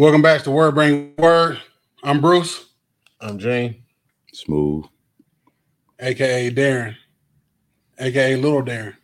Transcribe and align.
Welcome 0.00 0.22
back 0.22 0.42
to 0.44 0.50
Word 0.50 0.76
Bring 0.76 1.12
Word. 1.18 1.60
I'm 2.02 2.22
Bruce, 2.22 2.70
I'm 3.20 3.38
Jane. 3.38 3.82
Smooth. 4.32 4.86
aka 5.98 6.50
Darren, 6.50 6.96
aka 7.98 8.36
Little 8.36 8.62
Darren. 8.62 8.94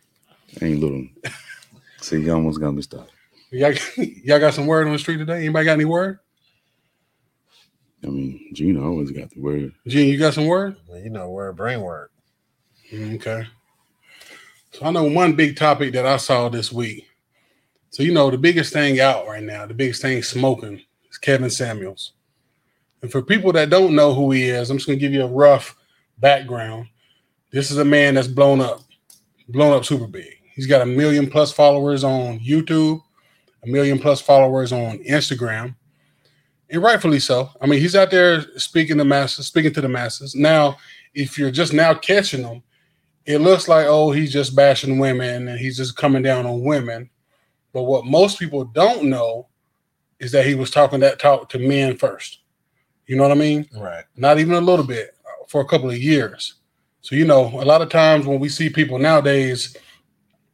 Ain't 0.59 0.79
little. 0.79 1.05
See, 2.01 2.19
you 2.21 2.33
almost 2.33 2.59
got 2.59 2.71
me 2.71 2.81
stopped. 2.81 3.11
Y'all, 3.51 3.75
y'all 3.97 4.39
got 4.39 4.55
some 4.55 4.65
word 4.65 4.87
on 4.87 4.93
the 4.93 4.97
street 4.97 5.17
today? 5.17 5.41
Anybody 5.41 5.65
got 5.65 5.73
any 5.73 5.85
word? 5.85 6.17
I 8.03 8.07
mean, 8.07 8.49
Gina 8.53 8.83
always 8.83 9.11
got 9.11 9.29
the 9.29 9.39
word. 9.39 9.73
Gene, 9.87 10.09
you 10.09 10.17
got 10.17 10.33
some 10.33 10.47
word? 10.47 10.77
Well, 10.87 10.99
you 10.99 11.11
know, 11.11 11.29
word 11.29 11.57
brain 11.57 11.81
word. 11.81 12.09
Mm, 12.91 13.17
okay. 13.17 13.47
So 14.71 14.87
I 14.87 14.89
know 14.89 15.03
one 15.03 15.33
big 15.33 15.57
topic 15.57 15.93
that 15.93 16.07
I 16.07 16.17
saw 16.17 16.49
this 16.49 16.71
week. 16.71 17.07
So 17.91 18.01
you 18.01 18.11
know 18.15 18.31
the 18.31 18.37
biggest 18.39 18.73
thing 18.73 18.99
out 18.99 19.27
right 19.27 19.43
now, 19.43 19.67
the 19.67 19.75
biggest 19.75 20.01
thing 20.01 20.23
smoking 20.23 20.81
Kevin 21.17 21.49
Samuels. 21.49 22.13
And 23.01 23.11
for 23.11 23.21
people 23.21 23.51
that 23.53 23.69
don't 23.69 23.95
know 23.95 24.13
who 24.13 24.31
he 24.31 24.43
is, 24.43 24.69
I'm 24.69 24.77
just 24.77 24.87
gonna 24.87 24.99
give 24.99 25.13
you 25.13 25.23
a 25.23 25.27
rough 25.27 25.75
background. 26.17 26.87
This 27.51 27.71
is 27.71 27.77
a 27.77 27.85
man 27.85 28.15
that's 28.15 28.27
blown 28.27 28.61
up, 28.61 28.81
blown 29.49 29.75
up 29.75 29.85
super 29.85 30.07
big. 30.07 30.33
He's 30.55 30.67
got 30.67 30.81
a 30.81 30.85
million 30.85 31.29
plus 31.29 31.51
followers 31.51 32.03
on 32.03 32.39
YouTube, 32.39 33.01
a 33.63 33.67
million 33.67 33.99
plus 33.99 34.19
followers 34.19 34.71
on 34.71 34.97
Instagram, 34.99 35.75
and 36.69 36.81
rightfully 36.81 37.19
so. 37.19 37.49
I 37.61 37.67
mean, 37.67 37.79
he's 37.79 37.95
out 37.95 38.11
there 38.11 38.41
speaking 38.59 38.97
to 38.97 39.05
masses, 39.05 39.47
speaking 39.47 39.73
to 39.73 39.81
the 39.81 39.89
masses. 39.89 40.35
Now, 40.35 40.77
if 41.13 41.37
you're 41.37 41.51
just 41.51 41.73
now 41.73 41.93
catching 41.93 42.43
him, 42.43 42.63
it 43.27 43.39
looks 43.39 43.67
like 43.67 43.85
oh 43.87 44.11
he's 44.11 44.31
just 44.31 44.55
bashing 44.55 44.97
women 44.97 45.49
and 45.49 45.59
he's 45.59 45.77
just 45.77 45.95
coming 45.95 46.23
down 46.23 46.47
on 46.47 46.63
women 46.63 47.09
but 47.73 47.83
what 47.83 48.05
most 48.05 48.39
people 48.39 48.63
don't 48.63 49.03
know 49.03 49.46
is 50.19 50.31
that 50.31 50.45
he 50.45 50.55
was 50.55 50.71
talking 50.71 50.99
that 50.99 51.19
talk 51.19 51.49
to 51.49 51.59
men 51.59 51.95
first 51.97 52.39
you 53.05 53.15
know 53.15 53.23
what 53.23 53.31
i 53.31 53.35
mean 53.35 53.67
Right. 53.75 54.03
not 54.15 54.39
even 54.39 54.53
a 54.53 54.61
little 54.61 54.85
bit 54.85 55.15
uh, 55.25 55.45
for 55.47 55.61
a 55.61 55.65
couple 55.65 55.89
of 55.89 55.97
years 55.97 56.55
so 57.01 57.15
you 57.15 57.25
know 57.25 57.45
a 57.61 57.65
lot 57.65 57.81
of 57.81 57.89
times 57.89 58.25
when 58.25 58.39
we 58.39 58.49
see 58.49 58.69
people 58.69 58.97
nowadays 58.99 59.75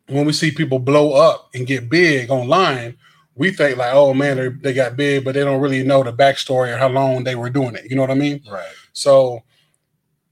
when 0.08 0.26
we 0.26 0.34
see 0.34 0.52
people 0.52 0.80
blow 0.80 1.14
up 1.14 1.50
and 1.54 1.66
get 1.68 1.90
big 1.90 2.30
online 2.30 2.98
we 3.36 3.52
think 3.52 3.78
like 3.78 3.94
oh 3.94 4.14
man 4.14 4.38
they, 4.38 4.48
they 4.50 4.74
got 4.74 4.96
big 4.96 5.24
but 5.24 5.34
they 5.34 5.44
don't 5.44 5.62
really 5.62 5.84
know 5.84 6.04
the 6.04 6.14
backstory 6.14 6.74
or 6.74 6.78
how 6.78 6.90
long 6.90 7.24
they 7.24 7.36
were 7.36 7.50
doing 7.50 7.76
it 7.76 7.86
you 7.90 7.96
know 7.96 8.02
what 8.02 8.12
i 8.12 8.16
mean 8.16 8.42
Right. 8.50 8.68
so 8.92 9.42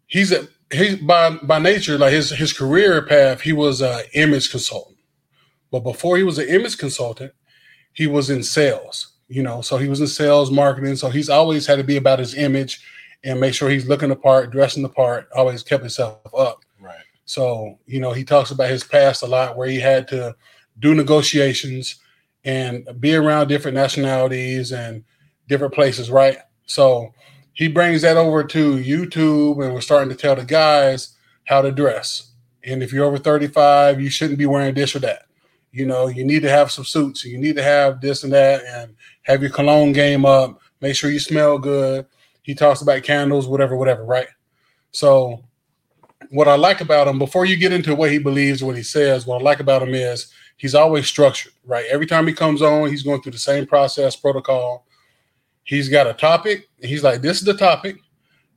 he's 0.08 0.32
a 0.32 0.48
he's 0.72 0.98
by 0.98 1.32
by 1.44 1.58
nature 1.60 1.98
like 1.98 2.12
his 2.14 2.30
his 2.32 2.54
career 2.54 3.02
path. 3.06 3.42
He 3.42 3.54
was 3.54 3.82
an 3.82 4.02
image 4.14 4.52
consultant, 4.52 4.98
but 5.72 5.82
before 5.82 6.18
he 6.18 6.24
was 6.24 6.38
an 6.38 6.48
image 6.50 6.78
consultant, 6.78 7.32
he 7.94 8.08
was 8.08 8.30
in 8.30 8.44
sales. 8.44 9.11
You 9.32 9.44
know, 9.44 9.62
so 9.62 9.78
he 9.78 9.88
was 9.88 10.02
in 10.02 10.08
sales 10.08 10.52
marketing. 10.52 10.96
So 10.98 11.10
he's 11.10 11.30
always 11.30 11.66
had 11.66 11.78
to 11.78 11.84
be 11.84 11.98
about 11.98 12.20
his 12.20 12.36
image 12.36 12.84
and 13.24 13.40
make 13.40 13.54
sure 13.54 13.70
he's 13.70 13.88
looking 13.88 14.10
the 14.10 14.16
part, 14.16 14.52
dressing 14.52 14.84
the 14.84 14.90
part. 14.90 15.30
Always 15.36 15.64
kept 15.64 15.84
himself 15.84 16.20
up. 16.38 16.66
Right. 16.80 17.00
So, 17.26 17.80
you 17.86 18.02
know, 18.02 18.12
he 18.12 18.24
talks 18.24 18.52
about 18.52 18.70
his 18.70 18.84
past 18.84 19.24
a 19.24 19.28
lot 19.28 19.56
where 19.56 19.70
he 19.70 19.80
had 19.80 20.08
to 20.10 20.36
do 20.80 20.94
negotiations 20.94 22.02
and 22.44 22.88
be 23.00 23.16
around 23.16 23.48
different 23.48 23.76
nationalities 23.76 24.72
and 24.72 25.04
different 25.48 25.74
places, 25.74 26.10
right? 26.12 26.40
So 26.66 27.14
he 27.54 27.68
brings 27.68 28.02
that 28.02 28.18
over 28.18 28.44
to 28.44 28.78
YouTube 28.78 29.64
and 29.64 29.74
we're 29.74 29.82
starting 29.82 30.10
to 30.10 30.16
tell 30.16 30.36
the 30.36 30.44
guys 30.44 31.16
how 31.46 31.62
to 31.62 31.72
dress. 31.72 32.32
And 32.64 32.84
if 32.84 32.92
you're 32.92 33.06
over 33.06 33.18
35, 33.18 34.02
you 34.02 34.10
shouldn't 34.10 34.40
be 34.40 34.46
wearing 34.46 34.74
this 34.74 34.96
or 34.96 35.00
that. 35.00 35.26
You 35.72 35.86
know, 35.86 36.08
you 36.08 36.26
need 36.26 36.42
to 36.42 36.50
have 36.50 36.72
some 36.72 36.84
suits, 36.84 37.24
you 37.24 37.38
need 37.38 37.56
to 37.56 37.64
have 37.64 38.02
this 38.02 38.24
and 38.24 38.34
that, 38.34 38.64
and 38.66 38.94
have 39.24 39.42
your 39.42 39.52
cologne 39.52 39.94
game 39.94 40.26
up, 40.26 40.60
make 40.82 40.96
sure 40.96 41.10
you 41.10 41.20
smell 41.20 41.58
good. 41.58 42.06
He 42.44 42.54
talks 42.54 42.82
about 42.82 43.04
candles, 43.04 43.48
whatever, 43.48 43.78
whatever, 43.78 44.04
right? 44.04 44.28
So 44.92 45.44
what 46.30 46.48
I 46.48 46.56
like 46.56 46.82
about 46.82 47.08
him, 47.08 47.20
before 47.20 47.46
you 47.46 47.56
get 47.56 47.72
into 47.72 47.96
what 47.96 48.12
he 48.12 48.18
believes, 48.18 48.64
what 48.64 48.76
he 48.76 48.84
says, 48.84 49.26
what 49.26 49.42
I 49.42 49.44
like 49.44 49.60
about 49.60 49.82
him 49.82 49.94
is 49.94 50.32
he's 50.58 50.76
always 50.76 51.08
structured, 51.08 51.54
right? 51.66 51.86
Every 51.90 52.06
time 52.06 52.28
he 52.28 52.34
comes 52.34 52.62
on, 52.62 52.90
he's 52.90 53.04
going 53.04 53.22
through 53.22 53.34
the 53.34 53.38
same 53.38 53.66
process, 53.66 54.16
protocol. 54.16 54.86
He's 55.64 55.90
got 55.90 56.08
a 56.08 56.14
topic. 56.14 56.70
He's 56.82 57.04
like, 57.04 57.22
this 57.22 57.38
is 57.38 57.46
the 57.46 57.54
topic, 57.54 57.98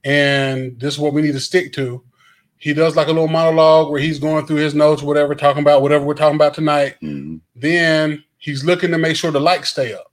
and 0.04 0.78
this 0.80 0.94
is 0.94 1.00
what 1.00 1.12
we 1.12 1.22
need 1.22 1.32
to 1.32 1.40
stick 1.40 1.72
to. 1.74 2.02
He 2.58 2.72
does 2.72 2.96
like 2.96 3.08
a 3.08 3.12
little 3.12 3.28
monologue 3.28 3.90
where 3.90 4.00
he's 4.00 4.18
going 4.18 4.46
through 4.46 4.56
his 4.56 4.74
notes, 4.74 5.02
whatever, 5.02 5.34
talking 5.34 5.62
about 5.62 5.82
whatever 5.82 6.04
we're 6.04 6.14
talking 6.14 6.36
about 6.36 6.54
tonight. 6.54 6.96
Mhm. 7.02 7.40
Then 7.54 8.24
he's 8.38 8.64
looking 8.64 8.90
to 8.92 8.98
make 8.98 9.16
sure 9.16 9.30
the 9.30 9.40
likes 9.40 9.70
stay 9.70 9.92
up. 9.92 10.10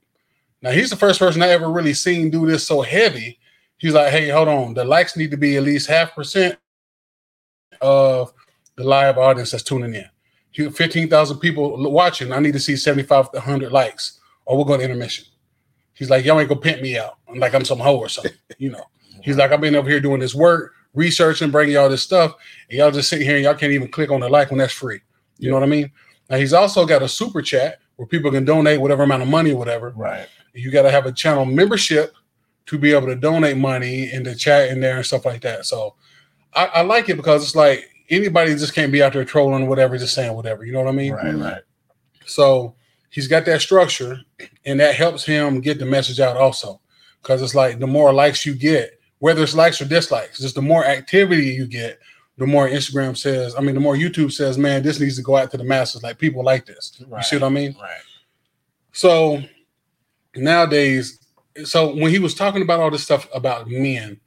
Now 0.60 0.70
he's 0.70 0.90
the 0.90 0.96
first 0.96 1.18
person 1.18 1.42
I 1.42 1.48
ever 1.48 1.70
really 1.70 1.94
seen 1.94 2.30
do 2.30 2.46
this 2.46 2.66
so 2.66 2.82
heavy. 2.82 3.38
He's 3.78 3.94
like, 3.94 4.10
hey, 4.12 4.28
hold 4.28 4.48
on, 4.48 4.74
the 4.74 4.84
likes 4.84 5.16
need 5.16 5.30
to 5.32 5.36
be 5.36 5.56
at 5.56 5.62
least 5.64 5.88
half 5.88 6.14
percent 6.14 6.56
of 7.80 8.32
the 8.76 8.84
live 8.84 9.18
audience 9.18 9.50
that's 9.50 9.62
tuning 9.64 9.94
in. 9.94 10.08
He- 10.50 10.68
15,000 10.70 11.38
people 11.38 11.90
watching. 11.90 12.32
I 12.32 12.38
need 12.38 12.52
to 12.52 12.60
see 12.60 12.76
7,500 12.76 13.72
likes, 13.72 14.20
or 14.44 14.58
we're 14.58 14.64
going 14.64 14.80
to 14.80 14.84
intermission. 14.84 15.24
He's 15.94 16.10
like, 16.10 16.24
y'all 16.24 16.38
ain't 16.40 16.48
gonna 16.48 16.60
pimp 16.60 16.80
me 16.82 16.98
out 16.98 17.18
I'm 17.28 17.38
like 17.38 17.54
I'm 17.54 17.64
some 17.64 17.78
hoe 17.78 17.96
or 17.98 18.08
something, 18.08 18.32
you 18.58 18.70
know. 18.70 18.84
He's 19.22 19.36
like, 19.36 19.52
I've 19.52 19.60
been 19.60 19.76
over 19.76 19.88
here 19.88 20.00
doing 20.00 20.20
this 20.20 20.34
work, 20.34 20.72
researching, 20.94 21.50
bringing 21.50 21.74
y'all 21.74 21.88
this 21.88 22.02
stuff, 22.02 22.34
and 22.68 22.78
y'all 22.78 22.90
just 22.90 23.08
sitting 23.08 23.26
here 23.26 23.36
and 23.36 23.44
y'all 23.44 23.54
can't 23.54 23.72
even 23.72 23.88
click 23.88 24.10
on 24.10 24.20
the 24.20 24.28
like 24.28 24.50
when 24.50 24.58
that's 24.58 24.72
free. 24.72 25.00
You 25.38 25.50
know 25.50 25.56
what 25.56 25.64
I 25.64 25.66
mean? 25.66 25.90
Now 26.30 26.36
he's 26.36 26.52
also 26.52 26.86
got 26.86 27.02
a 27.02 27.08
super 27.08 27.42
chat 27.42 27.78
where 27.96 28.06
people 28.06 28.30
can 28.30 28.44
donate 28.44 28.80
whatever 28.80 29.02
amount 29.02 29.22
of 29.22 29.28
money 29.28 29.52
or 29.52 29.58
whatever. 29.58 29.92
Right. 29.96 30.26
You 30.54 30.70
got 30.70 30.82
to 30.82 30.90
have 30.90 31.06
a 31.06 31.12
channel 31.12 31.44
membership 31.44 32.14
to 32.66 32.78
be 32.78 32.92
able 32.92 33.06
to 33.08 33.16
donate 33.16 33.56
money 33.56 34.10
and 34.10 34.24
to 34.24 34.34
chat 34.34 34.70
in 34.70 34.80
there 34.80 34.96
and 34.96 35.06
stuff 35.06 35.24
like 35.24 35.42
that. 35.42 35.66
So 35.66 35.94
I, 36.54 36.66
I 36.66 36.82
like 36.82 37.08
it 37.08 37.16
because 37.16 37.42
it's 37.42 37.56
like 37.56 37.88
anybody 38.08 38.54
just 38.54 38.74
can't 38.74 38.92
be 38.92 39.02
out 39.02 39.14
there 39.14 39.24
trolling 39.24 39.66
whatever, 39.66 39.98
just 39.98 40.14
saying 40.14 40.34
whatever. 40.34 40.64
You 40.64 40.72
know 40.72 40.80
what 40.80 40.88
I 40.88 40.92
mean? 40.92 41.12
Right. 41.12 41.34
Right. 41.34 41.62
So 42.26 42.74
he's 43.10 43.28
got 43.28 43.44
that 43.46 43.60
structure, 43.60 44.20
and 44.64 44.80
that 44.80 44.94
helps 44.94 45.24
him 45.24 45.60
get 45.60 45.78
the 45.78 45.86
message 45.86 46.20
out 46.20 46.36
also. 46.36 46.80
Because 47.22 47.40
it's 47.40 47.54
like 47.54 47.78
the 47.78 47.86
more 47.86 48.12
likes 48.12 48.44
you 48.44 48.54
get, 48.54 48.98
whether 49.22 49.40
it's 49.44 49.54
likes 49.54 49.80
or 49.80 49.84
dislikes, 49.84 50.40
just 50.40 50.56
the 50.56 50.60
more 50.60 50.84
activity 50.84 51.44
you 51.50 51.64
get, 51.64 52.00
the 52.38 52.46
more 52.46 52.66
Instagram 52.68 53.16
says, 53.16 53.54
I 53.54 53.60
mean, 53.60 53.76
the 53.76 53.80
more 53.80 53.94
YouTube 53.94 54.32
says, 54.32 54.58
man, 54.58 54.82
this 54.82 54.98
needs 54.98 55.14
to 55.14 55.22
go 55.22 55.36
out 55.36 55.52
to 55.52 55.56
the 55.56 55.62
masses. 55.62 56.02
Like 56.02 56.18
people 56.18 56.42
like 56.42 56.66
this. 56.66 56.96
You 56.98 57.22
see 57.22 57.36
what 57.36 57.44
I 57.44 57.48
mean? 57.50 57.76
Right. 57.80 58.00
So 58.90 59.40
nowadays, 60.34 61.20
so 61.62 61.94
when 61.94 62.10
he 62.10 62.18
was 62.18 62.34
talking 62.34 62.62
about 62.62 62.80
all 62.80 62.90
this 62.90 63.04
stuff 63.04 63.28
about 63.32 63.68
men, 63.70 64.18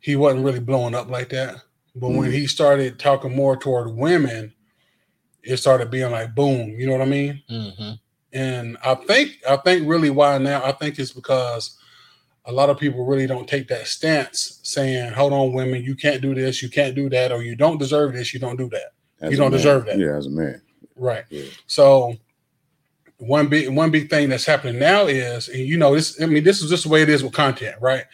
he 0.00 0.16
wasn't 0.16 0.44
really 0.44 0.58
blowing 0.58 0.96
up 0.96 1.08
like 1.08 1.28
that. 1.28 1.54
But 1.94 2.08
when 2.08 2.28
Mhm. 2.28 2.32
he 2.32 2.48
started 2.48 2.98
talking 2.98 3.36
more 3.36 3.56
toward 3.56 3.94
women, 3.94 4.52
it 5.44 5.58
started 5.58 5.92
being 5.92 6.10
like 6.10 6.34
boom. 6.34 6.70
You 6.70 6.86
know 6.88 6.92
what 6.94 7.02
I 7.02 7.10
mean? 7.10 7.40
Mm-hmm. 7.48 7.92
And 8.32 8.78
I 8.84 8.96
think 8.96 9.36
I 9.48 9.58
think 9.58 9.88
really 9.88 10.10
why 10.10 10.38
now 10.38 10.64
I 10.64 10.72
think 10.72 10.98
it's 10.98 11.12
because 11.12 11.78
a 12.48 12.52
lot 12.52 12.70
of 12.70 12.78
people 12.78 13.04
really 13.04 13.26
don't 13.26 13.46
take 13.48 13.68
that 13.68 13.86
stance 13.86 14.58
saying, 14.62 15.12
"Hold 15.12 15.32
on, 15.32 15.52
women, 15.52 15.82
you 15.84 15.94
can't 15.94 16.20
do 16.20 16.34
this, 16.34 16.62
you 16.62 16.70
can't 16.70 16.94
do 16.94 17.08
that, 17.10 17.30
or 17.30 17.42
you 17.42 17.54
don't 17.54 17.78
deserve 17.78 18.14
this, 18.14 18.32
you 18.34 18.40
don't 18.40 18.56
do 18.56 18.68
that." 18.70 18.92
As 19.20 19.30
You 19.30 19.36
don't 19.36 19.50
man. 19.50 19.58
deserve 19.58 19.86
that. 19.86 19.98
Yeah, 19.98 20.16
as 20.16 20.26
a 20.26 20.30
man. 20.30 20.60
Right. 20.96 21.24
Yeah. 21.28 21.44
So 21.66 22.16
one 23.18 23.48
big 23.48 23.68
one 23.68 23.90
big 23.90 24.08
thing 24.08 24.28
that's 24.30 24.46
happening 24.46 24.78
now 24.78 25.06
is, 25.06 25.48
and 25.48 25.60
you 25.60 25.76
know, 25.76 25.94
this 25.94 26.20
I 26.20 26.26
mean, 26.26 26.42
this 26.42 26.62
is 26.62 26.70
just 26.70 26.84
the 26.84 26.88
way 26.88 27.02
it 27.02 27.08
is 27.08 27.22
with 27.22 27.32
content, 27.32 27.76
right? 27.80 28.04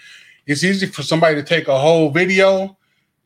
It's 0.47 0.65
easy 0.65 0.87
for 0.87 1.03
somebody 1.03 1.37
to 1.37 1.43
take 1.43 1.69
a 1.69 1.79
whole 1.79 2.11
video, 2.11 2.77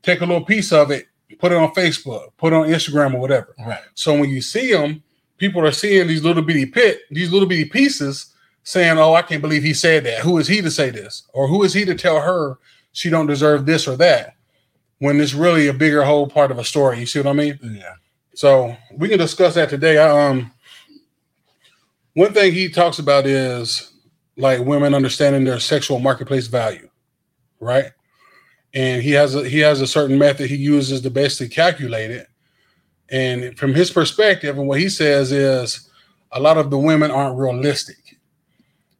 take 0.03 0.21
a 0.21 0.27
little 0.27 0.45
piece 0.45 0.73
of 0.73 0.91
it, 0.91 1.07
put 1.39 1.53
it 1.53 1.59
on 1.59 1.73
Facebook, 1.75 2.29
put 2.37 2.53
it 2.53 2.57
on 2.57 2.69
Instagram 2.69 3.15
or 3.15 3.21
whatever. 3.21 3.55
Right. 3.59 3.81
So 3.95 4.19
when 4.19 4.31
you 4.31 4.41
see 4.41 4.73
them, 4.73 5.03
people 5.39 5.65
are 5.65 5.73
seeing 5.73 6.07
these 6.07 6.23
little 6.23 6.43
bitty 6.43 6.67
pit, 6.67 7.01
these 7.11 7.33
little 7.33 7.49
bitty 7.49 7.67
pieces, 7.67 8.35
saying, 8.63 8.99
"Oh, 8.99 9.15
I 9.15 9.23
can't 9.23 9.43
believe 9.43 9.63
he 9.63 9.75
said 9.75 10.05
that. 10.05 10.21
Who 10.21 10.39
is 10.39 10.49
he 10.49 10.60
to 10.63 10.71
say 10.71 10.91
this? 10.91 11.25
Or 11.33 11.49
who 11.49 11.63
is 11.63 11.72
he 11.72 11.84
to 11.84 11.95
tell 11.95 12.21
her 12.21 12.59
she 12.93 13.10
don't 13.10 13.27
deserve 13.27 13.66
this 13.66 13.89
or 13.89 13.97
that?" 13.97 14.34
When 14.99 15.21
it's 15.21 15.34
really 15.34 15.69
a 15.69 15.72
bigger 15.72 16.03
whole 16.05 16.27
part 16.27 16.51
of 16.51 16.59
a 16.59 16.65
story. 16.65 16.99
You 16.99 17.07
see 17.07 17.21
what 17.21 17.28
I 17.28 17.33
mean? 17.33 17.59
Yeah. 17.63 17.95
So 18.34 18.77
we 18.97 19.09
can 19.09 19.19
discuss 19.19 19.55
that 19.55 19.69
today. 19.69 19.99
I, 19.99 20.28
um, 20.28 20.53
one 22.15 22.33
thing 22.33 22.53
he 22.53 22.69
talks 22.69 22.99
about 22.99 23.27
is 23.27 23.93
like 24.37 24.65
women 24.65 24.95
understanding 24.95 25.45
their 25.45 25.61
sexual 25.61 25.99
marketplace 25.99 26.47
value, 26.47 26.89
right? 27.61 27.93
And 28.75 29.03
he 29.03 29.13
has 29.13 29.34
a 29.34 29.49
he 29.49 29.59
has 29.61 29.81
a 29.81 29.87
certain 29.87 30.19
method 30.19 30.49
he 30.49 30.57
uses 30.57 31.01
to 31.03 31.11
basically 31.11 31.49
calculate 31.49 32.11
it. 32.11 32.28
And 33.11 33.59
from 33.59 33.75
his 33.75 33.91
perspective, 33.91 34.59
and 34.59 34.69
what 34.69 34.81
he 34.81 34.89
says 34.89 35.33
is 35.33 35.89
a 36.33 36.41
lot 36.41 36.59
of 36.59 36.71
the 36.71 36.78
women 36.78 37.11
aren't 37.11 37.39
realistic, 37.39 38.08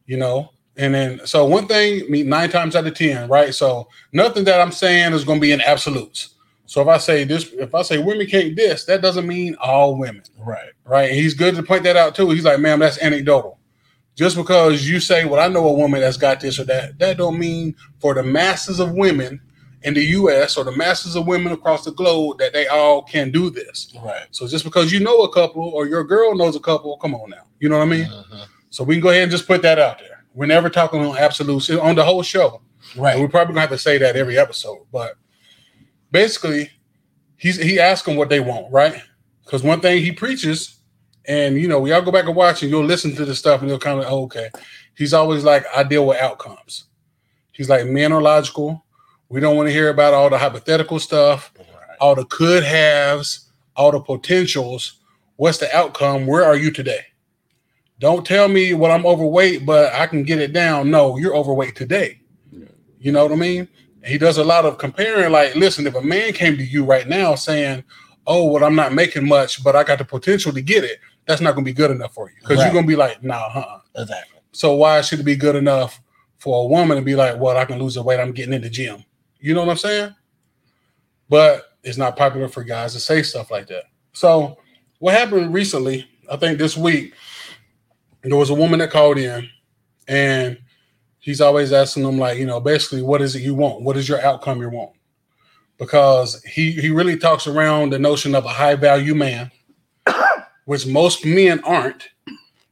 you 0.09 0.17
know. 0.17 0.49
And 0.75 0.93
then 0.93 1.21
so 1.25 1.45
one 1.45 1.67
thing, 1.67 2.03
I 2.05 2.07
mean, 2.09 2.29
nine 2.29 2.49
times 2.49 2.75
out 2.75 2.87
of 2.87 2.93
ten, 2.95 3.29
right? 3.29 3.53
So 3.53 3.87
nothing 4.13 4.43
that 4.45 4.59
I'm 4.61 4.71
saying 4.71 5.13
is 5.13 5.23
going 5.23 5.39
to 5.39 5.41
be 5.41 5.51
in 5.51 5.61
absolutes. 5.61 6.35
So 6.65 6.81
if 6.81 6.87
I 6.87 6.97
say 6.97 7.23
this, 7.25 7.51
if 7.53 7.73
I 7.75 7.81
say 7.83 7.97
women 7.97 8.27
can't 8.27 8.55
this, 8.55 8.85
that 8.85 9.01
doesn't 9.01 9.27
mean 9.27 9.55
all 9.61 9.97
women, 9.97 10.23
Right. 10.39 10.69
right? 10.85 11.09
And 11.09 11.15
he's 11.19 11.33
good 11.33 11.55
to 11.55 11.63
point 11.63 11.83
that 11.83 11.97
out 11.97 12.15
too. 12.15 12.29
He's 12.29 12.45
like, 12.45 12.59
ma'am, 12.59 12.79
that's 12.79 12.97
anecdotal. 13.01 13.57
just 14.15 14.35
because 14.35 14.87
you 14.89 14.99
say, 14.99 15.23
"Well, 15.25 15.39
I 15.39 15.47
know 15.47 15.65
a 15.67 15.73
woman 15.73 16.01
that's 16.01 16.17
got 16.17 16.41
this 16.41 16.59
or 16.59 16.65
that," 16.65 16.99
that 16.99 17.15
don't 17.17 17.39
mean 17.39 17.73
for 17.99 18.13
the 18.13 18.21
masses 18.23 18.79
of 18.81 18.91
women 18.91 19.39
in 19.83 19.93
the 19.93 20.03
U.S. 20.19 20.57
or 20.57 20.65
the 20.65 20.73
masses 20.75 21.15
of 21.15 21.25
women 21.25 21.53
across 21.53 21.85
the 21.85 21.91
globe 21.91 22.37
that 22.39 22.51
they 22.51 22.67
all 22.67 23.01
can 23.01 23.31
do 23.31 23.49
this. 23.49 23.93
Right. 24.03 24.27
So 24.31 24.45
just 24.47 24.65
because 24.65 24.91
you 24.91 24.99
know 24.99 25.21
a 25.23 25.31
couple 25.31 25.63
or 25.63 25.87
your 25.87 26.03
girl 26.03 26.35
knows 26.35 26.55
a 26.57 26.59
couple, 26.59 26.97
come 26.97 27.15
on 27.15 27.29
now, 27.29 27.43
you 27.61 27.69
know 27.69 27.77
what 27.77 27.87
I 27.87 27.91
mean? 27.91 28.05
Mhm. 28.07 28.45
So 28.69 28.83
we 28.83 28.95
can 28.95 29.01
go 29.01 29.09
ahead 29.09 29.23
and 29.23 29.31
just 29.31 29.47
put 29.47 29.61
that 29.63 29.79
out 29.79 29.99
there. 29.99 30.23
We're 30.33 30.45
never 30.45 30.69
talking 30.69 31.03
on 31.03 31.17
absolutes 31.17 31.69
on 31.69 31.95
the 31.95 32.03
whole 32.03 32.23
show. 32.23 32.61
And 32.93 33.01
Right. 33.01 33.19
we're 33.19 33.27
probably 33.27 33.53
gonna 33.53 33.61
have 33.61 33.69
to 33.71 33.77
say 33.77 33.97
that 33.97 34.15
every 34.15 34.37
episode, 34.37 34.79
but 34.91 35.15
basically, 36.11 36.69
he's 37.37 37.57
he 37.61 37.79
asks 37.79 38.05
them 38.05 38.15
what 38.15 38.29
they 38.29 38.39
want, 38.39 38.71
right? 38.71 39.01
Because 39.43 39.63
one 39.63 39.81
thing 39.81 40.01
he 40.03 40.11
preaches, 40.11 40.75
and 41.25 41.57
you 41.59 41.67
know, 41.67 41.79
we 41.79 41.91
all 41.91 42.01
go 42.01 42.11
back 42.11 42.25
and 42.25 42.35
watch, 42.35 42.61
and 42.61 42.71
you'll 42.71 42.85
listen 42.85 43.15
to 43.15 43.25
this 43.25 43.39
stuff, 43.39 43.61
and 43.61 43.69
you'll 43.69 43.79
kind 43.79 43.99
of 43.99 44.05
oh, 44.07 44.23
okay. 44.23 44.49
He's 44.95 45.13
always 45.13 45.43
like, 45.43 45.65
I 45.75 45.83
deal 45.83 46.05
with 46.05 46.17
outcomes. 46.19 46.85
He's 47.51 47.69
like, 47.69 47.85
men 47.85 48.11
are 48.11 48.21
logical. 48.21 48.83
We 49.29 49.39
don't 49.39 49.55
want 49.55 49.67
to 49.67 49.73
hear 49.73 49.89
about 49.89 50.13
all 50.13 50.29
the 50.29 50.37
hypothetical 50.37 50.99
stuff, 50.99 51.51
Right. 51.57 51.97
all 51.99 52.15
the 52.15 52.25
could 52.25 52.63
haves, 52.63 53.49
all 53.75 53.91
the 53.91 53.99
potentials. 54.01 54.93
What's 55.37 55.57
the 55.59 55.73
outcome? 55.75 56.25
Where 56.27 56.43
are 56.43 56.55
you 56.57 56.71
today? 56.71 57.05
Don't 57.99 58.25
tell 58.25 58.47
me 58.47 58.73
what 58.73 58.91
I'm 58.91 59.05
overweight, 59.05 59.65
but 59.65 59.93
I 59.93 60.07
can 60.07 60.23
get 60.23 60.39
it 60.39 60.53
down. 60.53 60.89
No, 60.89 61.17
you're 61.17 61.35
overweight 61.35 61.75
today. 61.75 62.21
Yeah. 62.51 62.65
You 62.99 63.11
know 63.11 63.23
what 63.23 63.33
I 63.33 63.35
mean? 63.35 63.67
He 64.05 64.17
does 64.17 64.37
a 64.37 64.43
lot 64.43 64.65
of 64.65 64.77
comparing. 64.77 65.31
Like, 65.31 65.55
listen, 65.55 65.85
if 65.85 65.95
a 65.95 66.01
man 66.01 66.31
came 66.31 66.55
to 66.57 66.63
you 66.63 66.85
right 66.85 67.07
now 67.07 67.35
saying, 67.35 67.83
"Oh, 68.25 68.45
well, 68.49 68.63
I'm 68.63 68.75
not 68.75 68.93
making 68.93 69.27
much, 69.27 69.61
but 69.63 69.75
I 69.75 69.83
got 69.83 69.97
the 69.97 70.05
potential 70.05 70.53
to 70.53 70.61
get 70.61 70.85
it," 70.85 70.99
that's 71.25 71.41
not 71.41 71.55
going 71.55 71.65
to 71.65 71.69
be 71.69 71.75
good 71.75 71.91
enough 71.91 72.13
for 72.13 72.29
you 72.29 72.35
because 72.39 72.57
Right. 72.57 72.65
you're 72.65 72.73
going 72.73 72.85
to 72.85 72.89
be 72.89 72.95
like, 72.95 73.21
"Nah, 73.21 73.49
huh." 73.49 73.79
Exactly. 73.97 74.39
So 74.53 74.75
why 74.75 75.01
should 75.01 75.19
it 75.19 75.23
be 75.23 75.35
good 75.35 75.55
enough 75.55 76.01
for 76.37 76.63
a 76.63 76.67
woman 76.67 76.97
to 76.97 77.03
be 77.03 77.15
like, 77.15 77.37
"Well, 77.37 77.57
I 77.57 77.65
can 77.65 77.79
lose 77.79 77.95
the 77.95 78.01
weight. 78.01 78.19
I'm 78.21 78.31
getting 78.31 78.53
in 78.53 78.61
the 78.61 78.69
gym." 78.69 79.03
You 79.41 79.53
know 79.53 79.61
what 79.61 79.71
I'm 79.71 79.77
saying? 79.77 80.15
But 81.27 81.65
it's 81.83 81.97
not 81.97 82.15
popular 82.15 82.47
for 82.47 82.63
guys 82.63 82.93
to 82.93 82.99
say 82.99 83.21
stuff 83.23 83.51
like 83.51 83.67
that. 83.67 83.85
So 84.13 84.57
what 84.99 85.13
happened 85.13 85.53
recently? 85.53 86.07
I 86.31 86.37
think 86.37 86.57
this 86.57 86.77
week 86.77 87.13
there 88.23 88.37
was 88.37 88.49
a 88.49 88.55
woman 88.55 88.79
that 88.79 88.91
called 88.91 89.17
in, 89.17 89.49
and 90.07 90.57
he's 91.19 91.41
always 91.41 91.71
asking 91.71 92.03
them 92.03 92.17
like, 92.17 92.37
you 92.37 92.45
know, 92.45 92.59
basically, 92.59 93.01
what 93.01 93.21
is 93.21 93.35
it 93.35 93.41
you 93.41 93.55
want? 93.55 93.81
What 93.81 93.97
is 93.97 94.09
your 94.09 94.21
outcome 94.21 94.61
you 94.61 94.69
want? 94.69 94.91
Because 95.77 96.43
he 96.43 96.71
he 96.71 96.89
really 96.89 97.17
talks 97.17 97.47
around 97.47 97.91
the 97.91 97.99
notion 97.99 98.35
of 98.35 98.45
a 98.45 98.49
high 98.49 98.75
value 98.75 99.15
man, 99.15 99.51
which 100.65 100.85
most 100.85 101.25
men 101.25 101.63
aren't. 101.63 102.09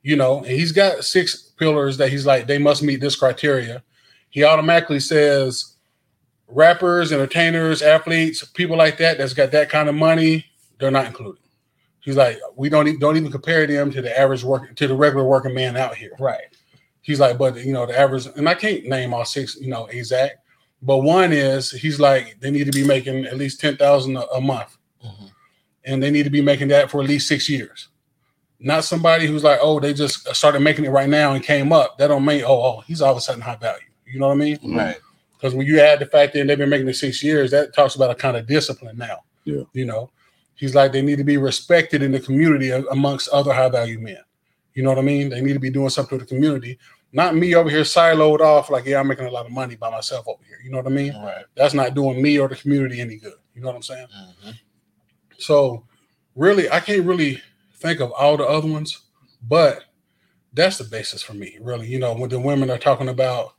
You 0.03 0.15
know, 0.15 0.37
and 0.37 0.47
he's 0.47 0.71
got 0.71 1.03
six 1.03 1.51
pillars 1.57 1.97
that 1.97 2.09
he's 2.09 2.25
like 2.25 2.47
they 2.47 2.57
must 2.57 2.83
meet 2.83 3.01
this 3.01 3.15
criteria. 3.15 3.83
He 4.29 4.43
automatically 4.43 4.99
says 4.99 5.75
rappers, 6.47 7.11
entertainers, 7.11 7.81
athletes, 7.81 8.43
people 8.43 8.77
like 8.77 8.97
that 8.97 9.17
that's 9.17 9.33
got 9.33 9.51
that 9.51 9.69
kind 9.69 9.89
of 9.89 9.95
money, 9.95 10.45
they're 10.79 10.91
not 10.91 11.05
included. 11.05 11.41
He's 12.07 12.15
like, 12.15 12.39
we 12.55 12.69
don't 12.69 12.87
even, 12.87 13.01
don't 13.01 13.17
even 13.17 13.29
compare 13.29 13.67
them 13.67 13.91
to 13.91 14.01
the 14.01 14.17
average 14.17 14.41
work 14.41 14.73
to 14.77 14.87
the 14.87 14.95
regular 14.95 15.25
working 15.25 15.53
man 15.53 15.75
out 15.75 15.93
here. 15.93 16.13
Right. 16.17 16.45
He's 17.01 17.19
like, 17.19 17.37
but 17.37 17.57
you 17.65 17.73
know, 17.73 17.85
the 17.85 17.99
average, 17.99 18.27
and 18.37 18.47
I 18.47 18.53
can't 18.53 18.85
name 18.85 19.13
all 19.13 19.25
six, 19.25 19.57
you 19.59 19.67
know, 19.67 19.87
exact, 19.87 20.37
but 20.81 20.99
one 20.99 21.33
is 21.33 21.69
he's 21.69 21.99
like, 21.99 22.37
they 22.39 22.49
need 22.49 22.63
to 22.63 22.71
be 22.71 22.87
making 22.87 23.25
at 23.25 23.35
least 23.37 23.59
ten 23.59 23.75
thousand 23.75 24.15
a 24.33 24.39
month, 24.39 24.77
Mhm. 25.05 25.31
and 25.83 26.01
they 26.01 26.09
need 26.09 26.23
to 26.23 26.29
be 26.29 26.39
making 26.39 26.69
that 26.69 26.89
for 26.89 27.01
at 27.01 27.09
least 27.09 27.27
six 27.27 27.49
years. 27.49 27.89
Not 28.57 28.85
somebody 28.85 29.27
who's 29.27 29.43
like, 29.43 29.59
oh, 29.61 29.81
they 29.81 29.93
just 29.93 30.33
started 30.33 30.61
making 30.61 30.85
it 30.85 30.91
right 30.91 31.09
now 31.09 31.33
and 31.33 31.43
came 31.43 31.73
up. 31.73 31.97
That 31.97 32.07
don't 32.07 32.23
mean, 32.23 32.43
oh, 32.47 32.61
oh, 32.63 32.83
he's 32.87 33.01
all 33.01 33.11
of 33.11 33.17
a 33.17 33.21
sudden 33.21 33.41
high 33.41 33.57
value. 33.57 33.83
You 34.05 34.21
know 34.21 34.27
what 34.29 34.35
I 34.35 34.37
mean? 34.37 34.77
Right. 34.77 34.95
Because 35.33 35.53
when 35.53 35.67
you 35.67 35.81
add 35.81 35.99
the 35.99 36.05
fact 36.05 36.31
that 36.35 36.47
they've 36.47 36.57
been 36.57 36.69
making 36.69 36.87
it 36.87 36.93
six 36.95 37.21
years, 37.21 37.51
that 37.51 37.75
talks 37.75 37.95
about 37.95 38.11
a 38.11 38.15
kind 38.15 38.37
of 38.37 38.47
discipline 38.47 38.97
now. 38.97 39.25
Yeah. 39.43 39.63
You 39.73 39.85
know, 39.85 40.09
he's 40.57 40.75
like 40.75 40.91
they 40.91 41.01
need 41.01 41.17
to 41.17 41.23
be 41.23 41.37
respected 41.37 42.03
in 42.03 42.11
the 42.11 42.19
community 42.19 42.71
amongst 42.71 43.29
other 43.29 43.53
high 43.53 43.69
value 43.69 43.99
men. 43.99 44.19
You 44.73 44.83
know 44.83 44.89
what 44.89 44.99
I 44.99 45.03
mean? 45.03 45.29
They 45.29 45.41
need 45.41 45.53
to 45.53 45.59
be 45.59 45.71
doing 45.71 45.89
something 45.89 46.19
to 46.19 46.25
the 46.25 46.29
community, 46.29 46.77
not 47.13 47.35
me 47.35 47.55
over 47.55 47.69
here 47.69 47.81
siloed 47.81 48.41
off 48.41 48.69
like, 48.69 48.85
yeah, 48.85 48.99
I'm 48.99 49.07
making 49.07 49.25
a 49.25 49.31
lot 49.31 49.45
of 49.45 49.51
money 49.51 49.75
by 49.75 49.89
myself 49.89 50.27
over 50.27 50.43
here. 50.47 50.59
You 50.63 50.69
know 50.69 50.77
what 50.77 50.87
I 50.87 50.89
mean? 50.89 51.15
Right. 51.15 51.45
That's 51.55 51.73
not 51.73 51.93
doing 51.93 52.21
me 52.21 52.37
or 52.37 52.47
the 52.47 52.55
community 52.55 52.99
any 52.99 53.17
good. 53.17 53.33
You 53.55 53.61
know 53.61 53.67
what 53.67 53.75
I'm 53.75 53.81
saying? 53.81 54.07
Mm-hmm. 54.07 54.51
So, 55.39 55.85
really, 56.35 56.69
I 56.69 56.79
can't 56.79 57.05
really 57.05 57.41
think 57.75 58.01
of 58.01 58.11
all 58.11 58.37
the 58.37 58.45
other 58.45 58.67
ones, 58.67 59.01
but 59.47 59.83
that's 60.53 60.77
the 60.77 60.83
basis 60.83 61.21
for 61.21 61.33
me, 61.33 61.57
really. 61.61 61.87
You 61.87 61.99
know, 61.99 62.13
when 62.13 62.29
the 62.29 62.39
women 62.39 62.69
are 62.69 62.77
talking 62.77 63.09
about 63.09 63.53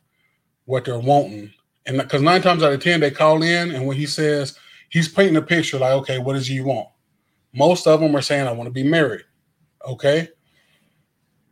what 0.65 0.85
they're 0.85 0.99
wanting, 0.99 1.51
and 1.85 1.97
because 1.97 2.21
nine 2.21 2.41
times 2.41 2.61
out 2.61 2.73
of 2.73 2.81
10, 2.81 2.99
they 2.99 3.11
call 3.11 3.41
in, 3.41 3.71
and 3.71 3.85
when 3.87 3.97
he 3.97 4.05
says, 4.05 4.57
he's 4.89 5.07
painting 5.07 5.35
a 5.37 5.41
picture 5.41 5.79
like, 5.79 5.93
okay, 5.93 6.17
what 6.19 6.33
does 6.33 6.49
you 6.49 6.65
want? 6.65 6.87
Most 7.53 7.87
of 7.87 7.99
them 7.99 8.15
are 8.15 8.21
saying, 8.21 8.47
I 8.47 8.51
want 8.51 8.67
to 8.67 8.71
be 8.71 8.83
married. 8.83 9.23
Okay. 9.87 10.29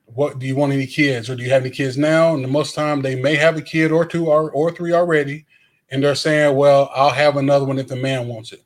What 0.06 0.40
do 0.40 0.46
you 0.48 0.56
want 0.56 0.74
any 0.74 0.88
kids 0.88 1.30
or 1.30 1.36
do 1.36 1.44
you 1.44 1.50
have 1.50 1.64
any 1.64 1.72
kids 1.72 1.98
now? 1.98 2.34
And 2.34 2.44
the 2.44 2.48
most 2.48 2.76
time 2.76 3.02
they 3.02 3.16
may 3.16 3.36
have 3.36 3.58
a 3.58 3.62
kid 3.62 3.92
or 3.92 4.06
two 4.06 4.28
or, 4.28 4.52
or 4.52 4.72
three 4.72 4.94
already. 4.94 5.46
And 5.90 6.04
they're 6.04 6.16
saying, 6.16 6.56
well, 6.56 6.90
I'll 6.94 7.10
have 7.12 7.38
another 7.38 7.66
one 7.66 7.80
if 7.80 7.88
the 7.88 7.96
man 7.96 8.28
wants 8.28 8.52
it. 8.52 8.64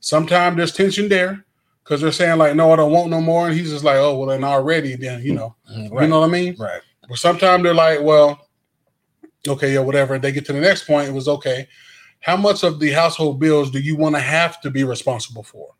Sometimes 0.00 0.56
there's 0.56 0.72
tension 0.72 1.08
there 1.08 1.44
because 1.84 2.00
they're 2.00 2.12
saying, 2.12 2.38
like, 2.38 2.54
no, 2.56 2.72
I 2.72 2.76
don't 2.76 2.92
want 2.92 3.10
no 3.10 3.20
more. 3.20 3.46
And 3.48 3.56
he's 3.56 3.70
just 3.70 3.84
like, 3.84 3.96
oh, 3.96 4.16
well, 4.16 4.28
then 4.28 4.44
already, 4.44 4.96
then, 4.96 5.22
you 5.22 5.34
know, 5.34 5.54
Mhm. 5.70 6.00
you 6.02 6.08
know 6.08 6.20
what 6.20 6.28
I 6.28 6.32
mean? 6.32 6.56
Right. 6.58 6.80
But 7.08 7.18
sometimes 7.18 7.62
they're 7.62 7.74
like, 7.74 8.00
well, 8.00 8.48
okay, 9.46 9.74
yeah, 9.74 9.80
whatever. 9.80 10.18
They 10.18 10.32
get 10.32 10.46
to 10.46 10.52
the 10.52 10.60
next 10.60 10.86
point. 10.86 11.08
It 11.08 11.12
was 11.14 11.28
okay. 11.28 11.68
How 12.22 12.36
much 12.36 12.64
of 12.64 12.80
the 12.80 12.90
household 12.90 13.38
bills 13.38 13.70
do 13.70 13.78
you 13.80 13.96
want 13.96 14.14
to 14.14 14.20
have 14.20 14.60
to 14.62 14.70
be 14.70 14.84
responsible 14.84 15.42
for? 15.42 15.74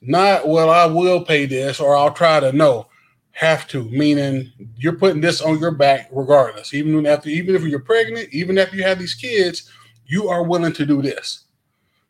Not, 0.00 0.48
well, 0.48 0.70
I 0.70 0.86
will 0.86 1.24
pay 1.24 1.46
this 1.46 1.80
or 1.80 1.96
I'll 1.96 2.12
try 2.12 2.40
to. 2.40 2.52
No, 2.52 2.86
have 3.32 3.66
to, 3.66 3.84
meaning 3.90 4.52
you're 4.76 4.96
putting 4.96 5.20
this 5.20 5.40
on 5.40 5.58
your 5.58 5.72
back 5.72 6.08
regardless. 6.12 6.72
Even 6.72 7.04
after, 7.04 7.28
even 7.28 7.56
if 7.56 7.62
you're 7.62 7.80
pregnant, 7.80 8.32
even 8.32 8.58
after 8.58 8.76
you 8.76 8.84
have 8.84 8.98
these 8.98 9.14
kids, 9.14 9.70
you 10.06 10.28
are 10.28 10.44
willing 10.44 10.72
to 10.72 10.86
do 10.86 11.02
this. 11.02 11.44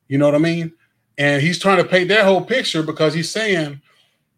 You 0.08 0.18
know 0.18 0.26
what 0.26 0.34
I 0.34 0.38
mean? 0.38 0.72
And 1.16 1.40
he's 1.40 1.58
trying 1.58 1.78
to 1.78 1.88
paint 1.88 2.08
that 2.10 2.24
whole 2.24 2.44
picture 2.44 2.82
because 2.82 3.14
he's 3.14 3.30
saying, 3.30 3.80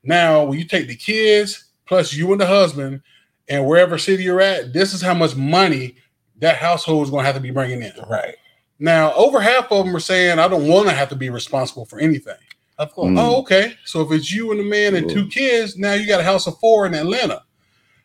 now 0.05 0.45
when 0.45 0.59
you 0.59 0.65
take 0.65 0.87
the 0.87 0.95
kids 0.95 1.65
plus 1.87 2.15
you 2.15 2.31
and 2.31 2.41
the 2.41 2.47
husband, 2.47 3.03
and 3.49 3.67
wherever 3.67 3.99
city 3.99 4.25
you're 4.25 4.41
at, 4.41 4.73
this 4.73 4.93
is 4.93 5.01
how 5.01 5.15
much 5.15 5.37
money 5.37 5.97
that 6.39 6.57
household 6.57 7.05
is 7.05 7.11
going 7.11 7.23
to 7.23 7.27
have 7.27 7.37
to 7.37 7.41
be 7.41 7.51
bringing 7.51 7.83
in. 7.83 7.93
Right. 8.09 8.35
Now, 8.79 9.13
over 9.15 9.41
half 9.41 9.71
of 9.73 9.87
them 9.87 9.97
are 9.97 10.01
saying, 10.01 10.39
I 10.39 10.49
don't 10.49 10.69
want 10.69 10.89
to 10.89 10.95
have 10.95 11.09
to 11.09 11.17
be 11.17 11.31
responsible 11.31 11.87
for 11.87 11.99
anything. 11.99 12.37
Of 12.79 12.93
course. 12.93 13.11
Mm. 13.11 13.19
Oh, 13.19 13.41
okay. 13.41 13.75
So 13.85 14.03
if 14.03 14.13
it's 14.13 14.31
you 14.31 14.51
and 14.51 14.61
the 14.61 14.65
man 14.65 14.95
and 14.95 15.09
two 15.09 15.27
kids, 15.29 15.79
now 15.79 15.95
you 15.95 16.07
got 16.07 16.21
a 16.21 16.25
house 16.25 16.47
of 16.47 16.59
four 16.59 16.87
in 16.87 16.95
Atlanta. 16.95 17.43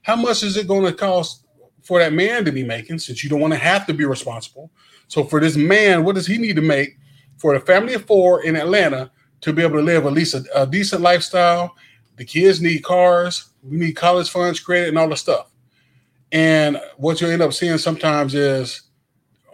How 0.04 0.16
much 0.16 0.44
is 0.44 0.56
it 0.56 0.68
going 0.68 0.86
to 0.86 0.94
cost 0.94 1.46
for 1.84 2.00
that 2.00 2.14
man 2.14 2.46
to 2.46 2.52
be 2.52 2.64
making 2.64 3.00
since 3.00 3.24
you 3.24 3.30
don't 3.30 3.42
want 3.42 3.54
to 3.54 3.60
have 3.60 3.86
to 3.88 3.94
be 3.94 4.06
responsible? 4.06 4.72
So 5.08 5.26
for 5.26 5.42
this 5.42 5.58
man, 5.58 6.06
what 6.06 6.16
does 6.16 6.26
he 6.26 6.38
need 6.38 6.56
to 6.56 6.62
make 6.62 6.98
for 7.38 7.54
a 7.56 7.60
family 7.60 7.96
of 7.96 8.06
four 8.06 8.44
in 8.44 8.56
Atlanta 8.56 9.12
to 9.42 9.52
be 9.52 9.62
able 9.62 9.76
to 9.76 9.84
live 9.84 10.06
at 10.06 10.14
least 10.14 10.36
a, 10.36 10.46
a 10.56 10.66
decent 10.66 11.02
lifestyle? 11.02 11.76
The 12.16 12.24
kids 12.24 12.62
need 12.62 12.84
cars. 12.84 13.50
We 13.64 13.78
need 13.78 13.94
college 13.94 14.30
funds, 14.30 14.60
credit, 14.60 14.90
and 14.90 14.98
all 14.98 15.10
the 15.10 15.18
stuff. 15.18 15.52
And 16.32 16.80
what 16.96 17.20
you 17.20 17.28
end 17.28 17.42
up 17.42 17.52
seeing 17.52 17.78
sometimes 17.78 18.36
is, 18.36 18.84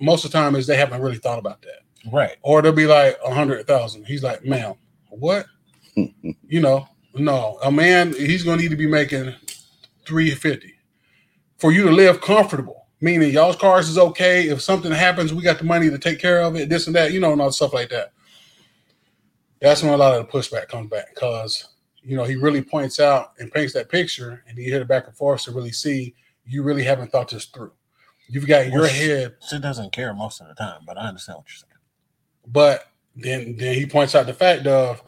most 0.02 0.26
of 0.26 0.32
the 0.32 0.38
time, 0.38 0.56
is 0.56 0.68
they 0.68 0.78
haven't 0.78 1.02
really 1.02 1.18
thought 1.18 1.40
about 1.40 1.62
that 1.62 2.10
Right. 2.12 2.38
or 2.42 2.62
they'll 2.62 2.72
be 2.72 2.86
like 2.88 3.18
a 3.26 3.34
hundred 3.34 3.66
thousand. 3.68 4.06
He's 4.06 4.24
like, 4.24 4.46
ma'am, 4.46 4.76
what? 5.10 5.46
you 5.96 6.62
know, 6.62 6.88
no, 7.16 7.58
a 7.64 7.72
man 7.72 8.14
he's 8.14 8.44
gonna 8.44 8.62
need 8.62 8.70
to 8.72 8.76
be 8.78 8.88
making 8.88 9.34
three 10.06 10.32
fifty 10.32 10.76
for 11.58 11.72
you 11.72 11.84
to 11.84 11.92
live 11.92 12.22
comfortable. 12.22 12.88
Meaning 13.00 13.32
y'all's 13.32 13.56
cars 13.56 13.90
is 13.90 13.98
okay. 13.98 14.48
If 14.50 14.62
something 14.62 14.92
happens, 14.92 15.34
we 15.34 15.44
got 15.44 15.60
the 15.60 15.64
money 15.64 15.90
to 15.90 16.00
take 16.00 16.20
care 16.20 16.42
of 16.42 16.56
it, 16.56 16.68
this 16.68 16.88
and 16.88 16.96
that, 16.96 17.12
you 17.14 17.20
know, 17.20 17.32
and 17.32 17.42
all 17.42 17.52
stuff 17.52 17.74
like 17.74 17.90
that. 17.90 18.12
That's 19.62 19.84
when 19.84 19.94
a 19.94 19.98
lot 19.98 20.18
of 20.20 20.26
the 20.26 20.32
pushback 20.32 20.68
comes 20.68 20.90
back 20.90 21.14
because 21.14 21.68
you 22.04 22.16
know 22.16 22.24
he 22.24 22.36
really 22.36 22.62
points 22.62 23.00
out 23.00 23.34
and 23.40 23.52
paints 23.52 23.74
that 23.74 23.90
picture, 23.90 24.44
and 24.48 24.58
you 24.58 24.66
hear 24.66 24.80
the 24.80 24.86
back 24.86 25.08
and 25.08 25.16
forth 25.16 25.44
to 25.44 25.52
really 25.52 25.72
see 25.72 26.16
you 26.46 26.64
really 26.64 26.84
haven't 26.84 27.12
thought 27.12 27.30
this 27.30 27.46
through. 27.46 27.72
You've 28.30 28.48
got 28.48 28.68
your 28.68 28.82
Well, 28.82 28.90
head 28.90 29.36
She 29.50 29.60
doesn't 29.60 29.92
care 29.94 30.14
most 30.14 30.42
of 30.42 30.48
the 30.48 30.54
time, 30.54 30.82
but 30.86 30.98
I 30.98 31.08
understand 31.08 31.38
what 31.38 31.46
you're 31.48 31.58
saying. 31.60 31.80
But 32.48 32.88
then 33.16 33.56
then 33.58 33.74
he 33.74 33.86
points 33.86 34.16
out 34.16 34.26
the 34.26 34.34
fact 34.34 34.68
of 34.68 35.02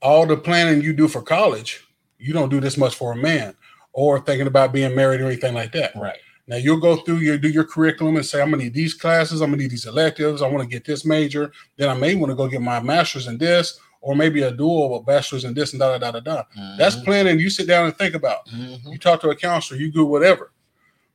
all 0.00 0.26
the 0.26 0.36
planning 0.36 0.82
you 0.82 0.92
do 0.92 1.08
for 1.08 1.22
college, 1.22 1.84
you 2.18 2.32
don't 2.32 2.50
do 2.50 2.60
this 2.60 2.76
much 2.76 2.94
for 2.94 3.12
a 3.12 3.16
man 3.16 3.54
or 3.92 4.20
thinking 4.20 4.46
about 4.46 4.72
being 4.72 4.94
married 4.94 5.20
or 5.20 5.26
anything 5.26 5.54
like 5.54 5.72
that. 5.72 5.92
Right. 5.96 6.18
Now 6.46 6.56
you'll 6.56 6.80
go 6.80 6.96
through 6.96 7.16
your 7.18 7.36
do 7.36 7.48
your 7.48 7.64
curriculum 7.64 8.16
and 8.16 8.24
say, 8.24 8.40
I'm 8.40 8.50
gonna 8.50 8.62
need 8.64 8.74
these 8.74 8.94
classes, 8.94 9.40
I'm 9.42 9.50
gonna 9.50 9.62
need 9.62 9.70
these 9.70 9.86
electives, 9.86 10.40
I 10.40 10.48
want 10.48 10.62
to 10.62 10.68
get 10.68 10.84
this 10.84 11.04
major, 11.04 11.52
then 11.76 11.88
I 11.88 11.94
may 11.94 12.14
want 12.14 12.30
to 12.30 12.36
go 12.36 12.48
get 12.48 12.62
my 12.62 12.80
master's 12.80 13.26
in 13.26 13.38
this, 13.38 13.78
or 14.00 14.14
maybe 14.14 14.42
a 14.42 14.50
dual 14.50 14.96
a 14.96 15.02
bachelor's 15.02 15.44
in 15.44 15.52
this 15.52 15.72
and 15.72 15.80
da 15.80 15.98
da 15.98 16.10
da 16.10 16.20
da 16.20 16.20
da. 16.20 16.42
That's 16.78 16.96
Mhm. 16.96 17.04
planning 17.04 17.40
you 17.40 17.50
sit 17.50 17.66
down 17.66 17.86
and 17.86 17.96
think 17.98 18.14
about. 18.14 18.46
Mhm. 18.48 18.92
You 18.92 18.98
talk 18.98 19.20
to 19.22 19.30
a 19.30 19.36
counselor, 19.36 19.78
you 19.80 19.90
do 19.90 20.06
whatever. 20.06 20.52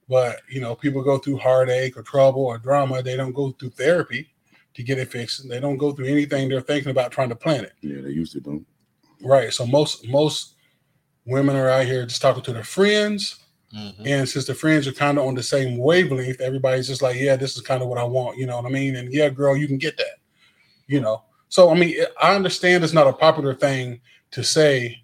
But 0.10 0.41
you 0.50 0.62
know, 0.62 0.75
people 0.75 1.01
go 1.01 1.17
through 1.17 1.38
heartache 1.38 1.98
or 1.98 2.03
trouble 2.03 2.45
or 2.45 2.57
drama. 2.57 3.01
They 3.01 3.15
don't 3.15 3.33
go 3.33 3.51
through 3.51 3.72
therapy 3.72 4.33
to 4.74 4.83
get 4.83 4.98
it 4.98 5.12
fixed. 5.12 5.48
They 5.48 5.60
don't 5.60 5.77
go 5.77 5.91
through 5.91 6.07
anything 6.07 6.50
they're 6.50 6.62
thinking 6.62 6.91
about 6.91 7.12
trying 7.12 7.29
to 7.29 7.36
plan 7.36 7.63
it. 7.63 7.74
Yeah, 7.81 8.01
they 8.01 8.10
used 8.10 8.33
to 8.33 8.39
don't. 8.39 8.65
Right. 9.22 9.53
So 9.53 9.65
most 9.65 10.07
most 10.07 10.55
women 11.25 11.55
are 11.55 11.69
out 11.69 11.86
here 11.86 12.05
just 12.05 12.22
talking 12.22 12.43
to 12.43 12.53
their 12.53 12.63
friends. 12.63 13.39
Mhm. 13.74 14.05
And 14.05 14.29
since 14.29 14.45
the 14.45 14.53
friends 14.53 14.88
are 14.88 14.91
kind 14.91 15.17
of 15.17 15.25
on 15.25 15.33
the 15.36 15.41
same 15.41 15.77
wavelength, 15.77 16.41
everybody's 16.41 16.88
just 16.88 17.01
like, 17.01 17.15
yeah, 17.17 17.36
this 17.36 17.55
is 17.55 17.62
kind 17.62 17.81
of 17.81 17.88
what 17.88 17.98
I 17.98 18.03
want. 18.03 18.38
You 18.38 18.45
know 18.45 18.57
what 18.57 18.65
I 18.65 18.69
mean? 18.69 18.95
And 18.98 19.12
yeah, 19.12 19.29
girl, 19.29 19.57
you 19.57 19.67
can 19.67 19.77
get 19.77 19.98
that. 19.98 20.19
You 20.88 21.00
know. 21.00 21.24
So 21.50 21.69
I 21.69 21.75
mean, 21.75 21.95
I 22.22 22.36
understand 22.36 22.83
it's 22.83 22.93
not 22.93 23.07
a 23.07 23.13
popular 23.13 23.53
thing 23.53 24.01
to 24.31 24.43
say 24.43 25.03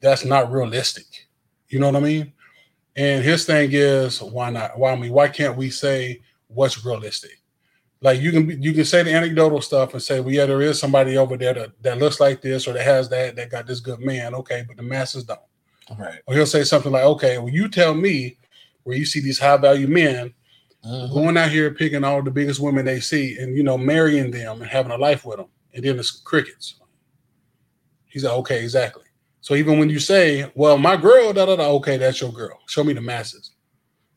that's 0.00 0.24
not 0.24 0.50
realistic. 0.50 1.28
You 1.68 1.78
know 1.78 1.86
what 1.86 1.96
I 1.96 2.00
mean? 2.00 2.32
And 2.98 3.22
his 3.24 3.44
thing 3.46 3.70
is, 3.72 4.20
why 4.20 4.50
not? 4.50 4.76
Why 4.76 4.92
I 4.92 4.96
mean, 4.96 5.12
why 5.12 5.28
can't 5.28 5.56
we 5.56 5.70
say 5.70 6.20
what's 6.48 6.84
realistic? 6.84 7.40
Like 8.00 8.20
you 8.20 8.32
can 8.32 8.46
be- 8.46 8.56
you 8.56 8.72
can 8.72 8.84
say 8.84 9.02
the 9.04 9.12
anecdotal 9.12 9.60
stuff 9.60 9.92
and 9.92 10.02
say, 10.02 10.20
well, 10.20 10.34
yeah, 10.34 10.46
there 10.46 10.62
is 10.62 10.78
somebody 10.80 11.16
over 11.16 11.36
there 11.36 11.54
that, 11.54 11.82
that 11.82 11.98
looks 11.98 12.18
like 12.20 12.42
this 12.42 12.66
or 12.66 12.72
that 12.72 12.84
has 12.84 13.08
that 13.10 13.36
that 13.36 13.50
got 13.50 13.66
this 13.66 13.80
good 13.80 14.00
man. 14.00 14.34
Okay, 14.34 14.64
but 14.66 14.76
the 14.76 14.82
masses 14.82 15.24
don't. 15.24 15.40
Right. 15.98 16.18
Or 16.26 16.34
he'll 16.34 16.44
say 16.44 16.64
something 16.64 16.92
like, 16.92 17.04
okay, 17.04 17.38
well, 17.38 17.48
you 17.48 17.68
tell 17.68 17.94
me 17.94 18.36
where 18.82 18.96
you 18.96 19.06
see 19.06 19.20
these 19.20 19.38
high 19.38 19.56
value 19.56 19.86
men 19.88 20.34
Mhm. 20.84 21.12
going 21.12 21.36
out 21.36 21.50
here 21.50 21.72
picking 21.74 22.04
all 22.04 22.22
the 22.22 22.30
biggest 22.30 22.60
women 22.60 22.84
they 22.84 23.00
see 23.00 23.36
and 23.38 23.56
you 23.56 23.62
know 23.64 23.76
marrying 23.78 24.30
them 24.30 24.60
and 24.62 24.70
having 24.70 24.92
a 24.92 24.96
life 24.98 25.24
with 25.24 25.38
them, 25.38 25.48
and 25.74 25.84
then 25.84 25.98
it's 25.98 26.10
crickets. 26.10 26.76
He's 28.06 28.22
like, 28.24 28.34
okay, 28.34 28.62
exactly. 28.62 29.04
So 29.40 29.54
even 29.54 29.78
when 29.78 29.88
you 29.88 29.98
say, 29.98 30.50
well, 30.54 30.78
my 30.78 30.96
girl, 30.96 31.32
da 31.32 31.46
da 31.46 31.56
da, 31.56 31.68
okay, 31.76 31.96
that's 31.96 32.20
your 32.20 32.32
girl. 32.32 32.58
Show 32.66 32.84
me 32.84 32.92
the 32.92 33.00
masses. 33.00 33.52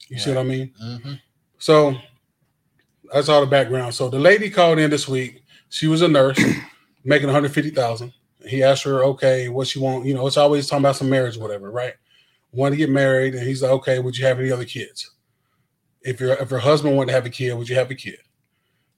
You 0.10 0.20
see 0.20 0.32
what 0.32 0.40
I 0.40 0.44
mean? 0.44 0.74
Mhm. 0.84 1.20
So 1.58 1.96
that's 3.14 3.30
all 3.30 3.42
the 3.42 3.48
background. 3.48 3.94
So 3.94 4.10
the 4.10 4.20
lady 4.20 4.50
called 4.50 4.80
in 4.80 4.90
this 4.90 5.08
week. 5.08 5.44
She 5.70 5.88
was 5.88 6.02
a 6.02 6.08
nurse, 6.08 6.38
making 7.06 7.28
one 7.28 7.34
hundred 7.36 7.54
fifty 7.54 7.70
thousand. 7.70 8.14
He 8.46 8.62
asked 8.64 8.84
her, 8.84 9.04
okay, 9.06 9.48
what 9.50 9.68
she 9.68 9.80
want? 9.80 10.06
You 10.06 10.14
know, 10.14 10.28
it's 10.28 10.36
always 10.38 10.68
talking 10.68 10.84
about 10.84 10.96
some 10.98 11.10
marriage, 11.10 11.38
whatever, 11.38 11.72
right? 11.72 11.94
Want 12.52 12.74
to 12.74 12.78
get 12.78 12.90
married, 12.90 13.36
and 13.36 13.48
he's 13.48 13.62
like, 13.62 13.72
okay, 13.72 14.00
would 14.00 14.18
you 14.18 14.26
have 14.26 14.40
any 14.40 14.52
other 14.52 14.66
kids? 14.66 15.12
If 16.02 16.20
your 16.20 16.34
if 16.34 16.50
your 16.50 16.60
husband 16.60 16.98
wanted 16.98 17.08
to 17.08 17.14
have 17.14 17.26
a 17.26 17.30
kid, 17.30 17.54
would 17.54 17.70
you 17.70 17.76
have 17.76 17.92
a 17.92 17.96
kid? 17.96 18.18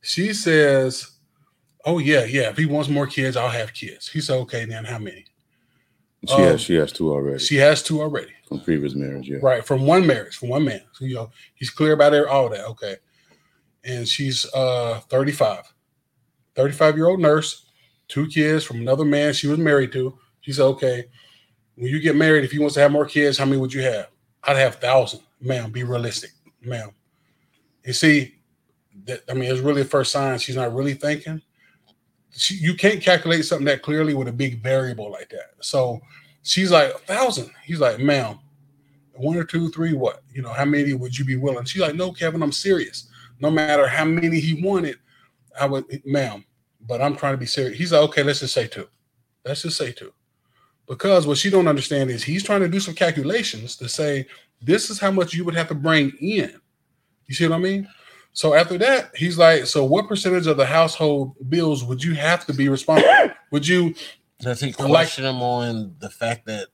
She 0.02 0.34
says, 0.34 1.12
oh 1.86 2.00
yeah, 2.00 2.24
yeah. 2.24 2.50
If 2.50 2.58
he 2.58 2.66
wants 2.66 2.90
more 2.90 3.06
kids, 3.06 3.38
I'll 3.38 3.50
have 3.50 3.74
kids. 3.74 4.08
He 4.10 4.22
said, 4.22 4.38
okay, 4.38 4.66
then 4.66 4.86
how 4.86 4.98
many? 5.00 5.26
She 6.28 6.34
Um, 6.36 6.42
has 6.44 6.62
she 6.62 6.76
has 6.76 6.92
two 6.92 7.12
already 7.12 7.40
She 7.44 7.58
has 7.58 7.84
two 7.84 8.02
already. 8.02 8.32
from 8.48 8.62
previous 8.62 8.96
marriage. 8.96 9.28
Yeah. 9.30 9.40
Right, 9.42 9.66
from 9.66 9.86
one 9.86 10.06
marriage, 10.08 10.36
from 10.38 10.50
one 10.50 10.64
man. 10.64 10.82
So 10.94 11.06
you 11.06 11.16
know, 11.16 11.32
he's 11.56 11.70
clear 11.70 11.94
about 11.94 12.14
it, 12.14 12.26
all 12.28 12.50
that. 12.50 12.66
Okay. 12.68 12.98
And 13.84 14.08
she's 14.08 14.46
uh 14.54 15.02
35. 15.10 15.74
35 16.56 16.96
year 16.96 17.08
old 17.08 17.20
nurse, 17.20 17.66
two 18.08 18.28
kids 18.28 18.64
from 18.64 18.78
another 18.78 19.04
man 19.06 19.34
she 19.34 19.48
was 19.48 19.58
married 19.60 19.92
to. 19.94 20.18
She 20.42 20.54
said, 20.54 20.64
Okay, 20.66 21.06
when 21.76 21.88
you 21.92 22.00
get 22.00 22.16
married, 22.16 22.44
if 22.46 22.52
he 22.52 22.60
wants 22.60 22.76
to 22.76 22.82
have 22.82 22.92
more 22.92 23.06
kids, 23.06 23.38
how 23.38 23.46
many 23.46 23.58
would 23.58 23.74
you 23.74 23.82
have? 23.82 24.08
I'd 24.44 24.58
have 24.58 24.76
thousand, 24.76 25.22
ma'am. 25.42 25.72
Be 25.72 25.84
realistic, 25.84 26.32
ma'am. 26.62 26.92
You 27.86 27.94
see, 27.94 28.36
that 29.06 29.22
I 29.30 29.34
mean, 29.34 29.52
it's 29.52 29.60
really 29.62 29.84
the 29.84 29.90
first 29.90 30.12
sign 30.12 30.38
she's 30.40 30.56
not 30.56 30.74
really 30.74 30.94
thinking. 30.94 31.42
She, 32.36 32.56
you 32.56 32.76
can't 32.76 33.02
calculate 33.02 33.46
something 33.46 33.66
that 33.66 33.82
clearly 33.82 34.14
with 34.14 34.28
a 34.28 34.34
big 34.34 34.62
variable 34.62 35.12
like 35.12 35.30
that. 35.30 35.52
So 35.60 36.02
she's 36.42 36.72
like, 36.72 36.94
a 36.94 36.98
thousand. 37.00 37.52
He's 37.64 37.80
like, 37.80 38.00
ma'am, 38.00 38.40
one 39.14 39.38
or 39.38 39.44
two, 39.44 39.70
three, 39.70 39.94
what? 39.94 40.24
You 40.34 40.42
know, 40.42 40.52
how 40.52 40.66
many 40.66 40.94
would 40.94 41.18
you 41.18 41.26
be 41.26 41.36
willing? 41.36 41.66
She's 41.66 41.82
like, 41.82 41.96
no, 41.96 42.12
Kevin, 42.12 42.42
I'm 42.42 42.52
serious. 42.52 43.08
No 43.40 43.52
matter 43.52 43.88
how 43.88 44.06
many 44.06 44.40
he 44.40 44.64
wanted, 44.64 44.98
I 45.60 45.68
would, 45.68 45.86
ma'am, 46.06 46.44
but 46.82 47.02
I'm 47.02 47.16
trying 47.16 47.34
to 47.34 47.38
be 47.38 47.46
serious. 47.46 47.78
He's 47.78 47.92
like, 47.92 48.02
okay, 48.02 48.24
let's 48.24 48.40
just 48.40 48.54
say 48.54 48.68
two. 48.68 48.88
Let's 49.46 49.62
just 49.62 49.78
say 49.78 49.92
two. 49.92 50.14
Because 50.88 51.28
what 51.28 51.38
she 51.38 51.50
don't 51.50 51.68
understand 51.68 52.10
is 52.10 52.24
he's 52.24 52.44
trying 52.44 52.62
to 52.62 52.68
do 52.68 52.80
some 52.80 52.94
calculations 52.94 53.76
to 53.78 53.88
say, 53.88 54.26
this 54.62 54.90
is 54.90 55.00
how 55.00 55.12
much 55.12 55.34
you 55.34 55.46
would 55.46 55.56
have 55.56 55.68
to 55.68 55.76
bring 55.76 56.12
in. 56.20 56.60
You 57.28 57.36
see 57.36 57.48
what 57.48 57.56
I 57.56 57.60
mean? 57.60 57.88
So 58.34 58.54
after 58.56 58.78
that, 58.80 59.12
he's 59.16 59.38
like, 59.38 59.68
so 59.68 59.86
what 59.86 60.08
percentage 60.08 60.48
of 60.48 60.58
the 60.58 60.66
household 60.66 61.36
bills 61.50 61.84
would 61.84 62.04
you 62.04 62.16
have 62.16 62.46
to 62.48 62.54
be 62.54 62.68
responsible? 62.70 63.32
would 63.52 63.68
you 63.68 63.94
Does 64.40 64.60
he 64.60 64.68
Like- 64.74 64.78
question 64.90 65.24
them 65.24 65.42
on 65.42 65.96
the 66.00 66.10
fact 66.10 66.46
that 66.48 66.68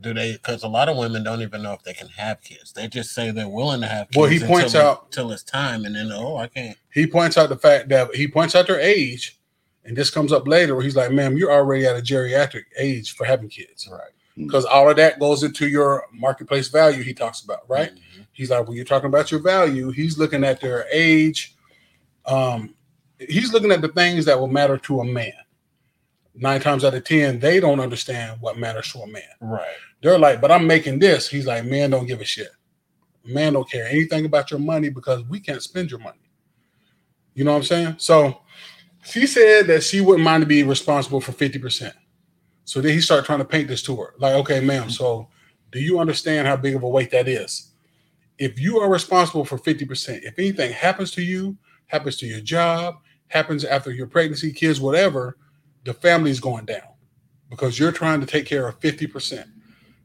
do 0.00 0.12
they? 0.12 0.32
Because 0.32 0.64
a 0.64 0.68
lot 0.68 0.88
of 0.88 0.96
women 0.96 1.22
don't 1.22 1.42
even 1.42 1.62
know 1.62 1.72
if 1.74 1.82
they 1.84 1.92
can 1.92 2.08
have 2.08 2.40
kids. 2.42 2.72
They 2.72 2.88
just 2.88 3.12
say 3.14 3.30
they're 3.30 3.48
willing 3.48 3.80
to 3.82 3.86
have 3.86 4.08
kids. 4.08 4.16
Well, 4.16 4.28
he 4.28 4.40
points 4.40 4.74
until, 4.74 4.88
out- 4.88 5.12
till 5.12 5.30
it's 5.30 5.44
time, 5.44 5.84
and 5.84 5.94
then 5.94 6.10
oh, 6.12 6.36
I 6.38 6.48
can't. 6.48 6.76
he 6.92 7.06
points 7.06 7.38
out 7.38 7.48
the 7.50 7.56
fact 7.56 7.88
that 7.90 8.12
he 8.14 8.26
points 8.26 8.56
out 8.56 8.66
their 8.66 8.80
age, 8.80 9.38
and 9.84 9.96
this 9.96 10.10
comes 10.10 10.32
up 10.32 10.48
later 10.48 10.74
where 10.74 10.82
he's 10.82 10.96
like, 10.96 11.12
ma'am, 11.12 11.36
you're 11.36 11.52
already 11.52 11.86
at 11.86 11.96
a 11.96 12.00
geriatric 12.00 12.64
age 12.78 13.14
for 13.14 13.24
having 13.24 13.48
kids. 13.48 13.86
Right. 13.88 14.00
Because 14.36 14.64
all 14.64 14.90
of 14.90 14.96
that 14.96 15.20
goes 15.20 15.44
into 15.44 15.68
your 15.68 16.06
marketplace 16.12 16.66
value, 16.68 17.04
he 17.04 17.14
talks 17.14 17.42
about, 17.42 17.60
right? 17.68 17.92
Mhm. 17.94 18.21
He's 18.32 18.50
like, 18.50 18.66
when 18.66 18.76
you're 18.76 18.84
talking 18.84 19.08
about 19.08 19.30
your 19.30 19.40
value, 19.40 19.90
he's 19.90 20.18
looking 20.18 20.44
at 20.44 20.60
their 20.60 20.86
age. 20.92 21.54
Um, 22.24 22.74
he's 23.18 23.52
looking 23.52 23.72
at 23.72 23.82
the 23.82 23.88
things 23.88 24.24
that 24.24 24.38
will 24.38 24.48
matter 24.48 24.78
to 24.78 25.00
a 25.00 25.04
man. 25.04 25.32
Nine 26.34 26.60
times 26.60 26.84
out 26.84 26.94
of 26.94 27.04
ten, 27.04 27.38
they 27.38 27.60
don't 27.60 27.80
understand 27.80 28.40
what 28.40 28.58
matters 28.58 28.90
to 28.92 29.00
a 29.00 29.06
man. 29.06 29.22
Right. 29.40 29.66
They're 30.02 30.18
like, 30.18 30.40
but 30.40 30.50
I'm 30.50 30.66
making 30.66 30.98
this. 30.98 31.28
He's 31.28 31.46
like, 31.46 31.64
man, 31.64 31.90
don't 31.90 32.06
give 32.06 32.20
a 32.20 32.24
shit. 32.24 32.50
Man 33.24 33.52
don't 33.52 33.70
care 33.70 33.86
anything 33.86 34.24
about 34.24 34.50
your 34.50 34.58
money 34.58 34.88
because 34.88 35.22
we 35.24 35.38
can't 35.38 35.62
spend 35.62 35.90
your 35.90 36.00
money. 36.00 36.18
You 37.34 37.44
know 37.44 37.52
what 37.52 37.58
I'm 37.58 37.64
saying? 37.64 37.94
So 37.98 38.40
she 39.04 39.26
said 39.26 39.66
that 39.68 39.82
she 39.82 40.00
wouldn't 40.00 40.24
mind 40.24 40.42
to 40.42 40.46
be 40.46 40.62
responsible 40.62 41.20
for 41.20 41.32
50%. 41.32 41.92
So 42.64 42.80
then 42.80 42.92
he 42.92 43.00
started 43.00 43.26
trying 43.26 43.40
to 43.40 43.44
paint 43.44 43.68
this 43.68 43.82
to 43.82 43.96
her. 43.96 44.14
Like, 44.18 44.34
okay, 44.34 44.60
ma'am, 44.60 44.90
so 44.90 45.28
do 45.70 45.80
you 45.80 45.98
understand 45.98 46.46
how 46.46 46.56
big 46.56 46.74
of 46.74 46.82
a 46.82 46.88
weight 46.88 47.10
that 47.10 47.28
is? 47.28 47.71
If 48.42 48.58
you 48.58 48.80
are 48.80 48.90
responsible 48.90 49.44
for 49.44 49.56
50%, 49.56 50.24
if 50.24 50.36
anything 50.36 50.72
happens 50.72 51.12
to 51.12 51.22
you, 51.22 51.56
happens 51.86 52.16
to 52.16 52.26
your 52.26 52.40
job, 52.40 52.96
happens 53.28 53.64
after 53.64 53.92
your 53.92 54.08
pregnancy, 54.08 54.52
kids, 54.52 54.80
whatever, 54.80 55.38
the 55.84 55.94
family's 55.94 56.40
going 56.40 56.64
down 56.64 56.88
because 57.50 57.78
you're 57.78 57.92
trying 57.92 58.18
to 58.18 58.26
take 58.26 58.44
care 58.44 58.66
of 58.66 58.80
50%. 58.80 59.44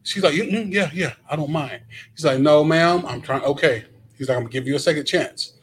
She's 0.03 0.21
like, 0.21 0.35
"Mm, 0.35 0.51
mm, 0.51 0.71
yeah, 0.71 0.91
yeah, 0.93 1.13
I 1.27 1.35
don't 1.35 1.49
mind. 1.49 1.81
He's 2.15 2.25
like, 2.25 2.39
no, 2.39 2.63
ma'am, 2.63 3.03
I'm 3.07 3.21
trying. 3.21 3.41
Okay. 3.41 3.85
He's 4.19 4.29
like, 4.29 4.37
I'm 4.37 4.43
gonna 4.43 4.51
give 4.51 4.67
you 4.67 4.75
a 4.75 4.79
second 4.79 5.05
chance. 5.05 5.53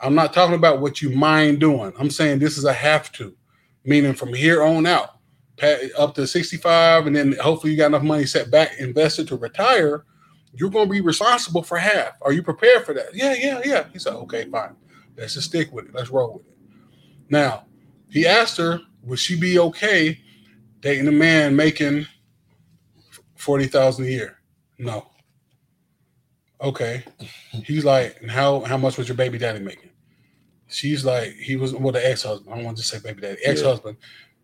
I'm 0.00 0.14
not 0.14 0.34
talking 0.34 0.56
about 0.56 0.82
what 0.82 1.00
you 1.00 1.08
mind 1.08 1.58
doing. 1.58 1.90
I'm 1.98 2.10
saying 2.10 2.38
this 2.38 2.58
is 2.58 2.64
a 2.66 2.72
have 2.74 3.10
to, 3.12 3.34
meaning 3.84 4.12
from 4.12 4.34
here 4.34 4.62
on 4.62 4.84
out, 4.84 5.20
up 5.96 6.14
to 6.16 6.26
65, 6.26 7.06
and 7.06 7.16
then 7.16 7.32
hopefully 7.40 7.72
you 7.72 7.78
got 7.78 7.86
enough 7.86 8.02
money 8.02 8.26
set 8.26 8.50
back, 8.50 8.72
invested 8.78 9.26
to 9.28 9.36
retire. 9.36 10.04
You're 10.52 10.70
gonna 10.70 10.90
be 10.90 11.00
responsible 11.00 11.62
for 11.62 11.78
half. 11.78 12.12
Are 12.22 12.32
you 12.32 12.42
prepared 12.42 12.84
for 12.84 12.94
that? 12.94 13.14
Yeah, 13.14 13.34
yeah, 13.38 13.60
yeah. 13.64 13.86
He 13.92 13.98
said, 13.98 14.14
okay, 14.14 14.46
fine. 14.50 14.74
Let's 15.16 15.34
just 15.34 15.48
stick 15.48 15.72
with 15.72 15.86
it. 15.86 15.94
Let's 15.94 16.10
roll 16.10 16.34
with 16.34 16.46
it. 16.46 16.56
Now, 17.28 17.66
he 18.08 18.26
asked 18.26 18.56
her, 18.56 18.80
would 19.02 19.18
she 19.18 19.38
be 19.38 19.58
okay 19.58 20.18
dating 20.80 21.08
a 21.08 21.12
man 21.12 21.54
making 21.54 22.06
forty 23.36 23.66
thousand 23.66 24.06
a 24.06 24.08
year? 24.08 24.38
No. 24.78 25.06
Okay. 26.60 27.04
He's 27.64 27.84
like, 27.84 28.18
and 28.20 28.30
how 28.30 28.60
how 28.60 28.76
much 28.76 28.98
was 28.98 29.08
your 29.08 29.16
baby 29.16 29.38
daddy 29.38 29.60
making? 29.60 29.90
She's 30.66 31.04
like, 31.04 31.32
he 31.34 31.56
was 31.56 31.74
well, 31.74 31.92
the 31.92 32.06
ex-husband. 32.06 32.52
I 32.52 32.56
don't 32.56 32.64
want 32.64 32.76
to 32.78 32.82
say 32.82 32.98
baby 32.98 33.20
daddy, 33.20 33.40
ex-husband. 33.44 33.96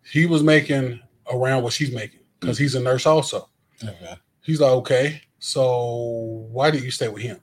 He 0.04 0.26
was 0.26 0.42
making 0.42 1.00
around 1.32 1.62
what 1.62 1.72
she's 1.72 1.92
making 1.92 2.20
because 2.40 2.58
he's 2.58 2.74
a 2.74 2.80
nurse 2.80 3.06
also. 3.06 3.48
Okay. 3.82 4.14
He's 4.42 4.60
like, 4.60 4.70
okay, 4.70 5.20
so 5.46 6.48
why 6.50 6.72
did 6.72 6.82
you 6.82 6.90
stay 6.90 7.06
with 7.06 7.22
him? 7.22 7.38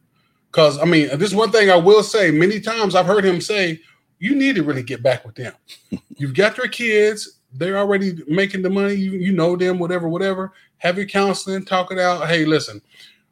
Because 0.51 0.77
I 0.77 0.83
mean, 0.83 1.07
this 1.17 1.29
is 1.29 1.35
one 1.35 1.51
thing 1.51 1.71
I 1.71 1.77
will 1.77 2.03
say. 2.03 2.31
Many 2.31 2.59
times 2.59 2.95
I've 2.95 3.05
heard 3.05 3.23
him 3.23 3.39
say, 3.39 3.79
you 4.19 4.35
need 4.35 4.55
to 4.55 4.63
really 4.63 4.83
get 4.83 5.01
back 5.01 5.23
with 5.23 5.35
them. 5.35 5.53
You've 6.17 6.33
got 6.33 6.57
your 6.57 6.67
kids; 6.67 7.39
they're 7.53 7.77
already 7.77 8.21
making 8.27 8.61
the 8.61 8.69
money. 8.69 8.95
You, 8.95 9.13
you 9.13 9.31
know 9.31 9.55
them, 9.55 9.79
whatever, 9.79 10.09
whatever. 10.09 10.51
Have 10.79 10.97
your 10.97 11.05
counseling, 11.05 11.63
talk 11.63 11.93
it 11.93 11.97
out. 11.97 12.27
Hey, 12.27 12.43
listen, 12.43 12.81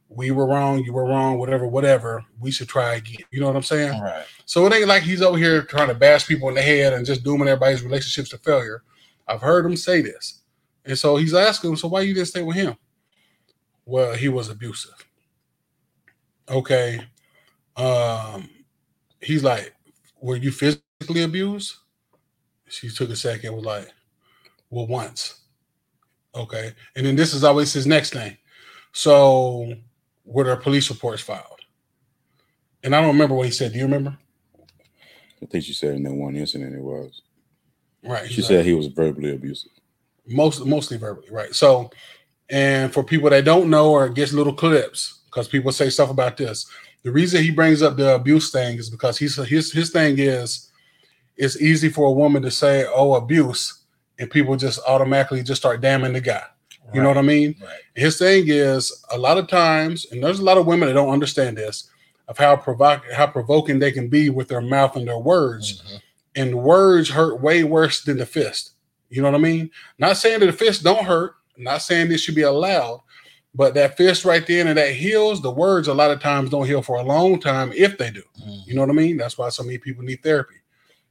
we 0.07 0.31
were 0.31 0.47
wrong. 0.47 0.85
You 0.85 0.93
were 0.93 1.05
wrong. 1.05 1.37
Whatever, 1.37 1.67
whatever. 1.67 2.23
We 2.39 2.49
should 2.49 2.69
try 2.69 2.95
again. 2.95 3.25
You 3.29 3.41
know 3.41 3.47
what 3.47 3.57
I'm 3.57 3.63
saying? 3.63 3.91
All 3.91 4.03
right. 4.03 4.23
So 4.45 4.65
it 4.67 4.73
ain't 4.73 4.87
like 4.87 5.03
he's 5.03 5.21
over 5.21 5.37
here 5.37 5.63
trying 5.63 5.89
to 5.89 5.95
bash 5.95 6.25
people 6.25 6.47
in 6.47 6.55
the 6.55 6.61
head 6.61 6.93
and 6.93 7.05
just 7.05 7.25
dooming 7.25 7.49
everybody's 7.49 7.83
relationships 7.83 8.29
to 8.29 8.37
failure. 8.37 8.83
I've 9.27 9.41
heard 9.41 9.65
him 9.65 9.75
say 9.75 9.99
this. 9.99 10.43
And 10.85 10.97
so 10.97 11.17
he's 11.17 11.33
asking 11.33 11.71
him, 11.71 11.75
so 11.75 11.89
why 11.89 12.01
you 12.01 12.13
didn't 12.13 12.29
stay 12.29 12.41
with 12.41 12.55
him? 12.55 12.77
Well, 13.85 14.13
he 14.13 14.29
was 14.29 14.49
abusive. 14.49 15.05
Okay. 16.49 17.01
Um, 17.75 18.49
he's 19.21 19.43
like, 19.43 19.73
were 20.21 20.35
you 20.37 20.51
physically 20.51 21.23
abused? 21.23 21.75
She 22.67 22.89
took 22.89 23.09
a 23.09 23.15
second, 23.15 23.53
was 23.53 23.65
like, 23.65 23.89
well, 24.69 24.87
once. 24.87 25.41
Okay. 26.35 26.73
And 26.95 27.05
then 27.05 27.15
this 27.15 27.33
is 27.33 27.43
always 27.43 27.73
his 27.73 27.87
next 27.87 28.13
thing. 28.13 28.37
So 28.93 29.73
were 30.25 30.43
there 30.43 30.55
police 30.55 30.89
reports 30.89 31.21
filed? 31.21 31.59
And 32.83 32.95
I 32.95 33.01
don't 33.01 33.11
remember 33.13 33.35
what 33.35 33.45
he 33.45 33.51
said. 33.51 33.73
Do 33.73 33.79
you 33.79 33.85
remember? 33.85 34.17
I 35.41 35.45
think 35.45 35.63
she 35.63 35.73
said 35.73 35.95
in 35.95 36.03
that 36.03 36.13
one 36.13 36.35
incident 36.35 36.75
it 36.75 36.81
was. 36.81 37.21
Right. 38.03 38.27
She 38.27 38.35
he's 38.35 38.47
said 38.47 38.65
he 38.65 38.73
was 38.73 38.87
verbally 38.87 39.31
abusive. 39.33 39.71
most 40.27 40.65
mostly 40.65 40.97
verbally, 40.97 41.29
right? 41.31 41.53
So, 41.53 41.89
and 42.51 42.93
for 42.93 43.03
people 43.03 43.29
that 43.29 43.45
don't 43.45 43.69
know 43.69 43.91
or 43.91 44.09
gets 44.09 44.33
little 44.33 44.53
clips, 44.53 45.21
because 45.25 45.47
people 45.47 45.71
say 45.71 45.89
stuff 45.89 46.09
about 46.09 46.37
this, 46.37 46.65
the 47.03 47.11
reason 47.11 47.41
he 47.41 47.49
brings 47.51 47.81
up 47.81 47.97
the 47.97 48.13
abuse 48.15 48.51
thing 48.51 48.77
is 48.77 48.89
because 48.89 49.17
he's 49.17 49.35
his 49.37 49.71
his 49.71 49.89
thing 49.89 50.15
is 50.19 50.69
it's 51.37 51.59
easy 51.61 51.89
for 51.89 52.05
a 52.07 52.11
woman 52.11 52.41
to 52.43 52.51
say, 52.51 52.85
"Oh, 52.93 53.15
abuse," 53.15 53.81
and 54.19 54.29
people 54.29 54.55
just 54.57 54.79
automatically 54.87 55.41
just 55.41 55.61
start 55.61 55.81
damning 55.81 56.13
the 56.13 56.21
guy. 56.21 56.43
You 56.93 57.01
know 57.01 57.07
what 57.07 57.17
I 57.17 57.21
mean? 57.21 57.55
Right. 57.61 57.79
His 57.95 58.17
thing 58.17 58.43
is 58.47 58.91
a 59.11 59.17
lot 59.17 59.37
of 59.37 59.47
times, 59.47 60.05
and 60.11 60.21
there's 60.21 60.39
a 60.39 60.43
lot 60.43 60.57
of 60.57 60.65
women 60.65 60.89
that 60.89 60.93
don't 60.93 61.13
understand 61.13 61.57
this 61.57 61.89
of 62.27 62.37
how 62.37 62.55
provoc 62.57 63.09
how 63.13 63.27
provoking 63.27 63.79
they 63.79 63.91
can 63.93 64.09
be 64.09 64.29
with 64.29 64.49
their 64.49 64.61
mouth 64.61 64.97
and 64.97 65.07
their 65.07 65.17
words 65.17 65.81
Mhm. 65.81 66.01
and 66.35 66.55
words 66.63 67.09
hurt 67.09 67.41
way 67.41 67.63
worse 67.63 68.03
than 68.03 68.17
the 68.17 68.25
fist. 68.25 68.71
You 69.09 69.21
know 69.21 69.31
what 69.31 69.39
I 69.39 69.41
mean? 69.41 69.69
Not 69.99 70.17
saying 70.17 70.41
that 70.41 70.47
the 70.47 70.53
fist 70.53 70.83
don't 70.83 71.05
hurt, 71.05 71.35
not 71.57 71.81
saying 71.81 72.09
this 72.09 72.21
should 72.21 72.35
be 72.35 72.41
allowed, 72.43 73.01
but 73.53 73.73
that 73.73 73.97
fist 73.97 74.23
right 74.25 74.45
there 74.47 74.65
and 74.65 74.77
that 74.77 74.93
heals, 74.93 75.41
the 75.41 75.51
words 75.51 75.87
a 75.87 75.93
lot 75.93 76.11
of 76.11 76.21
times 76.21 76.49
don't 76.49 76.65
heal 76.67 76.81
for 76.81 76.97
a 76.97 77.03
long 77.03 77.39
time 77.39 77.71
if 77.75 77.97
they 77.97 78.09
do. 78.11 78.23
Mhm. 78.41 78.67
You 78.67 78.75
know 78.75 78.81
what 78.81 78.89
I 78.89 78.93
mean? 78.93 79.17
That's 79.17 79.37
why 79.37 79.49
so 79.49 79.63
many 79.63 79.77
people 79.77 80.03
need 80.03 80.23
therapy. 80.23 80.55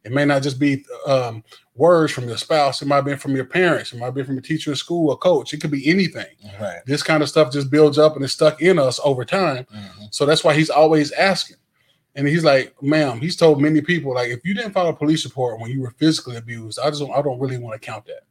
It 0.02 0.12
may 0.12 0.24
not 0.24 0.42
just 0.42 0.58
be 0.58 0.82
um, 1.06 1.44
words 1.74 2.10
from 2.12 2.26
your 2.26 2.38
spouse, 2.38 2.80
it 2.80 2.86
might 2.88 3.02
be 3.02 3.14
from 3.16 3.36
your 3.36 3.44
parents, 3.44 3.92
it 3.92 3.98
might 3.98 4.12
be 4.14 4.22
from 4.22 4.38
a 4.38 4.40
teacher 4.40 4.70
in 4.70 4.76
school, 4.76 5.12
a 5.12 5.16
coach, 5.18 5.52
it 5.52 5.60
could 5.60 5.70
be 5.70 5.86
anything. 5.90 6.34
Right. 6.58 6.80
This 6.86 7.02
kind 7.02 7.22
of 7.22 7.28
stuff 7.28 7.52
just 7.52 7.70
builds 7.70 7.98
up 7.98 8.14
and 8.16 8.24
it's 8.24 8.32
stuck 8.32 8.62
in 8.62 8.78
us 8.78 8.98
over 9.04 9.26
time. 9.26 9.66
Mhm. 9.74 10.08
So 10.10 10.24
that's 10.24 10.42
why 10.42 10.54
he's 10.54 10.70
always 10.70 11.12
asking. 11.12 11.56
And 12.16 12.26
he's 12.26 12.42
like, 12.44 12.74
ma'am, 12.82 13.20
he's 13.20 13.36
told 13.36 13.60
many 13.60 13.82
people, 13.82 14.14
like, 14.14 14.30
if 14.30 14.40
you 14.44 14.54
didn't 14.54 14.72
file 14.72 14.88
a 14.88 14.92
police 14.96 15.24
report 15.24 15.60
when 15.60 15.70
you 15.70 15.80
were 15.82 15.90
physically 15.98 16.36
abused, 16.36 16.78
I 16.78 16.88
just 16.88 17.00
don't, 17.00 17.12
I 17.12 17.20
don't 17.22 17.38
really 17.38 17.58
want 17.58 17.80
to 17.80 17.86
count 17.86 18.06
that. 18.06 18.22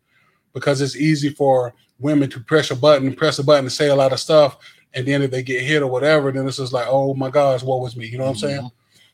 Because 0.53 0.81
it's 0.81 0.95
easy 0.95 1.29
for 1.29 1.73
women 1.99 2.29
to 2.31 2.39
press 2.39 2.71
a 2.71 2.75
button, 2.75 3.13
press 3.13 3.39
a 3.39 3.43
button 3.43 3.65
and 3.65 3.71
say 3.71 3.89
a 3.89 3.95
lot 3.95 4.13
of 4.13 4.19
stuff. 4.19 4.57
And 4.93 5.07
then 5.07 5.21
if 5.21 5.31
they 5.31 5.43
get 5.43 5.61
hit 5.61 5.83
or 5.83 5.87
whatever, 5.87 6.31
then 6.31 6.47
it's 6.47 6.57
just 6.57 6.73
like, 6.73 6.87
oh 6.89 7.13
my 7.13 7.29
gosh, 7.29 7.61
what 7.61 7.81
was 7.81 7.95
me? 7.95 8.07
You 8.07 8.17
know 8.17 8.25
what 8.25 8.31
I'm 8.31 8.37
saying? 8.37 8.71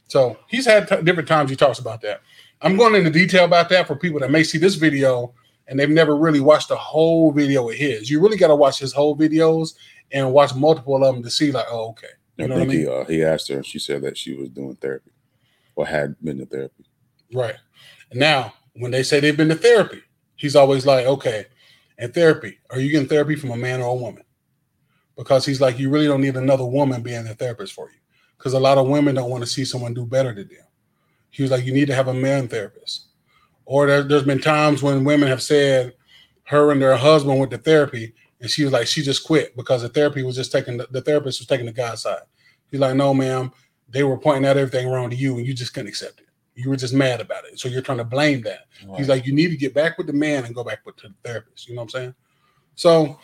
So 0.07 0.37
he's 0.47 0.65
had 0.65 0.87
t- 0.87 1.01
different 1.01 1.27
times 1.27 1.49
he 1.49 1.55
talks 1.55 1.79
about 1.79 2.01
that. 2.01 2.21
I'm 2.61 2.77
going 2.77 2.95
into 2.95 3.09
detail 3.09 3.45
about 3.45 3.69
that 3.69 3.87
for 3.87 3.95
people 3.95 4.19
that 4.21 4.31
may 4.31 4.43
see 4.43 4.57
this 4.57 4.75
video 4.75 5.33
and 5.67 5.79
they've 5.79 5.89
never 5.89 6.15
really 6.15 6.39
watched 6.39 6.69
the 6.69 6.75
whole 6.75 7.31
video 7.31 7.69
of 7.69 7.75
his. 7.75 8.09
You 8.09 8.21
really 8.21 8.37
got 8.37 8.47
to 8.47 8.55
watch 8.55 8.79
his 8.79 8.93
whole 8.93 9.17
videos 9.17 9.75
and 10.11 10.31
watch 10.31 10.53
multiple 10.53 11.03
of 11.03 11.15
them 11.15 11.23
to 11.23 11.29
see, 11.31 11.51
like, 11.51 11.65
oh, 11.69 11.89
okay. 11.89 12.07
You 12.37 12.45
I 12.45 12.47
know 12.47 12.55
what 12.55 12.63
I 12.63 12.67
mean? 12.67 12.79
he 12.79 12.87
uh, 12.87 13.05
he 13.05 13.23
asked 13.23 13.47
her, 13.47 13.55
and 13.55 13.65
she 13.65 13.79
said 13.79 14.01
that 14.03 14.17
she 14.17 14.33
was 14.35 14.49
doing 14.49 14.75
therapy 14.75 15.11
or 15.75 15.85
had 15.85 16.15
been 16.21 16.37
to 16.39 16.45
therapy. 16.45 16.85
Right. 17.33 17.55
Now, 18.13 18.53
when 18.73 18.91
they 18.91 19.03
say 19.03 19.19
they've 19.19 19.35
been 19.35 19.49
to 19.49 19.55
therapy, 19.55 20.01
he's 20.35 20.55
always 20.55 20.85
like, 20.85 21.05
okay, 21.05 21.45
in 21.97 22.11
therapy, 22.11 22.59
are 22.69 22.79
you 22.79 22.91
getting 22.91 23.07
therapy 23.07 23.35
from 23.35 23.51
a 23.51 23.57
man 23.57 23.81
or 23.81 23.89
a 23.89 23.95
woman? 23.95 24.23
Because 25.17 25.45
he's 25.45 25.61
like, 25.61 25.79
you 25.79 25.89
really 25.89 26.07
don't 26.07 26.21
need 26.21 26.35
another 26.35 26.65
woman 26.65 27.01
being 27.01 27.23
the 27.23 27.35
therapist 27.35 27.73
for 27.73 27.89
you. 27.89 27.97
Because 28.37 28.53
a 28.53 28.59
lot 28.59 28.77
of 28.77 28.87
women 28.87 29.15
don't 29.15 29.29
want 29.29 29.43
to 29.43 29.49
see 29.49 29.63
someone 29.63 29.93
do 29.93 30.05
better 30.05 30.33
than 30.33 30.47
them. 30.49 30.65
He 31.29 31.41
was 31.41 31.51
like, 31.51 31.65
you 31.65 31.73
need 31.73 31.87
to 31.87 31.95
have 31.95 32.09
a 32.09 32.13
man 32.13 32.47
therapist. 32.47 33.07
Or 33.65 33.87
there, 33.87 34.03
there's 34.03 34.23
been 34.23 34.41
times 34.41 34.83
when 34.83 35.03
women 35.03 35.27
have 35.27 35.41
said 35.41 35.93
her 36.43 36.71
and 36.71 36.81
their 36.81 36.97
husband 36.97 37.39
went 37.39 37.51
to 37.51 37.57
therapy, 37.57 38.13
and 38.41 38.49
she 38.49 38.63
was 38.63 38.73
like, 38.73 38.87
she 38.87 39.01
just 39.01 39.25
quit 39.25 39.55
because 39.55 39.81
the 39.81 39.89
therapy 39.89 40.21
was 40.21 40.35
just 40.35 40.51
taking 40.51 40.77
the, 40.77 40.87
the 40.91 41.01
therapist 41.01 41.39
was 41.39 41.47
taking 41.47 41.65
the 41.65 41.71
guy's 41.71 42.01
side. 42.01 42.21
He's 42.69 42.79
like, 42.79 42.95
no, 42.95 43.13
ma'am, 43.13 43.51
they 43.89 44.03
were 44.03 44.17
pointing 44.17 44.45
out 44.45 44.57
everything 44.57 44.89
wrong 44.89 45.09
to 45.09 45.15
you, 45.15 45.37
and 45.37 45.47
you 45.47 45.53
just 45.53 45.73
couldn't 45.73 45.87
accept 45.87 46.19
it. 46.19 46.24
You 46.55 46.69
were 46.69 46.77
just 46.77 46.93
mad 46.93 47.19
about 47.19 47.43
it, 47.45 47.59
so 47.59 47.67
you're 47.67 47.81
trying 47.81 47.97
to 47.97 48.05
blame 48.05 48.41
that. 48.43 48.67
He's 48.97 49.09
like, 49.09 49.25
you 49.25 49.33
need 49.33 49.49
to 49.49 49.57
get 49.57 49.73
back 49.73 49.97
with 49.97 50.07
the 50.07 50.13
man 50.13 50.45
and 50.45 50.55
go 50.55 50.63
back 50.63 50.85
with 50.85 50.95
to 50.97 51.09
the 51.09 51.15
therapist. 51.23 51.67
You 51.67 51.75
know 51.75 51.81
what 51.81 51.95
I'm 51.95 52.01
saying? 52.01 52.15
So, 52.75 53.19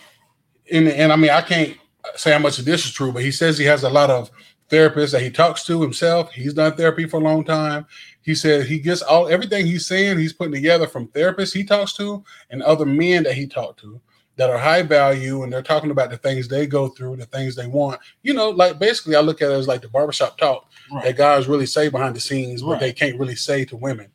and 0.72 0.88
and 0.88 1.14
I 1.14 1.16
mean, 1.16 1.32
I 1.32 1.42
can't 1.42 1.78
say 2.16 2.34
how 2.34 2.40
much 2.40 2.60
of 2.60 2.66
this 2.66 2.86
is 2.86 2.92
true, 2.92 3.12
but 3.12 3.24
he 3.24 3.32
says 3.32 3.58
he 3.58 3.66
has 3.66 3.84
a 3.84 3.90
lot 3.90 4.10
of 4.10 4.32
therapists 4.70 5.12
that 5.12 5.22
he 5.22 5.30
talks 5.30 5.66
to 5.66 5.82
himself. 5.82 6.32
He's 6.32 6.54
done 6.54 6.76
therapy 6.76 7.06
for 7.08 7.18
a 7.18 7.24
long 7.24 7.44
time. 7.44 7.86
He 8.22 8.36
said 8.36 8.66
he 8.66 8.80
gets 8.80 9.02
all 9.02 9.28
everything 9.28 9.66
he's 9.66 9.86
saying, 9.86 10.18
he's 10.18 10.34
putting 10.34 10.54
together 10.54 10.88
from 10.88 11.08
therapists 11.10 11.54
he 11.54 11.64
talks 11.64 11.94
to 11.94 12.24
and 12.50 12.64
other 12.64 12.86
men 12.86 13.24
that 13.24 13.34
he 13.34 13.48
talked 13.48 13.80
to 13.82 14.00
that 14.38 14.50
are 14.50 14.58
high 14.58 14.82
value 14.82 15.44
and 15.44 15.52
they're 15.52 15.62
talking 15.62 15.92
about 15.92 16.10
the 16.10 16.18
things 16.18 16.48
they 16.48 16.66
go 16.66 16.88
through, 16.88 17.16
the 17.18 17.26
things 17.26 17.56
they 17.56 17.68
want. 17.68 18.00
You 18.24 18.34
know, 18.34 18.50
like 18.50 18.80
basically 18.80 19.16
I 19.16 19.20
look 19.22 19.42
at 19.42 19.52
it 19.52 19.54
as 19.54 19.68
like 19.68 19.82
the 19.82 19.90
barbershop 19.90 20.38
talk 20.38 20.68
Right. 20.92 21.04
that 21.06 21.18
guys 21.18 21.48
really 21.48 21.66
say 21.66 21.90
behind 21.90 22.16
the 22.16 22.20
scenes, 22.22 22.62
but 22.62 22.70
Right. 22.72 22.80
they 22.80 22.94
can't 22.94 23.20
really 23.20 23.36
say 23.36 23.66
to 23.66 23.76
women 23.76 24.08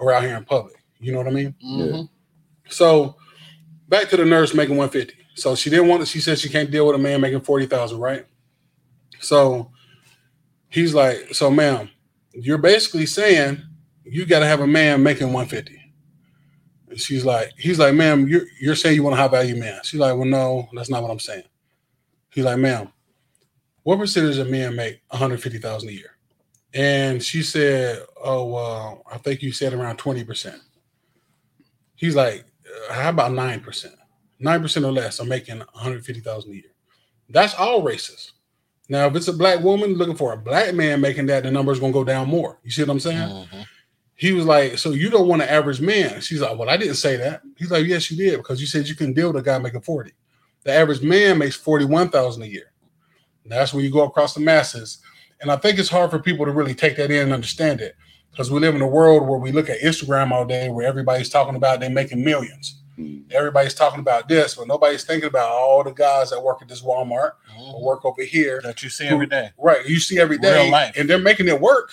around 0.00 0.24
here 0.24 0.36
in 0.36 0.44
public. 0.44 0.76
You 0.98 1.12
know 1.12 1.18
what 1.18 1.28
I 1.28 1.30
mean? 1.30 1.54
Mhm. 1.64 2.08
So 2.68 3.16
back 3.88 4.08
to 4.10 4.16
the 4.16 4.24
nurse 4.24 4.54
making 4.54 4.76
150. 4.76 5.14
So 5.34 5.54
she 5.54 5.70
didn't 5.70 5.88
want 5.88 6.00
to, 6.02 6.06
she 6.06 6.20
said 6.20 6.38
she 6.38 6.48
can't 6.48 6.70
deal 6.70 6.86
with 6.86 6.96
a 6.96 6.98
man 6.98 7.20
making 7.20 7.40
40,000, 7.40 7.98
right? 7.98 8.26
So 9.20 9.70
he's 10.68 10.94
like, 10.94 11.32
So 11.34 11.50
ma'am, 11.50 11.90
you're 12.32 12.58
basically 12.58 13.06
saying 13.06 13.62
you 14.04 14.26
gotta 14.26 14.46
have 14.46 14.60
a 14.60 14.66
man 14.66 15.02
making 15.02 15.32
150. 15.32 15.80
And 16.94 17.00
she's 17.00 17.24
like, 17.24 17.50
he's 17.58 17.80
like, 17.80 17.92
ma'am, 17.92 18.28
you're 18.28 18.46
you're 18.60 18.76
saying 18.76 18.94
you 18.94 19.02
want 19.02 19.14
a 19.14 19.16
high 19.16 19.26
value 19.26 19.56
man. 19.56 19.80
She's 19.82 19.98
like, 19.98 20.14
Well, 20.14 20.26
no, 20.28 20.68
that's 20.74 20.88
not 20.88 21.02
what 21.02 21.10
I'm 21.10 21.18
saying. 21.18 21.42
He's 22.30 22.44
like, 22.44 22.58
ma'am, 22.58 22.92
what 23.82 23.98
percentage 23.98 24.38
of 24.38 24.48
men 24.48 24.76
make 24.76 25.00
150,000 25.08 25.88
a 25.88 25.92
year? 25.92 26.16
And 26.72 27.20
she 27.20 27.42
said, 27.42 28.04
Oh, 28.22 28.46
well, 28.46 29.02
I 29.10 29.18
think 29.18 29.42
you 29.42 29.50
said 29.50 29.72
around 29.72 29.98
20%. 29.98 30.60
He's 31.96 32.14
like, 32.14 32.44
uh, 32.88 32.92
how 32.92 33.08
about 33.08 33.32
9%? 33.32 33.86
9% 34.40 34.84
or 34.86 34.92
less 34.92 35.18
are 35.18 35.26
making 35.26 35.58
150,000 35.58 36.50
a 36.50 36.54
year. 36.54 36.62
That's 37.28 37.54
all 37.54 37.82
racist. 37.82 38.32
Now, 38.88 39.06
if 39.06 39.16
it's 39.16 39.26
a 39.28 39.32
black 39.32 39.60
woman 39.64 39.94
looking 39.94 40.14
for 40.16 40.32
a 40.32 40.36
black 40.36 40.74
man 40.74 41.00
making 41.00 41.26
that, 41.26 41.42
the 41.42 41.50
number 41.50 41.72
is 41.72 41.80
going 41.80 41.92
to 41.92 41.98
go 41.98 42.04
down 42.04 42.28
more. 42.28 42.60
You 42.62 42.70
see 42.70 42.82
what 42.82 42.90
I'm 42.90 43.00
saying? 43.00 43.18
Mhm. 43.18 43.66
He 44.16 44.32
was 44.32 44.44
like, 44.46 44.78
so 44.78 44.90
you 44.90 45.10
don't 45.10 45.26
want 45.28 45.42
an 45.42 45.48
average 45.48 45.80
man. 45.80 46.20
She's 46.20 46.40
like, 46.40 46.56
well, 46.56 46.70
I 46.70 46.76
didn't 46.76 46.94
say 46.94 47.16
that. 47.16 47.42
He's 47.56 47.70
like, 47.70 47.86
yes, 47.86 48.10
you 48.10 48.16
did 48.16 48.36
because 48.38 48.60
you 48.60 48.66
said 48.66 48.86
you 48.88 48.94
couldn't 48.94 49.14
deal 49.14 49.32
with 49.32 49.42
a 49.42 49.44
guy 49.44 49.58
making 49.58 49.80
40. 49.80 50.12
The 50.62 50.72
average 50.72 51.02
man 51.02 51.38
makes 51.38 51.56
41,000 51.56 52.42
a 52.42 52.46
year. 52.46 52.72
That's 53.46 53.74
when 53.74 53.84
you 53.84 53.90
go 53.90 54.04
across 54.04 54.34
the 54.34 54.40
masses. 54.40 54.98
And 55.40 55.50
I 55.50 55.56
think 55.56 55.78
it's 55.78 55.90
hard 55.90 56.10
for 56.10 56.18
people 56.18 56.46
to 56.46 56.52
really 56.52 56.74
take 56.74 56.96
that 56.96 57.10
in 57.10 57.24
and 57.24 57.32
understand 57.32 57.80
it 57.80 57.96
because 58.30 58.50
we 58.50 58.60
live 58.60 58.74
in 58.74 58.80
a 58.80 58.86
world 58.86 59.28
where 59.28 59.38
we 59.38 59.52
look 59.52 59.68
at 59.68 59.80
Instagram 59.80 60.30
all 60.30 60.46
day 60.46 60.70
where 60.70 60.86
everybody's 60.86 61.28
talking 61.28 61.56
about 61.56 61.80
they're 61.80 61.90
making 61.90 62.24
millions. 62.24 62.80
Mm. 62.98 63.30
Everybody's 63.32 63.74
talking 63.74 64.00
about 64.00 64.28
this, 64.28 64.54
but 64.54 64.68
nobody's 64.68 65.04
thinking 65.04 65.28
about 65.28 65.50
all 65.50 65.82
the 65.82 65.90
guys 65.92 66.30
that 66.30 66.40
work 66.40 66.62
at 66.62 66.68
this 66.68 66.80
Walmart 66.80 67.32
or 67.58 67.74
Mhm. 67.74 67.82
work 67.82 68.04
over 68.04 68.22
here. 68.22 68.60
That 68.62 68.82
you 68.82 68.88
see 68.88 69.06
every 69.06 69.26
day. 69.26 69.50
Right. 69.58 69.84
You 69.86 69.98
see 69.98 70.18
every 70.18 70.38
day. 70.38 70.92
And 70.96 71.10
they're 71.10 71.18
making 71.18 71.48
it 71.48 71.60
work, 71.60 71.90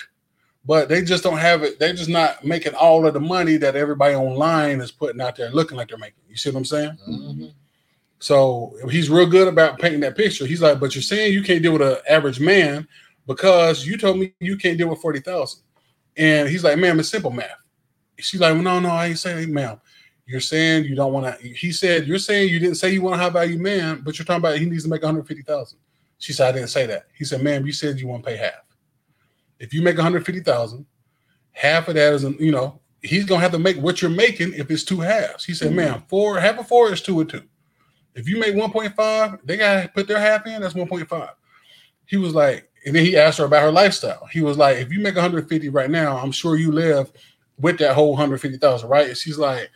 but 0.65 0.89
they 0.89 1.01
just 1.01 1.23
don't 1.23 1.37
have 1.37 1.63
it. 1.63 1.79
They're 1.79 1.93
just 1.93 2.09
not 2.09 2.45
making 2.45 2.75
all 2.75 3.05
of 3.07 3.13
the 3.13 3.19
money 3.19 3.57
that 3.57 3.75
everybody 3.75 4.15
online 4.15 4.79
is 4.79 4.91
putting 4.91 5.21
out 5.21 5.35
there 5.35 5.49
looking 5.49 5.77
like 5.77 5.89
they're 5.89 5.97
making. 5.97 6.21
You 6.29 6.37
see 6.37 6.49
what 6.49 6.59
I'm 6.59 6.65
saying? 6.65 6.97
Mhm. 7.07 7.53
So 8.19 8.77
he's 8.89 9.09
real 9.09 9.25
good 9.25 9.47
about 9.47 9.79
painting 9.79 10.01
that 10.01 10.15
picture. 10.15 10.45
He's 10.45 10.61
like, 10.61 10.79
but 10.79 10.93
you're 10.93 11.01
saying 11.01 11.33
you 11.33 11.41
can't 11.41 11.63
deal 11.63 11.73
with 11.73 11.81
an 11.81 11.97
average 12.07 12.39
man 12.39 12.87
because 13.25 13.85
you 13.85 13.97
told 13.97 14.19
me 14.19 14.33
you 14.39 14.57
can't 14.57 14.77
deal 14.77 14.89
with 14.89 15.01
40,000. 15.01 15.61
And 16.17 16.47
he's 16.47 16.63
like, 16.63 16.77
ma'am, 16.77 16.99
it's 16.99 17.09
simple 17.09 17.31
math. 17.31 17.57
She's 18.19 18.39
like, 18.39 18.53
well, 18.53 18.61
no, 18.61 18.79
no, 18.79 18.89
I 18.89 19.07
ain't 19.07 19.19
saying, 19.19 19.51
ma'am. 19.51 19.81
You're 20.27 20.39
saying 20.39 20.85
you 20.85 20.95
don't 20.95 21.11
want 21.11 21.39
to. 21.39 21.47
He 21.47 21.71
said, 21.71 22.07
you're 22.07 22.19
saying 22.19 22.49
you 22.49 22.59
didn't 22.59 22.75
say 22.75 22.93
you 22.93 23.01
want 23.01 23.15
a 23.15 23.17
high 23.23 23.29
value 23.29 23.57
man, 23.57 24.01
but 24.05 24.17
you're 24.19 24.25
talking 24.25 24.39
about 24.41 24.59
he 24.59 24.65
needs 24.65 24.83
to 24.83 24.89
make 24.89 25.01
150,000. 25.01 25.79
She 26.19 26.31
said, 26.31 26.49
I 26.49 26.51
didn't 26.51 26.69
say 26.69 26.85
that. 26.85 27.07
He 27.17 27.25
said, 27.25 27.41
ma'am, 27.41 27.65
you 27.65 27.73
said 27.73 27.99
you 27.99 28.07
want 28.07 28.23
to 28.23 28.29
pay 28.29 28.37
half. 28.37 28.61
If 29.61 29.73
you 29.75 29.81
make 29.83 29.95
150,000, 29.95 30.85
half 31.51 31.87
of 31.87 31.93
that 31.95 32.13
is, 32.13 32.23
you 32.39 32.51
know, 32.51 32.79
he's 33.03 33.25
going 33.25 33.39
to 33.39 33.43
have 33.43 33.51
to 33.51 33.59
make 33.59 33.77
what 33.77 34.01
you're 34.01 34.09
making 34.11 34.53
if 34.53 34.71
it's 34.71 34.83
two 34.83 34.99
halves. 34.99 35.45
He 35.45 35.53
said, 35.53 35.71
Mhm. 35.71 35.75
ma'am, 35.75 36.03
four, 36.07 36.39
half 36.39 36.57
of 36.59 36.67
four 36.67 36.91
is 36.91 37.01
two 37.01 37.19
and 37.21 37.29
two. 37.29 37.43
If 38.15 38.27
you 38.27 38.39
make 38.39 38.55
1.5, 38.55 39.39
they 39.45 39.57
got 39.57 39.83
to 39.83 39.89
put 39.89 40.07
their 40.07 40.19
half 40.19 40.45
in, 40.47 40.61
that's 40.61 40.73
1.5. 40.73 41.29
He 42.05 42.17
was 42.17 42.33
like, 42.33 42.69
and 42.85 42.95
then 42.95 43.05
he 43.05 43.15
asked 43.15 43.37
her 43.37 43.45
about 43.45 43.61
her 43.61 43.71
lifestyle. 43.71 44.27
He 44.31 44.41
was 44.41 44.57
like, 44.57 44.77
if 44.77 44.91
you 44.91 44.99
make 44.99 45.15
150 45.15 45.69
right 45.69 45.89
now, 45.89 46.17
I'm 46.17 46.31
sure 46.31 46.57
you 46.57 46.71
live 46.71 47.11
with 47.59 47.77
that 47.77 47.93
whole 47.93 48.09
150,000, 48.11 48.89
right? 48.89 49.07
And 49.09 49.17
she's 49.17 49.37
like, 49.37 49.69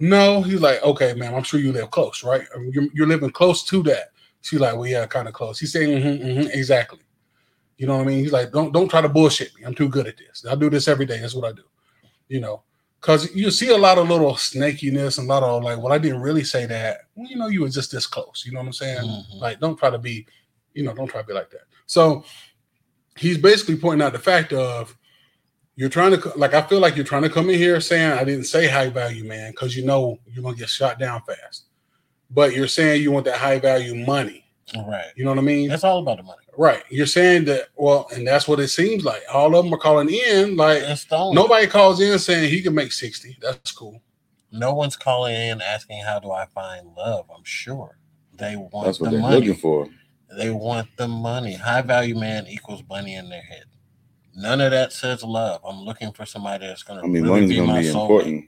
no. 0.00 0.42
He's 0.42 0.60
like, 0.60 0.82
okay, 0.82 1.14
ma'am, 1.14 1.34
I'm 1.34 1.44
sure 1.44 1.60
you 1.60 1.72
live 1.72 1.90
close, 1.92 2.24
right? 2.24 2.42
You're, 2.72 2.88
you're 2.92 3.06
living 3.06 3.30
close 3.30 3.64
to 3.66 3.82
that. 3.84 4.10
She's 4.42 4.58
like, 4.60 4.74
well, 4.74 4.86
yeah, 4.86 5.06
kind 5.06 5.28
of 5.28 5.34
close. 5.34 5.58
He's 5.58 5.72
saying, 5.72 6.00
"Mhm, 6.02 6.20
mhm, 6.24 6.54
exactly. 6.54 7.00
You 7.78 7.86
know 7.86 7.96
what 7.96 8.02
I 8.02 8.06
mean? 8.06 8.18
He's 8.18 8.32
like, 8.32 8.52
don't 8.52 8.72
don't 8.72 8.88
try 8.88 9.00
to 9.00 9.08
bullshit 9.08 9.54
me. 9.54 9.62
I'm 9.64 9.74
too 9.74 9.88
good 9.88 10.06
at 10.06 10.16
this. 10.18 10.44
I 10.48 10.54
do 10.56 10.68
this 10.68 10.88
every 10.88 11.06
day. 11.06 11.20
That's 11.20 11.34
what 11.34 11.48
I 11.48 11.52
do. 11.52 11.62
You 12.28 12.40
know, 12.40 12.62
because 13.00 13.34
you 13.34 13.50
see 13.50 13.70
a 13.70 13.78
lot 13.78 13.98
of 13.98 14.08
little 14.08 14.32
snakiness 14.34 15.18
and 15.18 15.30
a 15.30 15.32
lot 15.32 15.44
of 15.44 15.62
like, 15.62 15.78
well, 15.78 15.92
I 15.92 15.98
didn't 15.98 16.20
really 16.20 16.44
say 16.44 16.66
that. 16.66 17.02
Well, 17.14 17.28
you 17.28 17.36
know, 17.36 17.46
you 17.46 17.62
were 17.62 17.68
just 17.68 17.92
this 17.92 18.06
close. 18.06 18.42
You 18.44 18.52
know 18.52 18.58
what 18.60 18.66
I'm 18.66 18.72
saying? 18.72 19.04
Mhm. 19.04 19.40
Like, 19.40 19.60
don't 19.60 19.78
try 19.78 19.90
to 19.90 19.98
be, 19.98 20.26
you 20.74 20.82
know, 20.82 20.92
don't 20.92 21.06
try 21.06 21.20
to 21.22 21.26
be 21.26 21.32
like 21.32 21.50
that. 21.50 21.62
So 21.86 22.24
he's 23.16 23.38
basically 23.38 23.76
pointing 23.76 24.04
out 24.04 24.12
the 24.12 24.18
fact 24.18 24.52
of 24.52 24.96
you're 25.76 25.88
trying 25.88 26.20
to 26.20 26.32
like 26.36 26.54
I 26.54 26.62
feel 26.62 26.80
like 26.80 26.96
you're 26.96 27.04
trying 27.04 27.22
to 27.22 27.30
come 27.30 27.48
in 27.48 27.58
here 27.58 27.80
saying 27.80 28.12
I 28.12 28.24
didn't 28.24 28.44
say 28.46 28.66
high 28.66 28.90
value 28.90 29.24
man 29.24 29.52
because 29.52 29.76
you 29.76 29.84
know 29.84 30.18
you're 30.26 30.42
gonna 30.42 30.56
get 30.56 30.68
shot 30.68 30.98
down 30.98 31.22
fast, 31.22 31.66
but 32.28 32.54
you're 32.56 32.66
saying 32.66 33.02
you 33.02 33.12
want 33.12 33.24
that 33.26 33.36
high 33.36 33.60
value 33.60 33.94
money. 33.94 34.44
Right. 34.76 35.12
You 35.14 35.24
know 35.24 35.30
what 35.30 35.38
I 35.38 35.42
mean? 35.42 35.70
It's 35.70 35.84
all 35.84 36.00
about 36.00 36.16
the 36.16 36.24
money. 36.24 36.42
Right. 36.58 36.82
You're 36.90 37.06
saying 37.06 37.44
that 37.44 37.68
well, 37.76 38.08
and 38.12 38.26
that's 38.26 38.48
what 38.48 38.58
it 38.58 38.66
seems 38.68 39.04
like. 39.04 39.22
All 39.32 39.54
of 39.54 39.64
them 39.64 39.72
are 39.72 39.78
calling 39.78 40.10
in 40.10 40.56
like 40.56 40.82
It's 40.82 41.04
the 41.04 41.16
only. 41.16 41.36
nobody 41.36 41.68
calls 41.68 42.00
in 42.00 42.18
saying 42.18 42.50
he 42.50 42.60
can 42.60 42.74
make 42.74 42.90
sixty. 42.90 43.38
That's 43.40 43.70
cool. 43.70 44.02
No 44.50 44.74
one's 44.74 44.96
calling 44.96 45.36
in 45.36 45.60
asking 45.62 46.02
how 46.02 46.18
do 46.18 46.32
I 46.32 46.46
find 46.46 46.88
love. 46.96 47.26
I'm 47.34 47.44
sure 47.44 47.96
they 48.36 48.56
want 48.56 48.86
That's 48.86 48.98
what 48.98 49.06
the 49.10 49.16
they're 49.18 49.20
money. 49.20 49.36
looking 49.36 49.54
for. 49.54 49.86
They 50.36 50.50
want 50.50 50.88
the 50.96 51.06
money. 51.06 51.54
High 51.54 51.82
value 51.82 52.16
man 52.16 52.46
equals 52.48 52.82
money 52.90 53.14
in 53.14 53.28
their 53.28 53.42
head. 53.42 53.64
None 54.34 54.60
of 54.60 54.72
that 54.72 54.92
says 54.92 55.22
love. 55.22 55.60
I'm 55.64 55.82
looking 55.84 56.12
for 56.12 56.26
somebody 56.26 56.66
that's 56.66 56.82
gonna. 56.82 57.02
I 57.04 57.06
mean, 57.06 57.22
really 57.22 57.42
money's 57.42 57.56
gonna 57.56 57.80
be 57.80 57.86
soulmate. 57.86 57.92
important. 57.92 58.44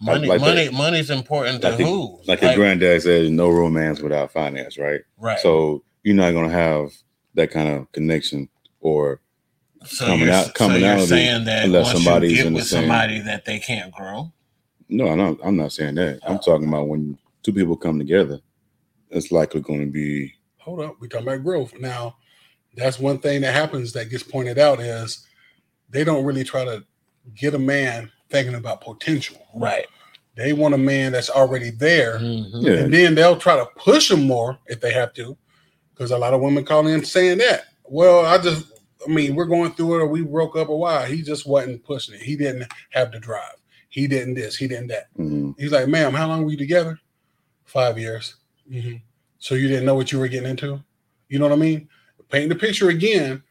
Money, 0.00 0.28
Like 0.28 0.40
money, 0.40 0.64
that. 0.66 0.72
money's 0.72 1.10
important 1.10 1.62
to 1.62 1.68
Like, 1.70 1.78
the- 1.78 1.84
who? 1.84 2.20
like 2.26 2.42
your 2.42 2.54
granddad 2.54 3.02
said, 3.02 3.30
no 3.30 3.50
romance 3.50 4.00
without 4.00 4.32
finance, 4.32 4.76
right? 4.78 5.00
right. 5.18 5.38
So 5.38 5.84
you're 6.02 6.14
not 6.16 6.32
gonna 6.32 6.50
have 6.50 6.92
that 7.34 7.50
kind 7.50 7.68
of 7.68 7.90
connection 7.92 8.48
or 8.80 9.20
so 9.84 10.06
coming 10.06 10.26
you're, 10.26 10.32
out- 10.32 10.46
so 10.46 10.52
commonality 10.52 10.98
you're 11.00 11.06
saying 11.08 11.44
that 11.44 11.64
unless 11.64 11.86
once 11.86 12.04
somebody's 12.04 12.30
you 12.32 12.36
get 12.38 12.46
in 12.46 12.52
the 12.52 12.56
with 12.58 12.66
same- 12.66 12.82
somebody 12.82 13.18
that 13.20 13.44
they 13.44 13.58
can't 13.58 13.92
grow. 13.92 14.32
no, 14.88 15.08
I'm 15.08 15.18
not, 15.18 15.36
I'm 15.44 15.56
not 15.56 15.72
saying 15.72 15.94
that. 15.96 16.20
I'm 16.26 16.36
Oh. 16.36 16.40
talking 16.40 16.68
about 16.68 16.88
when 16.88 17.18
two 17.42 17.52
people 17.52 17.76
come 17.76 17.98
together, 17.98 18.40
it's 19.10 19.32
likely 19.32 19.60
going 19.60 19.80
to 19.80 19.90
be 19.90 20.32
Hold 20.58 20.80
up, 20.80 20.96
we're 21.00 21.08
talking 21.08 21.26
about 21.26 21.42
growth. 21.42 21.72
Now, 21.80 22.16
that's 22.76 22.98
one 23.00 23.18
thing 23.18 23.40
that 23.40 23.52
happens 23.54 23.92
that 23.94 24.10
gets 24.10 24.22
pointed 24.22 24.58
out 24.58 24.78
is 24.80 25.26
they 25.90 26.04
don't 26.04 26.24
really 26.24 26.44
try 26.44 26.64
to 26.64 26.84
get 27.34 27.54
a 27.54 27.58
man 27.58 28.12
thinking 28.30 28.54
about 28.54 28.80
potential. 28.80 29.44
Right. 29.54 29.86
They 30.36 30.52
want 30.52 30.74
a 30.74 30.78
man 30.78 31.10
that's 31.12 31.28
already 31.30 31.70
there. 31.70 32.18
Mhm. 32.20 32.50
yeah. 32.62 32.72
And 32.84 32.94
then 32.94 33.14
they'll 33.16 33.36
try 33.36 33.56
to 33.56 33.66
push 33.76 34.10
him 34.12 34.22
more 34.26 34.56
if 34.68 34.80
they 34.80 34.92
have 34.92 35.12
to, 35.14 35.36
because 35.94 36.10
a 36.10 36.18
lot 36.18 36.34
of 36.34 36.40
women 36.40 36.64
call 36.64 36.86
him 36.86 37.04
saying 37.04 37.38
that. 37.38 37.64
Well, 37.84 38.24
I 38.24 38.38
just, 38.38 38.66
I 39.06 39.10
mean, 39.10 39.34
we're 39.34 39.44
going 39.46 39.72
through 39.72 39.96
it, 39.96 40.02
or 40.02 40.06
we 40.06 40.22
broke 40.22 40.56
up, 40.56 40.68
a 40.68 40.76
while. 40.76 41.04
He 41.04 41.22
just 41.22 41.46
wasn't 41.46 41.84
pushing 41.84 42.14
it. 42.14 42.22
He 42.22 42.36
didn't 42.36 42.72
have 42.90 43.12
the 43.12 43.18
drive. 43.18 43.56
He 43.88 44.06
didn't 44.06 44.34
this. 44.34 44.56
He 44.56 44.66
didn't 44.68 44.86
that. 44.88 45.08
mhm. 45.18 45.54
He's 45.58 45.72
like, 45.72 45.88
"Ma'am, 45.88 46.14
how 46.14 46.26
long 46.28 46.44
were 46.44 46.50
you 46.50 46.56
together? 46.56 46.98
Five 47.64 47.98
years. 47.98 48.36
hmm 48.70 48.94
So 49.38 49.54
you 49.54 49.68
didn't 49.68 49.84
know 49.86 49.94
what 49.94 50.12
you 50.12 50.18
were 50.18 50.28
getting 50.28 50.48
into. 50.50 50.82
You 51.28 51.38
know 51.38 51.46
what 51.48 51.54
I 51.56 51.60
mean? 51.60 51.88
Painting 52.30 52.48
the 52.50 52.54
picture 52.54 52.88
again. 52.88 53.42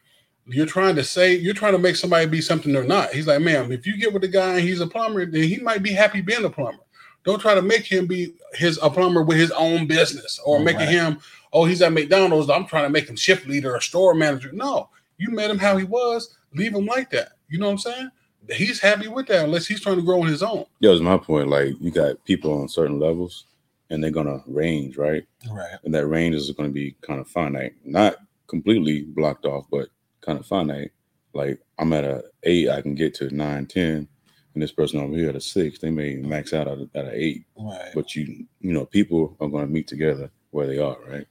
You're 0.46 0.66
trying 0.66 0.96
to 0.96 1.04
say 1.04 1.36
you're 1.36 1.54
trying 1.54 1.72
to 1.74 1.78
make 1.78 1.94
somebody 1.94 2.26
be 2.26 2.40
something 2.40 2.72
they're 2.72 2.82
not. 2.82 3.12
He's 3.12 3.28
like, 3.28 3.40
ma'am, 3.40 3.70
if 3.70 3.86
you 3.86 3.96
get 3.96 4.12
with 4.12 4.24
a 4.24 4.28
guy 4.28 4.54
and 4.54 4.60
he's 4.62 4.80
a 4.80 4.86
plumber, 4.88 5.24
then 5.24 5.44
he 5.44 5.58
might 5.58 5.82
be 5.84 5.92
happy 5.92 6.20
being 6.20 6.44
a 6.44 6.50
plumber. 6.50 6.82
Don't 7.24 7.40
try 7.40 7.54
to 7.54 7.62
make 7.62 7.84
him 7.84 8.06
be 8.06 8.34
his 8.54 8.78
a 8.82 8.90
plumber 8.90 9.22
with 9.22 9.36
his 9.38 9.52
own 9.52 9.86
business 9.86 10.40
or 10.44 10.58
making 10.58 10.80
Right. 10.80 10.88
him, 10.88 11.20
oh, 11.52 11.64
he's 11.64 11.82
at 11.82 11.92
McDonald's. 11.92 12.50
I'm 12.50 12.66
trying 12.66 12.84
to 12.84 12.90
make 12.90 13.08
him 13.08 13.16
shift 13.16 13.46
leader 13.46 13.74
or 13.74 13.80
store 13.80 14.14
manager. 14.14 14.50
No, 14.52 14.88
you 15.18 15.30
met 15.30 15.50
him 15.50 15.58
how 15.58 15.76
he 15.76 15.84
was. 15.84 16.36
Leave 16.54 16.74
him 16.74 16.86
like 16.86 17.10
that. 17.10 17.32
You 17.48 17.58
know 17.58 17.66
what 17.66 17.72
I'm 17.72 17.78
saying? 17.78 18.10
He's 18.50 18.80
happy 18.80 19.08
with 19.08 19.28
that 19.28 19.44
unless 19.44 19.66
he's 19.66 19.80
trying 19.80 19.96
to 19.96 20.02
grow 20.02 20.20
on 20.22 20.26
his 20.26 20.42
own. 20.42 20.64
Yeah, 20.80 20.90
was 20.90 21.00
my 21.00 21.16
point. 21.16 21.48
Like 21.48 21.74
you 21.80 21.90
got 21.90 22.24
people 22.24 22.60
on 22.60 22.68
certain 22.68 22.98
levels, 22.98 23.46
and 23.90 24.02
they're 24.02 24.10
gonna 24.10 24.42
range, 24.46 24.96
right? 24.96 25.24
Right. 25.50 25.76
And 25.84 25.94
that 25.94 26.06
range 26.06 26.34
is 26.34 26.50
going 26.50 26.68
to 26.68 26.74
be 26.74 26.96
kind 27.02 27.20
of 27.20 27.28
finite, 27.28 27.74
not 27.84 28.16
completely 28.48 29.02
blocked 29.02 29.44
off, 29.44 29.66
but 29.70 29.88
kind 30.20 30.38
of 30.38 30.46
finite. 30.46 30.92
Like 31.34 31.60
I'm 31.78 31.92
at 31.92 32.04
a 32.04 32.24
eight, 32.42 32.68
I 32.68 32.82
can 32.82 32.94
get 32.94 33.14
to 33.16 33.34
nine, 33.34 33.66
ten, 33.66 34.08
and 34.54 34.62
this 34.62 34.72
person 34.72 35.00
over 35.00 35.16
here 35.16 35.30
at 35.30 35.36
a 35.36 35.40
six, 35.40 35.78
they 35.78 35.90
may 35.90 36.16
max 36.16 36.52
out 36.52 36.68
at 36.68 36.78
a, 36.78 36.88
at 36.94 37.04
an 37.06 37.12
eight. 37.14 37.44
Right. 37.56 37.90
But 37.94 38.14
you, 38.14 38.46
you 38.60 38.72
know, 38.72 38.84
people 38.84 39.36
are 39.40 39.48
going 39.48 39.66
to 39.66 39.72
meet 39.72 39.88
together 39.88 40.30
where 40.50 40.66
they 40.66 40.78
are, 40.78 40.98
right? 41.08 41.26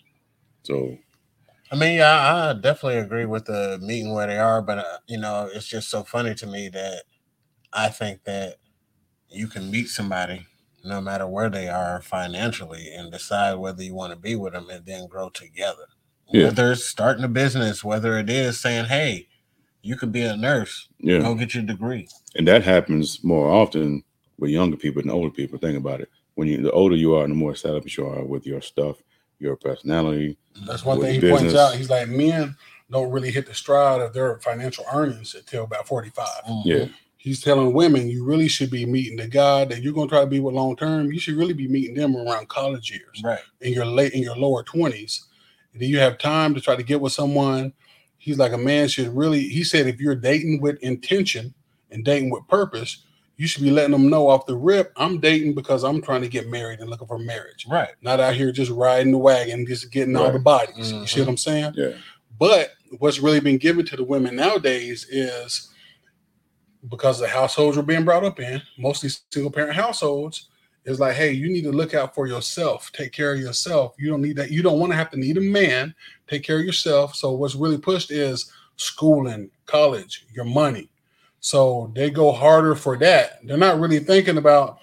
So 0.63 0.97
I 1.71 1.75
mean, 1.75 1.97
yeah, 1.97 2.11
I 2.11 2.49
I 2.49 2.53
definitely 2.53 2.97
agree 2.99 3.25
with 3.25 3.45
the 3.45 3.79
meeting 3.81 4.13
where 4.13 4.27
they 4.27 4.37
are, 4.37 4.61
but 4.61 4.79
uh, 4.79 4.97
you 5.07 5.17
know, 5.17 5.49
it's 5.53 5.67
just 5.67 5.89
so 5.89 6.03
funny 6.03 6.35
to 6.35 6.47
me 6.47 6.69
that 6.69 7.03
I 7.71 7.87
think 7.89 8.23
that 8.25 8.57
you 9.29 9.47
can 9.47 9.71
meet 9.71 9.87
somebody 9.87 10.45
no 10.83 10.99
matter 10.99 11.27
where 11.27 11.49
they 11.49 11.69
are 11.69 12.01
financially 12.01 12.91
and 12.93 13.11
decide 13.11 13.53
whether 13.55 13.83
you 13.83 13.93
want 13.93 14.11
to 14.11 14.19
be 14.19 14.35
with 14.35 14.53
them 14.53 14.69
and 14.69 14.85
then 14.85 15.07
grow 15.07 15.29
together. 15.29 15.87
Yeah. 16.31 16.45
Whether 16.45 16.71
it's 16.73 16.83
starting 16.83 17.23
a 17.23 17.29
business, 17.29 17.83
whether 17.83 18.17
it 18.17 18.29
is 18.29 18.59
saying, 18.59 18.85
"Hey, 18.85 19.27
you 19.81 19.95
could 19.95 20.11
be 20.11 20.23
a 20.23 20.35
nurse, 20.35 20.89
yeah, 20.99 21.19
go 21.19 21.35
get 21.35 21.53
your 21.53 21.63
degree." 21.63 22.07
and 22.35 22.47
that 22.47 22.63
happens 22.63 23.23
more 23.23 23.49
often 23.49 24.03
with 24.37 24.49
younger 24.49 24.77
people 24.77 25.01
than 25.01 25.11
older 25.11 25.29
people. 25.29 25.57
Think 25.57 25.77
about 25.77 26.01
it. 26.01 26.09
When 26.35 26.47
you, 26.47 26.61
the 26.61 26.71
older 26.71 26.95
you 26.95 27.15
are, 27.15 27.27
the 27.27 27.33
more 27.33 27.51
established 27.53 27.97
you 27.97 28.07
are 28.07 28.25
with 28.25 28.45
your 28.45 28.61
stuff, 28.61 28.97
your 29.41 29.55
personality. 29.55 30.37
That's 30.65 30.85
one 30.85 31.01
thing 31.01 31.13
he 31.15 31.19
business. 31.19 31.41
points 31.41 31.55
out. 31.55 31.75
He's 31.75 31.89
like, 31.89 32.07
men 32.07 32.55
don't 32.89 33.11
really 33.11 33.31
hit 33.31 33.47
the 33.47 33.53
stride 33.53 34.01
of 34.01 34.13
their 34.13 34.37
financial 34.39 34.85
earnings 34.93 35.33
until 35.33 35.63
about 35.63 35.87
45. 35.87 36.27
Mhm. 36.47 36.61
Yeah, 36.65 36.85
He's 37.17 37.41
telling 37.41 37.73
women 37.73 38.09
you 38.09 38.25
really 38.25 38.47
should 38.47 38.71
be 38.71 38.85
meeting 38.85 39.15
the 39.17 39.27
guy 39.27 39.63
that 39.65 39.81
you're 39.83 39.93
gonna 39.93 40.09
try 40.09 40.21
to 40.21 40.27
be 40.27 40.39
with 40.39 40.55
long 40.55 40.75
term. 40.75 41.11
You 41.11 41.19
should 41.19 41.35
really 41.35 41.53
be 41.53 41.67
meeting 41.67 41.95
them 41.95 42.15
around 42.15 42.49
college 42.49 42.89
years 42.91 43.21
Right. 43.23 43.39
in 43.61 43.73
your 43.73 43.85
late 43.85 44.13
in 44.13 44.23
your 44.23 44.35
lower 44.35 44.63
20s. 44.63 45.27
And 45.73 45.81
then 45.81 45.89
you 45.89 45.99
have 45.99 46.17
time 46.17 46.53
to 46.55 46.61
try 46.61 46.75
to 46.75 46.83
get 46.83 46.99
with 46.99 47.13
someone. 47.13 47.73
He's 48.17 48.37
like 48.37 48.51
a 48.53 48.57
man 48.57 48.87
should 48.87 49.15
really, 49.15 49.47
he 49.47 49.63
said, 49.63 49.87
if 49.87 49.99
you're 50.01 50.15
dating 50.15 50.61
with 50.61 50.77
intention 50.81 51.53
and 51.91 52.03
dating 52.03 52.29
with 52.31 52.47
purpose, 52.47 53.03
you 53.41 53.47
should 53.47 53.63
be 53.63 53.71
letting 53.71 53.91
them 53.91 54.07
know 54.07 54.29
off 54.29 54.45
the 54.45 54.55
rip, 54.55 54.93
I'm 54.97 55.19
dating 55.19 55.55
because 55.55 55.83
I'm 55.83 55.99
trying 55.99 56.21
to 56.21 56.27
get 56.27 56.47
married 56.47 56.79
and 56.79 56.91
looking 56.91 57.07
for 57.07 57.17
marriage. 57.17 57.65
Right. 57.67 57.89
Not 58.03 58.19
out 58.19 58.35
here 58.35 58.51
just 58.51 58.69
riding 58.69 59.11
the 59.11 59.17
wagon, 59.17 59.65
just 59.65 59.91
getting 59.91 60.15
all 60.15 60.27
the 60.27 60.33
Right. 60.33 60.43
bodies. 60.43 60.91
You 60.91 60.97
mm-hmm. 60.97 61.05
see 61.05 61.21
what 61.21 61.29
I'm 61.29 61.37
saying? 61.37 61.73
yeah, 61.75 61.93
But 62.37 62.73
what's 62.99 63.17
really 63.17 63.39
been 63.39 63.57
given 63.57 63.83
to 63.87 63.97
the 63.97 64.03
women 64.03 64.35
nowadays 64.35 65.07
is 65.09 65.71
because 66.87 67.17
the 67.17 67.27
households 67.27 67.77
we're 67.77 67.81
being 67.81 68.05
brought 68.05 68.23
up 68.23 68.39
in, 68.39 68.61
mostly 68.77 69.09
single 69.31 69.51
parent 69.51 69.73
households, 69.75 70.49
is 70.85 70.99
like, 70.99 71.15
hey, 71.15 71.31
you 71.31 71.51
need 71.51 71.63
to 71.63 71.71
look 71.71 71.95
out 71.95 72.13
for 72.13 72.27
yourself, 72.27 72.91
take 72.91 73.11
care 73.11 73.33
of 73.33 73.39
yourself. 73.39 73.95
You 73.97 74.11
don't 74.11 74.21
need 74.21 74.35
that. 74.35 74.51
You 74.51 74.61
don't 74.61 74.79
want 74.79 74.91
to 74.91 74.97
have 74.97 75.09
to 75.09 75.19
need 75.19 75.37
a 75.37 75.41
man. 75.41 75.95
Take 76.27 76.43
care 76.43 76.59
of 76.59 76.65
yourself. 76.65 77.15
So 77.15 77.31
what's 77.31 77.55
really 77.55 77.79
pushed 77.79 78.11
is 78.11 78.51
schooling, 78.75 79.49
college, 79.65 80.27
your 80.31 80.45
money. 80.45 80.90
So 81.41 81.91
they 81.95 82.09
go 82.09 82.31
harder 82.31 82.75
for 82.75 82.97
that. 82.99 83.39
They're 83.45 83.57
not 83.57 83.79
really 83.79 83.99
thinking 83.99 84.37
about 84.37 84.77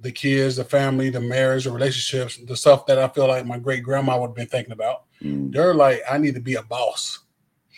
the 0.00 0.10
kids, 0.12 0.56
the 0.56 0.64
family, 0.64 1.10
the 1.10 1.20
marriage, 1.20 1.64
the 1.64 1.70
relationships, 1.70 2.36
the 2.36 2.56
stuff 2.56 2.86
that 2.86 2.98
I 2.98 3.06
feel 3.08 3.28
like 3.28 3.46
my 3.46 3.56
great 3.58 3.84
grandma 3.84 4.20
would 4.20 4.28
have 4.28 4.36
been 4.36 4.48
thinking 4.48 4.72
about 4.72 5.04
Mm. 5.22 5.52
they're 5.52 5.72
like, 5.74 6.00
I 6.10 6.18
need 6.18 6.34
to 6.34 6.40
be 6.40 6.54
a 6.56 6.62
boss. 6.64 7.20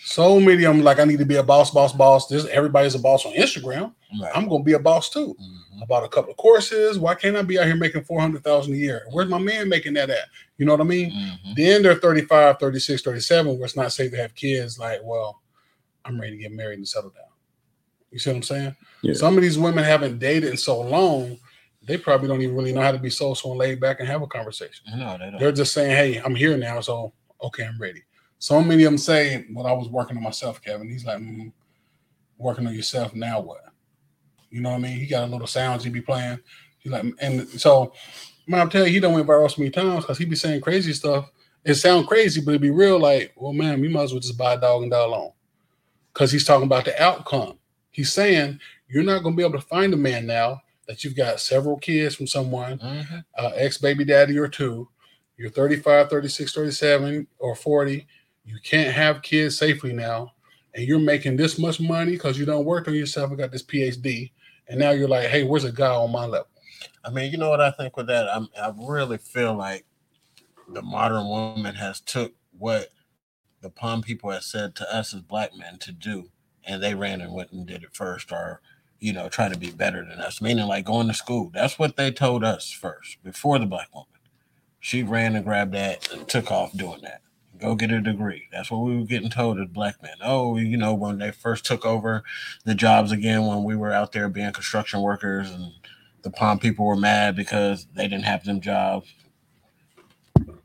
So 0.07 0.41
many 0.41 0.65
of 0.65 0.75
them 0.75 0.83
like, 0.83 0.99
I 0.99 1.05
need 1.05 1.19
to 1.19 1.27
be 1.27 1.37
a 1.37 1.43
boss, 1.43 1.71
boss, 1.71 1.93
boss. 1.93 2.27
This 2.27 2.47
everybody's 2.47 2.95
a 2.95 2.99
boss 2.99 3.27
on 3.27 3.35
Instagram. 3.35 3.93
Right. 4.19 4.33
I'm 4.35 4.49
gonna 4.49 4.65
be 4.65 4.73
a 4.73 4.79
boss 4.79 5.11
too. 5.11 5.37
Mhm. 5.39 5.83
I 5.83 5.85
bought 5.85 6.05
a 6.05 6.09
couple 6.09 6.31
of 6.31 6.39
courses. 6.39 6.99
Why 6.99 7.15
can't 7.15 7.37
I 7.37 7.43
be 7.43 7.59
out 7.59 7.67
here 7.67 7.77
making 7.77 8.05
400,000 8.05 8.73
a 8.73 8.77
year? 8.79 9.05
Where's 9.11 9.29
my 9.29 9.37
man 9.39 9.69
making 9.69 9.93
that 9.95 10.09
at? 10.09 10.25
You 10.57 10.65
know 10.65 10.73
what 10.73 10.81
I 10.81 10.85
mean? 10.85 11.11
Mhm. 11.11 11.55
Then 11.57 11.83
they're 11.83 11.97
35, 11.97 12.59
36, 12.59 13.03
37, 13.03 13.59
where 13.59 13.67
it's 13.67 13.77
not 13.77 13.93
safe 13.93 14.11
to 14.13 14.17
have 14.17 14.35
kids. 14.35 14.79
Like, 14.79 15.01
well, 15.05 15.43
I'm 16.07 16.19
ready 16.19 16.37
to 16.39 16.43
get 16.45 16.53
married 16.53 16.79
and 16.79 16.89
settle 16.89 17.11
down. 17.11 17.25
You 18.15 18.21
see 18.21 18.31
what 18.31 18.37
I'm 18.37 18.43
saying? 18.45 18.77
Yeah. 19.03 19.15
Some 19.15 19.37
of 19.37 19.43
these 19.43 19.59
women 19.59 19.83
haven't 19.83 20.21
dated 20.21 20.51
in 20.51 20.57
so 20.57 20.81
long, 20.81 21.37
they 21.83 21.99
probably 21.99 22.29
don't 22.29 22.41
even 22.43 22.55
really 22.55 22.73
know 22.73 22.81
how 22.81 22.93
to 22.93 22.99
be 22.99 23.11
social 23.11 23.51
and 23.51 23.59
laid 23.59 23.81
back 23.81 23.99
and 23.99 24.09
have 24.09 24.23
a 24.23 24.27
conversation. 24.29 24.87
No, 24.97 25.19
they 25.19 25.31
don't. 25.33 25.41
They're 25.41 25.51
just 25.51 25.73
saying, 25.73 25.91
"Hey, 25.91 26.23
I'm 26.25 26.37
here 26.37 26.57
now, 26.57 26.81
so 26.81 27.13
okay, 27.43 27.65
I'm 27.65 27.77
ready." 27.81 28.05
So 28.39 28.63
many 28.63 28.85
of 28.85 28.93
them 28.93 28.99
say, 28.99 29.47
"Well, 29.53 29.67
I 29.67 29.73
was 29.73 29.89
working 29.89 30.17
on 30.17 30.23
myself, 30.23 30.63
Kevin." 30.63 30.89
He's 30.89 31.05
like, 31.05 31.19
mm, 31.19 31.53
"Working 32.39 32.69
on 32.69 32.75
yourself 32.75 33.17
now? 33.17 33.41
What?" 33.41 33.65
You 34.49 34.61
know 34.61 34.71
what 34.71 34.77
I 34.77 34.83
mean? 34.83 34.97
He 34.97 35.09
got 35.09 35.25
a 35.25 35.33
little 35.33 35.49
sounds 35.49 35.83
he 35.83 35.91
be 35.91 36.01
playing. 36.01 36.39
He's 36.79 36.93
like, 36.93 37.05
and 37.21 37.49
so, 37.49 37.95
man, 38.47 38.61
I'm 38.61 38.71
telling 38.71 38.87
you, 38.87 38.95
he 38.95 39.01
don't 39.01 39.15
went 39.15 39.27
viral 39.27 39.51
so 39.51 39.61
many 39.61 39.73
times 39.73 40.05
because 40.05 40.19
he 40.19 40.25
be 40.25 40.37
saying 40.37 40.61
crazy 40.61 40.93
stuff. 40.93 41.33
It 41.65 41.75
sound 41.75 42.07
crazy, 42.07 42.41
but 42.41 42.55
it 42.55 42.61
be 42.61 42.71
real. 42.71 43.01
Like, 43.01 43.33
well, 43.35 43.53
man, 43.53 43.83
you 43.83 43.91
might 43.91 44.05
as 44.05 44.13
well 44.13 44.21
just 44.21 44.39
buy 44.39 44.55
a 44.55 44.61
dog 44.61 44.83
and 44.83 44.93
die 44.93 45.03
alone, 45.03 45.33
because 46.13 46.31
he's 46.31 46.45
talking 46.45 46.67
about 46.67 46.85
the 46.85 47.03
outcome. 47.03 47.59
He's 47.95 48.13
saying 48.13 48.59
you're 48.89 49.05
not 49.05 49.23
going 49.23 49.35
to 49.35 49.37
be 49.37 49.45
able 49.45 49.59
to 49.61 49.67
find 49.67 49.95
a 49.95 49.97
man 49.97 50.27
now 50.27 50.61
that 50.89 51.05
you've 51.05 51.17
got 51.17 51.41
several 51.41 51.79
kids 51.79 52.17
from 52.17 52.27
someone 52.27 52.79
Mhm. 52.79 53.25
uh, 53.39 53.53
ex 53.55 53.79
baby 53.79 54.05
daddy 54.05 54.37
or 54.37 54.49
two, 54.49 54.89
you're 55.37 55.49
35, 55.51 56.11
36, 56.11 56.53
37, 56.53 57.27
or 57.39 57.55
40, 57.55 58.07
you 58.45 58.59
can't 58.63 58.93
have 58.93 59.23
kids 59.23 59.57
safely 59.57 59.93
now, 59.93 60.35
and 60.75 60.85
you're 60.87 60.99
making 60.99 61.37
this 61.37 61.57
much 61.59 61.81
money 61.81 62.13
because 62.13 62.37
you 62.39 62.45
don't 62.45 62.65
work 62.67 62.89
on 62.89 62.95
yourself 62.95 63.31
and 63.31 63.39
got 63.39 63.53
this 63.53 63.63
PhD, 63.63 64.33
and 64.69 64.79
now 64.79 64.91
you're 64.91 65.09
like, 65.09 65.29
hey, 65.29 65.45
where's 65.45 65.65
a 65.65 65.73
guy 65.73 65.95
on 65.95 66.11
my 66.13 66.27
level? 66.27 66.49
I 67.05 67.11
mean, 67.11 67.31
you 67.31 67.39
know 67.39 67.49
what 67.51 67.61
I 67.61 67.71
think 67.71 67.97
with 67.97 68.09
that? 68.09 68.29
I'm, 68.29 68.49
I 68.61 68.73
really 68.77 69.19
feel 69.19 69.55
like 69.55 69.87
the 70.73 70.83
modern 70.83 71.29
woman 71.29 71.75
has 71.77 72.01
took 72.01 72.35
what 72.59 72.89
the 73.61 73.71
palm 73.71 74.03
people 74.03 74.31
have 74.31 74.43
said 74.43 74.75
to 74.77 74.95
us 74.95 75.15
as 75.15 75.21
black 75.21 75.57
men 75.57 75.79
to 75.79 75.93
do, 75.93 76.29
and 76.67 76.83
they 76.83 76.95
ran 76.95 77.21
and 77.21 77.33
went 77.33 77.53
and 77.53 77.67
did 77.67 77.83
it 77.83 77.95
first, 77.95 78.33
or 78.33 78.61
you 79.01 79.13
know, 79.13 79.29
trying 79.29 79.53
to 79.53 79.59
be 79.59 79.71
better 79.71 80.05
than 80.05 80.21
us, 80.21 80.41
meaning 80.41 80.67
like 80.67 80.85
going 80.87 81.09
to 81.09 81.15
school. 81.15 81.51
That's 81.53 81.79
what 81.79 81.97
they 81.97 82.11
told 82.11 82.43
us 82.45 82.71
first 82.71 83.23
before 83.23 83.59
the 83.59 83.67
black 83.67 83.93
woman. 83.95 84.09
She 84.81 85.03
ran 85.03 85.35
and 85.37 85.45
grabbed 85.45 85.73
that 85.75 86.11
and 86.13 86.27
took 86.29 86.51
off 86.51 86.77
doing 86.77 87.01
that. 87.03 87.21
Go 87.59 87.75
get 87.75 87.91
a 87.91 88.01
degree. 88.01 88.49
That's 88.53 88.71
what 88.71 88.79
we 88.79 88.97
were 88.97 89.05
getting 89.05 89.31
told 89.31 89.59
as 89.61 89.69
black 89.69 90.03
men. 90.03 90.17
Oh, 90.23 90.57
you 90.57 90.77
know, 90.77 90.93
when 90.95 91.19
they 91.19 91.31
first 91.31 91.65
took 91.65 91.85
over 91.87 92.23
the 92.65 92.75
jobs 92.75 93.13
again, 93.13 93.47
when 93.47 93.63
we 93.65 93.77
were 93.77 93.93
out 93.93 94.13
there 94.13 94.29
being 94.29 94.53
construction 94.53 95.01
workers 95.01 95.51
and 95.51 95.73
the 96.23 96.31
palm 96.31 96.59
people 96.59 96.85
were 96.87 96.97
mad 96.97 97.37
because 97.37 97.87
they 97.95 98.05
didn't 98.09 98.25
have 98.25 98.45
them 98.45 98.61
jobs. 98.61 99.13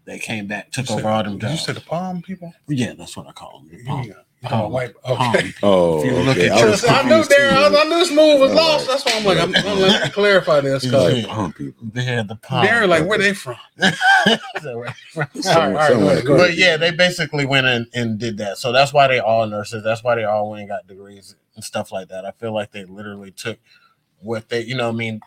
They 0.06 0.18
came 0.20 0.48
back, 0.48 0.72
took 0.72 0.90
You 0.90 0.96
over 0.96 1.04
said- 1.04 1.10
all 1.10 1.24
them 1.24 1.40
jobs. 1.40 1.54
you 1.54 1.58
said 1.60 1.76
the 1.76 1.82
palm 1.82 2.22
people? 2.22 2.54
yeah, 2.68 2.94
that's 2.94 3.16
what 3.16 3.28
I 3.28 3.32
call 3.32 3.60
them. 3.60 3.70
the 3.78 3.84
palm. 3.86 4.12
Yeah. 4.42 4.50
Oh, 4.62 4.70
white. 4.70 4.94
Palm. 5.04 5.36
Okay. 5.36 5.54
Oh, 5.64 6.00
If 6.00 6.06
you 6.06 6.18
look 6.20 6.38
okay. 6.38 6.48
at 6.48 6.54
I 6.54 6.60
your- 6.60 6.70
was 6.70 6.86
I 6.86 7.02
knew 7.04 7.10
confused 7.10 7.30
there. 7.32 7.52
I. 7.52 7.66
I 7.66 7.84
knew 7.84 7.90
this 7.98 8.10
move 8.12 8.40
was 8.40 8.52
I'm 8.52 8.56
lost. 8.58 8.88
like- 8.88 9.04
That's 9.04 9.06
why 9.06 9.20
I'm 9.20 9.26
like, 9.26 9.38
I'm, 9.38 9.70
I'm 9.70 9.80
let 9.82 10.04
me 10.06 10.10
clarify 10.12 10.62
this 10.62 10.84
He's 10.84 10.92
because 10.92 11.26
like 11.28 11.56
people. 11.58 11.88
They 11.92 12.04
had 12.06 12.28
the 12.30 12.36
palm. 12.36 12.66
Darren, 12.66 12.88
like, 12.88 13.06
where 13.06 13.18
they 13.18 13.34
from? 13.34 13.58
So, 14.62 14.80
right. 14.80 14.96
All 15.16 15.22
right, 15.24 15.46
all 15.46 15.72
right, 15.74 15.92
Somewhere- 15.92 16.22
go 16.22 16.28
go. 16.28 16.38
But 16.38 16.56
yeah, 16.56 16.78
they 16.78 16.92
basically 16.92 17.46
went 17.46 17.68
in 17.68 17.88
and 17.94 18.18
did 18.18 18.38
that. 18.38 18.58
So 18.58 18.72
that's 18.72 18.94
why 18.94 19.08
they 19.08 19.20
all 19.20 19.46
nurses. 19.46 19.84
That's 19.84 20.04
why 20.04 20.16
they 20.16 20.24
all 20.24 20.50
went 20.52 20.62
and 20.62 20.70
got 20.70 20.88
degrees 20.88 21.36
and 21.56 21.64
stuff 21.64 21.92
like 21.92 22.08
that. 22.10 22.26
I 22.26 22.32
feel 22.32 22.54
like 22.54 22.72
they 22.72 22.86
literally 22.86 23.32
took 23.32 23.60
what 24.20 24.48
they, 24.50 24.62
you 24.64 24.76
know, 24.76 24.88
what 24.88 24.96
I 24.96 24.98
mean, 24.98 25.20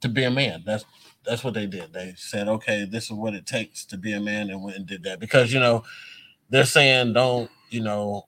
to 0.00 0.08
be 0.08 0.22
a 0.24 0.30
man. 0.30 0.62
That's 0.64 0.84
that's 1.24 1.42
what 1.44 1.54
they 1.54 1.66
did. 1.66 1.92
They 1.92 2.14
said, 2.16 2.48
okay, 2.48 2.84
this 2.84 3.04
is 3.06 3.12
what 3.12 3.34
it 3.34 3.46
takes 3.46 3.84
to 3.86 3.98
be 3.98 4.12
a 4.12 4.20
man, 4.20 4.48
and 4.50 4.62
went 4.62 4.76
and 4.76 4.86
did 4.86 5.02
that 5.04 5.18
because 5.20 5.52
you 5.52 5.60
know 5.60 5.82
they're 6.50 6.64
saying 6.64 7.14
don't, 7.14 7.50
you 7.70 7.80
know, 7.80 8.26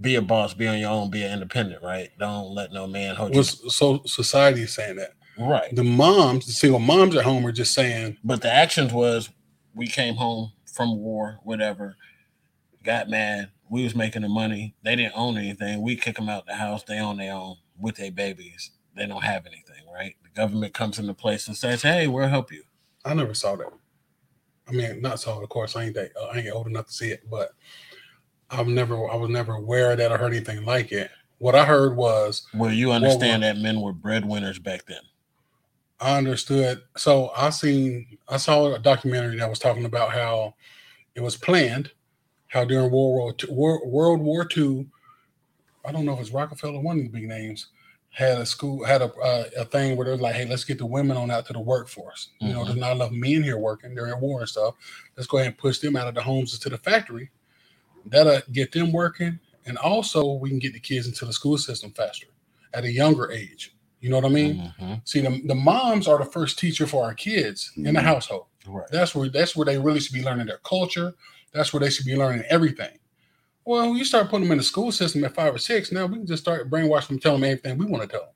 be 0.00 0.16
a 0.16 0.22
boss, 0.22 0.54
be 0.54 0.66
on 0.66 0.78
your 0.78 0.90
own, 0.90 1.10
be 1.10 1.22
an 1.22 1.32
independent, 1.32 1.82
right? 1.82 2.10
Don't 2.18 2.54
let 2.54 2.72
no 2.72 2.86
man 2.86 3.14
hold 3.14 3.32
you. 3.34 3.38
Was 3.38 3.74
so 3.74 4.02
society 4.04 4.62
is 4.62 4.74
saying 4.74 4.96
that 4.96 5.12
Right. 5.38 5.74
the 5.74 5.84
moms, 5.84 6.46
the 6.46 6.52
single 6.52 6.80
moms 6.80 7.16
at 7.16 7.24
home, 7.24 7.46
are 7.46 7.52
just 7.52 7.72
saying, 7.72 8.18
But 8.24 8.42
the 8.42 8.52
actions 8.52 8.92
was 8.92 9.30
we 9.74 9.86
came 9.86 10.16
home 10.16 10.52
from 10.66 10.98
war, 10.98 11.38
whatever, 11.44 11.96
got 12.82 13.08
mad. 13.08 13.50
We 13.70 13.84
was 13.84 13.94
making 13.94 14.22
the 14.22 14.28
money. 14.28 14.74
They 14.82 14.96
didn't 14.96 15.14
own 15.16 15.38
anything. 15.38 15.80
We 15.80 15.96
kick 15.96 16.16
them 16.16 16.28
out 16.28 16.46
the 16.46 16.54
house. 16.54 16.82
They 16.82 16.98
own 16.98 17.16
their 17.16 17.32
own 17.32 17.56
with 17.78 17.96
their 17.96 18.10
babies. 18.10 18.70
They 18.94 19.06
don't 19.06 19.22
have 19.24 19.46
anything, 19.46 19.84
right? 19.94 20.16
The 20.22 20.28
government 20.30 20.74
comes 20.74 20.98
into 20.98 21.14
place 21.14 21.46
and 21.48 21.56
says, 21.56 21.80
"Hey, 21.82 22.06
we'll 22.06 22.28
help 22.28 22.52
you." 22.52 22.64
I 23.04 23.14
never 23.14 23.32
saw 23.34 23.56
that. 23.56 23.72
I 24.68 24.72
mean, 24.72 25.00
not 25.00 25.20
it. 25.20 25.28
Of 25.28 25.48
course, 25.48 25.76
I 25.76 25.84
ain't 25.84 25.94
that. 25.94 26.12
Uh, 26.20 26.26
I 26.26 26.38
ain't 26.38 26.52
old 26.52 26.66
enough 26.66 26.86
to 26.86 26.92
see 26.92 27.10
it, 27.10 27.28
but 27.30 27.50
I've 28.50 28.68
never. 28.68 29.10
I 29.10 29.16
was 29.16 29.30
never 29.30 29.54
aware 29.54 29.96
that 29.96 30.12
I 30.12 30.16
heard 30.16 30.32
anything 30.32 30.64
like 30.64 30.92
it. 30.92 31.10
What 31.38 31.54
I 31.54 31.64
heard 31.64 31.96
was 31.96 32.46
Well, 32.54 32.70
you 32.70 32.92
understand 32.92 33.42
that 33.42 33.58
men 33.58 33.80
were 33.80 33.92
breadwinners 33.92 34.60
back 34.60 34.86
then. 34.86 35.00
I 36.00 36.16
understood. 36.16 36.82
So 36.96 37.30
I 37.36 37.50
seen, 37.50 38.18
I 38.28 38.36
saw 38.36 38.74
a 38.74 38.78
documentary 38.78 39.38
that 39.38 39.48
was 39.48 39.58
talking 39.58 39.84
about 39.84 40.12
how 40.12 40.54
it 41.14 41.20
was 41.20 41.36
planned, 41.36 41.90
how 42.48 42.64
during 42.64 42.90
World 42.90 42.92
War 42.92 43.34
II, 43.42 43.54
World, 43.54 43.80
World 43.84 44.20
War 44.20 44.48
II, 44.56 44.86
I 45.84 45.92
don't 45.92 46.04
know 46.04 46.14
if 46.14 46.20
it's 46.20 46.30
Rockefeller, 46.30 46.80
one 46.80 46.98
of 46.98 47.04
the 47.04 47.08
big 47.08 47.28
names, 47.28 47.68
had 48.12 48.38
a 48.38 48.46
school, 48.46 48.84
had 48.84 49.02
a 49.02 49.12
uh, 49.14 49.44
a 49.58 49.64
thing 49.66 49.96
where 49.96 50.06
they're 50.06 50.16
like, 50.18 50.34
hey, 50.36 50.46
let's 50.46 50.64
get 50.64 50.78
the 50.78 50.86
women 50.86 51.16
on 51.16 51.30
out 51.30 51.46
to 51.46 51.54
the 51.54 51.60
workforce. 51.60 52.30
You 52.40 52.52
know, 52.54 52.64
there's 52.64 52.76
not 52.76 52.92
enough 52.96 53.12
men 53.12 53.42
here 53.42 53.58
working 53.58 53.94
during 53.94 54.20
war 54.20 54.40
and 54.40 54.48
stuff. 54.50 54.74
Let's 55.16 55.26
go 55.28 55.38
ahead 55.38 55.48
and 55.48 55.58
push 55.58 55.78
them 55.80 55.96
out 55.96 56.08
of 56.08 56.14
the 56.14 56.22
homes 56.22 56.54
into 56.54 56.70
the 56.70 56.78
factory. 56.78 57.30
That'll 58.06 58.40
get 58.52 58.72
them 58.72 58.92
working, 58.92 59.40
and 59.66 59.78
also 59.78 60.34
we 60.34 60.50
can 60.50 60.58
get 60.60 60.74
the 60.74 60.80
kids 60.80 61.06
into 61.06 61.24
the 61.26 61.32
school 61.32 61.58
system 61.58 61.92
faster 61.92 62.28
at 62.74 62.84
a 62.84 62.92
younger 62.92 63.32
age. 63.32 63.74
You 64.00 64.10
know 64.10 64.16
what 64.16 64.26
I 64.26 64.30
mean? 64.30 64.72
Mhm. 64.80 65.02
See, 65.08 65.20
the, 65.20 65.42
the 65.46 65.54
moms 65.54 66.08
are 66.08 66.18
the 66.18 66.24
first 66.30 66.58
teacher 66.58 66.86
for 66.86 67.04
our 67.04 67.14
kids 67.14 67.72
in 67.76 67.84
the 67.84 68.00
Mhm. 68.00 68.02
household. 68.02 68.46
Right. 68.66 68.88
That's 68.90 69.14
where 69.14 69.28
that's 69.30 69.56
where 69.56 69.66
they 69.66 69.78
really 69.78 70.00
should 70.00 70.14
be 70.14 70.24
learning 70.24 70.46
their 70.46 70.58
culture. 70.58 71.14
That's 71.52 71.72
where 71.72 71.80
they 71.80 71.90
should 71.90 72.06
be 72.06 72.16
learning 72.16 72.44
everything. 72.48 72.98
Well, 73.64 73.96
you 73.96 74.04
start 74.04 74.28
putting 74.28 74.44
them 74.44 74.52
in 74.52 74.58
the 74.58 74.64
school 74.64 74.90
system 74.92 75.24
at 75.24 75.34
five 75.34 75.54
or 75.54 75.58
six. 75.58 75.92
Now 75.92 76.06
we 76.06 76.16
can 76.18 76.26
just 76.26 76.42
start 76.42 76.68
brainwashing 76.68 77.16
them, 77.16 77.20
tell 77.20 77.32
them 77.34 77.44
everything 77.44 77.78
we 77.78 77.86
want 77.86 78.02
to 78.02 78.08
tell 78.08 78.22
them. 78.22 78.30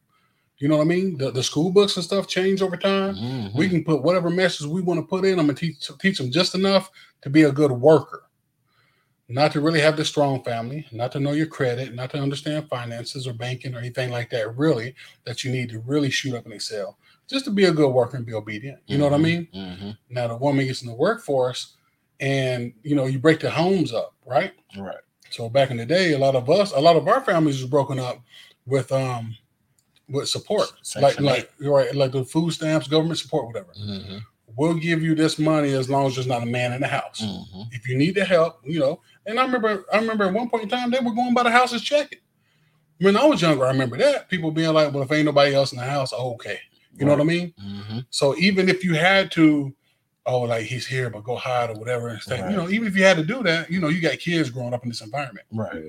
You 0.58 0.68
know 0.68 0.76
what 0.78 0.84
I 0.84 0.86
mean? 0.88 1.18
The, 1.18 1.30
the 1.30 1.42
school 1.42 1.70
books 1.70 1.96
and 1.96 2.04
stuff 2.04 2.28
change 2.28 2.62
over 2.62 2.76
time. 2.76 3.16
Mhm. 3.16 3.54
We 3.54 3.68
can 3.68 3.84
put 3.84 4.02
whatever 4.02 4.30
message 4.30 4.66
we 4.66 4.80
want 4.82 5.00
to 5.00 5.06
put 5.06 5.24
in 5.24 5.36
them 5.36 5.48
and 5.50 5.58
teach 5.58 5.90
teach 6.00 6.18
them 6.18 6.30
just 6.30 6.54
enough 6.54 6.90
to 7.22 7.30
be 7.30 7.42
a 7.42 7.52
good 7.52 7.72
worker, 7.72 8.22
not 9.28 9.52
to 9.52 9.60
really 9.60 9.80
have 9.80 9.96
the 9.96 10.04
strong 10.04 10.42
family, 10.44 10.86
not 10.92 11.12
to 11.12 11.20
know 11.20 11.32
your 11.32 11.46
credit, 11.46 11.94
not 11.94 12.10
to 12.10 12.18
understand 12.18 12.68
finances 12.68 13.26
or 13.26 13.32
banking 13.34 13.74
or 13.74 13.78
anything 13.78 14.10
like 14.10 14.30
that. 14.30 14.56
Really, 14.56 14.94
that 15.24 15.44
you 15.44 15.50
need 15.50 15.68
to 15.70 15.80
really 15.80 16.10
shoot 16.10 16.34
up 16.34 16.44
and 16.44 16.54
excel, 16.54 16.96
just 17.26 17.44
to 17.46 17.50
be 17.50 17.64
a 17.64 17.72
good 17.72 17.90
worker 17.90 18.16
and 18.16 18.24
be 18.24 18.32
obedient. 18.34 18.78
You 18.86 18.96
know 18.98 19.04
what 19.04 19.14
I 19.14 19.18
Mhm. 19.18 19.22
mean? 19.22 19.48
Mhm. 19.52 19.98
Now 20.08 20.28
the 20.28 20.36
woman 20.36 20.64
gets 20.66 20.82
in 20.82 20.88
the 20.88 20.94
workforce, 20.94 21.76
and 22.20 22.72
you 22.82 22.94
know 22.94 23.06
you 23.06 23.18
break 23.18 23.40
their 23.40 23.50
homes 23.50 23.92
up, 23.92 24.14
right? 24.24 24.52
Right. 24.78 24.96
So 25.36 25.50
back 25.50 25.70
in 25.70 25.76
the 25.76 25.84
day, 25.84 26.12
a 26.14 26.18
lot 26.18 26.34
of 26.34 26.48
us, 26.48 26.72
a 26.72 26.80
lot 26.80 26.96
of 26.96 27.06
our 27.06 27.20
families 27.20 27.60
was 27.60 27.70
broken 27.70 27.98
up 27.98 28.22
with 28.64 28.90
um 28.90 29.36
with 30.08 30.28
support, 30.28 30.72
like 30.72 31.12
Section 31.12 31.24
like 31.24 31.52
right, 31.60 31.94
like 31.94 32.12
the 32.12 32.24
food 32.24 32.52
stamps, 32.52 32.88
government 32.88 33.18
support, 33.18 33.46
whatever. 33.46 33.72
Mhm. 33.78 34.22
We'll 34.56 34.74
give 34.74 35.02
you 35.02 35.14
this 35.14 35.38
money 35.38 35.72
as 35.72 35.90
long 35.90 36.06
as 36.06 36.14
there's 36.14 36.26
not 36.26 36.42
a 36.42 36.46
man 36.46 36.72
in 36.72 36.80
the 36.80 36.86
house. 36.86 37.20
Mhm. 37.20 37.66
If 37.72 37.86
you 37.86 37.98
need 37.98 38.14
the 38.14 38.24
help, 38.24 38.60
you 38.64 38.80
know. 38.80 39.02
And 39.26 39.38
I 39.38 39.44
remember, 39.44 39.84
I 39.92 39.98
remember 39.98 40.24
at 40.24 40.32
one 40.32 40.48
point 40.48 40.62
in 40.62 40.68
time 40.70 40.90
they 40.90 41.00
were 41.00 41.12
going 41.14 41.34
by 41.34 41.42
the 41.42 41.50
houses 41.50 41.82
checking. 41.82 42.20
When 42.98 43.16
I 43.16 43.24
was 43.26 43.42
younger, 43.42 43.66
I 43.66 43.72
remember 43.72 43.98
that 43.98 44.30
people 44.30 44.50
being 44.52 44.72
like, 44.72 44.94
"Well, 44.94 45.02
if 45.02 45.12
ain't 45.12 45.26
nobody 45.26 45.54
else 45.54 45.72
in 45.72 45.78
the 45.78 45.84
house, 45.84 46.14
okay." 46.14 46.60
You 46.98 47.04
know 47.04 47.12
what 47.12 47.20
I 47.20 47.24
mean? 47.24 47.52
Mhm. 47.62 48.06
So 48.08 48.34
even 48.38 48.70
if 48.70 48.82
you 48.82 48.94
had 48.94 49.30
to, 49.32 49.74
oh, 50.26 50.40
like 50.40 50.66
he's 50.66 50.86
here, 50.86 51.08
but 51.08 51.24
go 51.24 51.36
hide 51.36 51.70
or 51.70 51.74
whatever, 51.74 52.08
and 52.08 52.20
stay, 52.20 52.40
Right. 52.40 52.50
you 52.50 52.56
know, 52.56 52.68
even 52.68 52.88
if 52.88 52.96
you 52.96 53.04
had 53.04 53.16
to 53.16 53.24
do 53.24 53.42
that, 53.44 53.70
you 53.70 53.80
know, 53.80 53.88
you 53.88 54.00
got 54.00 54.18
kids 54.18 54.50
growing 54.50 54.74
up 54.74 54.82
in 54.82 54.88
this 54.88 55.00
environment. 55.00 55.46
Right. 55.52 55.82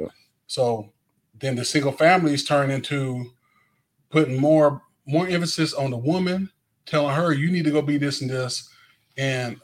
So 0.47 0.91
then 1.39 1.55
the 1.55 1.65
single 1.65 1.91
families 1.91 2.45
turn 2.45 2.71
into 2.71 3.31
putting 4.09 4.39
more 4.39 4.81
more 5.05 5.27
emphasis 5.27 5.73
on 5.73 5.89
the 5.89 5.97
woman, 5.97 6.49
telling 6.85 7.15
her 7.15 7.33
you 7.33 7.49
need 7.49 7.63
to 7.63 7.71
go 7.71 7.81
be 7.81 7.97
this 7.97 8.21
and 8.21 8.29
this. 8.29 8.69
And 9.17 9.59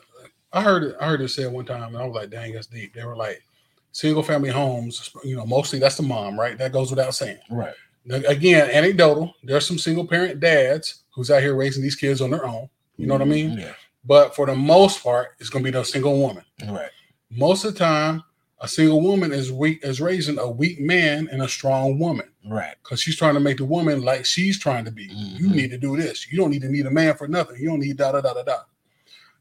I 0.53 0.61
heard 0.61 0.83
it, 0.83 0.95
I 0.99 1.07
heard 1.07 1.21
it 1.21 1.29
said 1.29 1.51
one 1.51 1.65
time, 1.65 1.93
and 1.93 1.97
I 1.97 2.05
was 2.05 2.15
like, 2.15 2.29
dang, 2.29 2.53
that's 2.53 2.67
deep. 2.67 2.93
They 2.93 3.03
were 3.03 3.15
like, 3.15 3.43
single 3.91 4.23
family 4.23 4.49
homes, 4.49 5.11
you 5.23 5.35
know, 5.35 5.45
mostly 5.45 5.79
that's 5.79 5.97
the 5.97 6.03
mom, 6.03 6.39
right? 6.39 6.57
That 6.57 6.71
goes 6.71 6.89
without 6.89 7.13
saying. 7.13 7.39
Right. 7.49 7.73
Now, 8.05 8.21
Again, 8.27 8.69
anecdotal. 8.71 9.33
There's 9.43 9.67
some 9.67 9.77
single 9.77 10.07
parent 10.07 10.39
dads 10.39 11.03
who's 11.11 11.29
out 11.29 11.41
here 11.41 11.55
raising 11.55 11.83
these 11.83 11.95
kids 11.95 12.21
on 12.21 12.31
their 12.31 12.45
own. 12.45 12.69
You 12.97 13.07
know 13.07 13.13
what 13.13 13.21
I 13.21 13.25
mm-hmm. 13.25 13.55
mean? 13.55 13.59
Yeah. 13.59 13.73
But 14.05 14.35
for 14.35 14.45
the 14.45 14.55
most 14.55 15.01
part, 15.03 15.29
it's 15.39 15.49
gonna 15.49 15.63
be 15.63 15.71
the 15.71 15.83
single 15.83 16.19
woman. 16.19 16.43
Right. 16.67 16.89
Most 17.29 17.63
of 17.65 17.73
the 17.73 17.79
time, 17.79 18.23
a 18.59 18.67
single 18.67 19.01
woman 19.01 19.31
is 19.33 19.51
weak 19.51 19.79
is 19.83 19.99
raising 20.01 20.39
a 20.39 20.49
weak 20.49 20.79
man 20.79 21.27
and 21.31 21.41
a 21.41 21.47
strong 21.49 21.99
woman 21.99 22.29
Right. 22.45 22.75
because 22.83 23.01
she's 23.01 23.15
trying 23.17 23.33
to 23.33 23.39
make 23.39 23.57
the 23.57 23.65
woman 23.65 24.01
like 24.01 24.25
she's 24.25 24.57
trying 24.59 24.85
to 24.85 24.91
be. 24.91 25.03
You 25.05 25.47
Mhm. 25.49 25.55
need 25.55 25.71
to 25.71 25.77
do 25.77 25.97
this. 25.97 26.31
You 26.31 26.37
don't 26.37 26.51
need 26.51 26.61
to 26.61 26.69
need 26.69 26.85
a 26.85 26.91
man 26.91 27.15
for 27.15 27.27
nothing. 27.27 27.57
You 27.59 27.69
don't 27.69 27.79
need 27.79 27.97
da 27.97 28.11
da 28.13 28.21
da 28.21 28.33
da 28.33 28.43
da. 28.43 28.59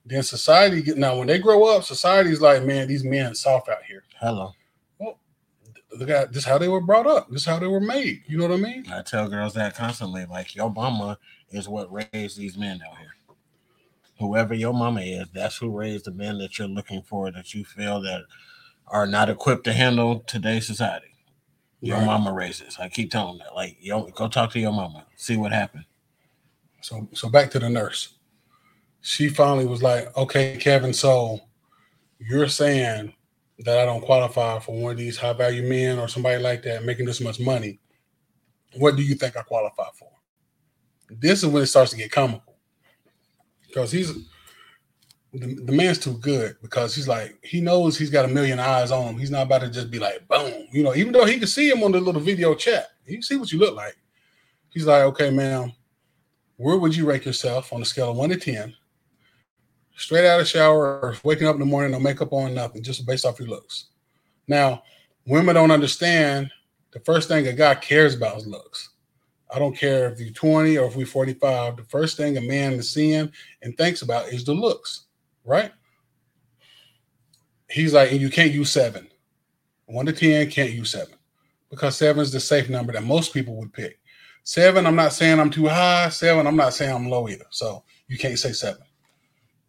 Then 0.04 0.22
society 0.24 0.82
get 0.82 0.96
now 0.98 1.18
when 1.18 1.28
they 1.28 1.38
grow 1.38 1.64
up, 1.64 1.84
society's 1.84 2.40
like, 2.40 2.64
man, 2.64 2.88
these 2.88 3.04
men 3.04 3.34
soft 3.36 3.68
out 3.68 3.84
here. 3.84 4.02
Hello. 4.20 4.52
Well, 4.98 5.18
look 5.96 6.10
at 6.10 6.32
this 6.32 6.44
how 6.44 6.58
they 6.58 6.68
were 6.68 6.80
brought 6.80 7.06
up. 7.06 7.30
This 7.30 7.44
how 7.44 7.60
they 7.60 7.68
were 7.68 7.80
made. 7.80 8.22
You 8.26 8.38
know 8.38 8.48
what 8.48 8.58
I 8.58 8.60
mean? 8.60 8.86
I 8.90 9.02
tell 9.02 9.28
girls 9.28 9.54
that 9.54 9.76
constantly. 9.76 10.24
Like 10.24 10.56
your 10.56 10.70
mama 10.70 11.18
is 11.50 11.68
what 11.68 11.92
raised 11.92 12.38
these 12.38 12.56
men 12.56 12.80
out 12.88 12.98
here. 12.98 13.11
Whoever 14.22 14.54
your 14.54 14.74
mama 14.74 15.02
is, 15.02 15.28
that's 15.34 15.58
who 15.58 15.70
raised 15.70 16.06
the 16.06 16.12
men 16.12 16.38
that 16.38 16.58
you're 16.58 16.68
looking 16.68 17.02
for 17.02 17.30
that 17.32 17.54
you 17.54 17.64
feel 17.64 18.00
that 18.02 18.22
are 18.88 19.06
not 19.06 19.30
equipped 19.30 19.64
to 19.64 19.74
handle 19.74 20.20
today's 20.20 20.66
society. 20.66 21.08
Your 21.80 21.98
Right. 21.98 22.06
mama 22.06 22.32
raises. 22.32 22.78
I 22.78 22.88
keep 22.88 23.10
telling 23.10 23.38
that. 23.38 23.54
Like, 23.54 23.76
yo, 23.80 24.04
go 24.10 24.28
talk 24.28 24.52
to 24.52 24.60
your 24.60 24.72
mama. 24.72 25.06
See 25.16 25.36
what 25.36 25.52
happened. 25.52 25.84
So 26.82 27.08
so 27.14 27.28
back 27.28 27.50
to 27.52 27.58
the 27.58 27.68
nurse. 27.68 28.14
She 29.00 29.28
finally 29.28 29.66
was 29.66 29.82
like, 29.82 30.16
okay, 30.16 30.56
Kevin, 30.58 30.92
so 30.94 31.40
you're 32.20 32.48
saying 32.48 33.14
that 33.60 33.78
I 33.78 33.84
don't 33.84 34.02
qualify 34.02 34.60
for 34.60 34.80
one 34.80 34.92
of 34.92 34.98
these 34.98 35.16
high 35.18 35.32
value 35.32 35.62
men 35.68 35.98
or 35.98 36.08
somebody 36.08 36.42
like 36.42 36.62
that 36.64 36.84
making 36.84 37.06
this 37.06 37.20
much 37.20 37.40
money. 37.40 37.80
What 38.76 38.96
do 38.96 39.02
you 39.02 39.16
think 39.16 39.36
I 39.36 39.42
qualify 39.42 39.88
for? 39.98 40.10
This 41.10 41.42
is 41.42 41.48
when 41.50 41.64
it 41.64 41.66
starts 41.66 41.90
to 41.92 41.96
get 41.96 42.12
comical. 42.12 42.51
Because 43.72 43.90
he's 43.90 44.14
the, 45.32 45.54
the 45.64 45.72
man's 45.72 45.98
too 45.98 46.18
good 46.18 46.56
because 46.60 46.94
he's 46.94 47.08
like, 47.08 47.38
he 47.42 47.60
knows 47.60 47.96
he's 47.96 48.10
got 48.10 48.26
a 48.26 48.28
million 48.28 48.58
eyes 48.58 48.90
on 48.90 49.14
him. 49.14 49.18
He's 49.18 49.30
not 49.30 49.46
about 49.46 49.62
to 49.62 49.70
just 49.70 49.90
be 49.90 49.98
like, 49.98 50.28
boom, 50.28 50.66
you 50.72 50.82
know, 50.82 50.94
even 50.94 51.12
though 51.12 51.24
he 51.24 51.38
can 51.38 51.48
see 51.48 51.70
him 51.70 51.82
on 51.82 51.92
the 51.92 52.00
little 52.00 52.20
video 52.20 52.54
chat, 52.54 52.88
he 53.06 53.14
can 53.14 53.22
see 53.22 53.36
what 53.36 53.50
you 53.50 53.58
look 53.58 53.74
like. 53.74 53.96
He's 54.68 54.86
like, 54.86 55.02
okay, 55.04 55.30
ma'am, 55.30 55.72
where 56.56 56.76
would 56.76 56.94
you 56.94 57.06
rank 57.06 57.24
yourself 57.24 57.72
on 57.72 57.80
a 57.80 57.84
scale 57.84 58.10
of 58.10 58.16
one 58.16 58.28
to 58.28 58.36
10? 58.36 58.74
straight 59.96 60.26
out 60.26 60.40
of 60.40 60.48
shower 60.48 61.00
or 61.00 61.16
waking 61.22 61.46
up 61.46 61.54
in 61.54 61.60
the 61.60 61.66
morning, 61.66 61.92
no 61.92 62.00
makeup 62.00 62.32
on, 62.32 62.54
nothing, 62.54 62.82
just 62.82 63.06
based 63.06 63.24
off 63.24 63.38
your 63.38 63.48
looks. 63.48 63.86
Now, 64.48 64.82
women 65.26 65.54
don't 65.54 65.70
understand 65.70 66.50
the 66.92 67.00
first 67.00 67.28
thing 67.28 67.46
a 67.46 67.52
guy 67.52 67.74
cares 67.76 68.14
about 68.14 68.38
is 68.38 68.46
looks. 68.46 68.90
I 69.52 69.58
don't 69.58 69.76
care 69.76 70.10
if 70.10 70.18
you're 70.18 70.32
20 70.32 70.78
or 70.78 70.86
if 70.86 70.96
we're 70.96 71.06
45. 71.06 71.76
The 71.76 71.84
first 71.84 72.16
thing 72.16 72.36
a 72.36 72.40
man 72.40 72.72
is 72.72 72.90
seeing 72.90 73.30
and 73.62 73.76
thinks 73.76 74.02
about 74.02 74.28
is 74.28 74.44
the 74.44 74.54
looks, 74.54 75.06
right? 75.44 75.72
He's 77.68 77.92
like, 77.92 78.12
and 78.12 78.20
you 78.20 78.30
can't 78.30 78.52
use 78.52 78.70
seven. 78.70 79.08
One 79.86 80.06
to 80.06 80.12
10 80.12 80.50
can't 80.50 80.70
use 80.70 80.90
seven 80.90 81.14
because 81.68 81.96
seven 81.96 82.22
is 82.22 82.32
the 82.32 82.40
safe 82.40 82.70
number 82.70 82.92
that 82.92 83.04
most 83.04 83.34
people 83.34 83.56
would 83.56 83.72
pick. 83.72 83.98
Seven, 84.44 84.86
I'm 84.86 84.96
not 84.96 85.12
saying 85.12 85.38
I'm 85.38 85.50
too 85.50 85.68
high. 85.68 86.08
Seven, 86.08 86.46
I'm 86.46 86.56
not 86.56 86.74
saying 86.74 86.94
I'm 86.94 87.08
low 87.08 87.28
either. 87.28 87.44
So 87.50 87.84
you 88.08 88.18
can't 88.18 88.38
say 88.38 88.52
seven. 88.52 88.82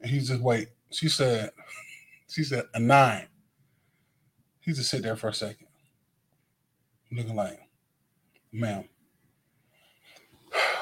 And 0.01 0.09
he's 0.09 0.29
just 0.29 0.41
wait. 0.41 0.69
She 0.91 1.09
said, 1.09 1.51
she 2.27 2.43
said 2.43 2.65
a 2.73 2.79
nine. 2.79 3.27
He 4.61 4.71
just 4.71 4.89
sit 4.89 5.03
there 5.03 5.17
for 5.17 5.27
a 5.27 5.33
second, 5.33 5.67
looking 7.11 7.35
like, 7.35 7.59
ma'am. 8.53 8.85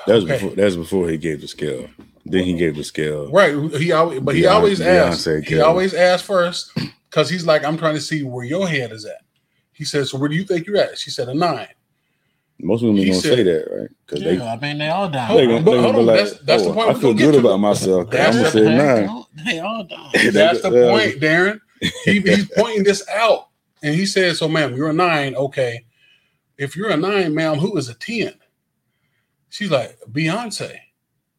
That 0.07 0.15
was 0.15 0.23
Okay. 0.25 0.33
before. 0.33 0.49
That 0.55 0.65
was 0.65 0.77
before 0.77 1.09
he 1.09 1.17
gave 1.17 1.41
the 1.41 1.47
scale. 1.47 1.87
Then 2.25 2.43
he 2.43 2.53
gave 2.53 2.75
the 2.75 2.83
scale. 2.83 3.31
Right. 3.31 3.53
He 3.75 3.91
always, 3.91 4.19
but 4.19 4.35
he 4.35 4.43
Beyonce- 4.43 4.51
always 4.51 4.81
asked. 4.81 5.27
Beyonce 5.27 5.39
He 5.41 5.45
killed. 5.49 5.63
always 5.63 5.93
asks 5.93 6.25
first 6.25 6.71
because 7.09 7.29
he's 7.29 7.45
like, 7.45 7.63
I'm 7.65 7.77
trying 7.77 7.95
to 7.95 8.01
see 8.01 8.23
where 8.23 8.45
your 8.45 8.67
head 8.67 8.91
is 8.91 9.05
at. 9.05 9.21
He 9.73 9.83
says, 9.85 10.11
So 10.11 10.17
where 10.17 10.29
do 10.29 10.35
you 10.35 10.43
think 10.43 10.67
you're 10.67 10.77
at? 10.77 10.97
She 10.97 11.09
said 11.09 11.27
a 11.29 11.33
nine. 11.33 11.67
Most 12.63 12.83
women 12.83 12.97
He 12.97 13.05
gonna 13.09 13.19
said- 13.21 13.37
say 13.37 13.43
that, 13.43 13.67
right? 13.71 13.89
Because 14.05 14.21
Yeah, 14.23 14.31
they 14.35 14.41
I 14.47 14.59
mean, 14.59 14.77
they 14.77 14.89
all 14.89 15.09
Hold 15.09 15.13
they 15.13 15.17
die. 15.17 15.51
gonna, 15.51 15.61
but 15.63 15.79
hold 15.79 15.95
on, 15.95 16.05
like, 16.05 16.17
that's- 16.17 16.39
that's 16.43 16.63
the 16.63 16.69
oh, 16.69 16.73
point 16.73 16.89
I 16.89 16.93
feel 16.93 17.13
good 17.15 17.33
about 17.35 17.57
myself. 17.57 18.11
That's 18.11 18.37
I'm 18.37 18.43
gonna 18.43 18.53
the 18.53 18.65
say 18.67 18.71
Heck, 18.71 19.05
nine. 19.07 19.23
They 19.45 19.59
all 19.59 19.83
die. 19.83 20.11
That's 20.31 20.61
the 20.61 20.69
point, 20.69 21.19
Darren. 21.19 21.59
He, 22.05 22.19
he's 22.19 22.47
pointing 22.55 22.83
this 22.83 23.03
out. 23.09 23.47
And 23.81 23.95
he 23.95 24.05
said, 24.05 24.35
So, 24.35 24.47
ma'am, 24.47 24.75
you're 24.75 24.89
a 24.91 24.93
nine. 24.93 25.33
Okay. 25.35 25.85
If 26.59 26.75
you're 26.75 26.91
a 26.91 26.97
nine, 26.97 27.33
ma'am, 27.33 27.55
who 27.57 27.75
is 27.77 27.89
a 27.89 27.95
10? 27.95 28.33
She's 29.51 29.69
like, 29.69 29.99
Beyonce. 30.11 30.75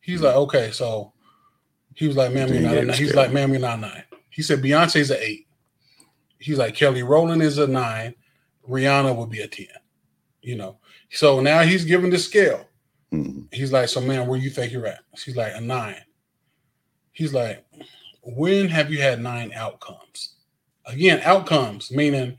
He's 0.01 0.21
like, 0.21 0.37
Okay. 0.37 0.71
So 0.71 1.13
he 1.95 2.07
was 2.07 2.17
like, 2.17 2.33
Ma'am, 2.33 2.53
you're 2.53 2.63
not 2.63 2.77
a 2.77 2.85
nine. 2.85 2.97
He's 2.97 3.15
like, 3.15 3.33
Ma'am, 3.33 3.51
you're 3.51 3.61
not 3.61 3.79
a 3.79 3.81
nine. 3.81 4.05
He 4.29 4.43
said, 4.43 4.63
Beyonce's 4.63 5.11
an 5.11 5.19
eight. 5.21 5.47
He's 6.39 6.59
like, 6.59 6.75
Kelly 6.75 7.03
Rowland 7.03 7.43
is 7.43 7.59
a 7.59 7.67
nine. 7.67 8.15
Rihanna 8.69 9.17
would 9.17 9.31
be 9.31 9.41
a 9.41 9.49
10. 9.49 9.67
You 10.43 10.57
know. 10.57 10.79
So 11.11 11.41
now 11.41 11.63
he's 11.63 11.85
giving 11.85 12.11
the 12.11 12.19
scale. 12.19 12.69
Mhm. 13.13 13.53
He's 13.53 13.73
like, 13.73 13.89
so 13.89 14.01
man, 14.01 14.27
where 14.27 14.39
you 14.39 14.51
think 14.51 14.73
you're 14.73 14.87
at? 14.87 15.01
She's 15.17 15.37
like, 15.37 15.53
a 15.55 15.61
nine. 15.61 16.03
He's 17.13 17.33
like, 17.35 17.65
when 18.23 18.69
have 18.69 18.91
you 18.91 19.01
had 19.01 19.21
nine 19.21 19.53
outcomes? 19.55 20.37
Again, 20.87 21.21
outcomes, 21.25 21.91
meaning 21.91 22.37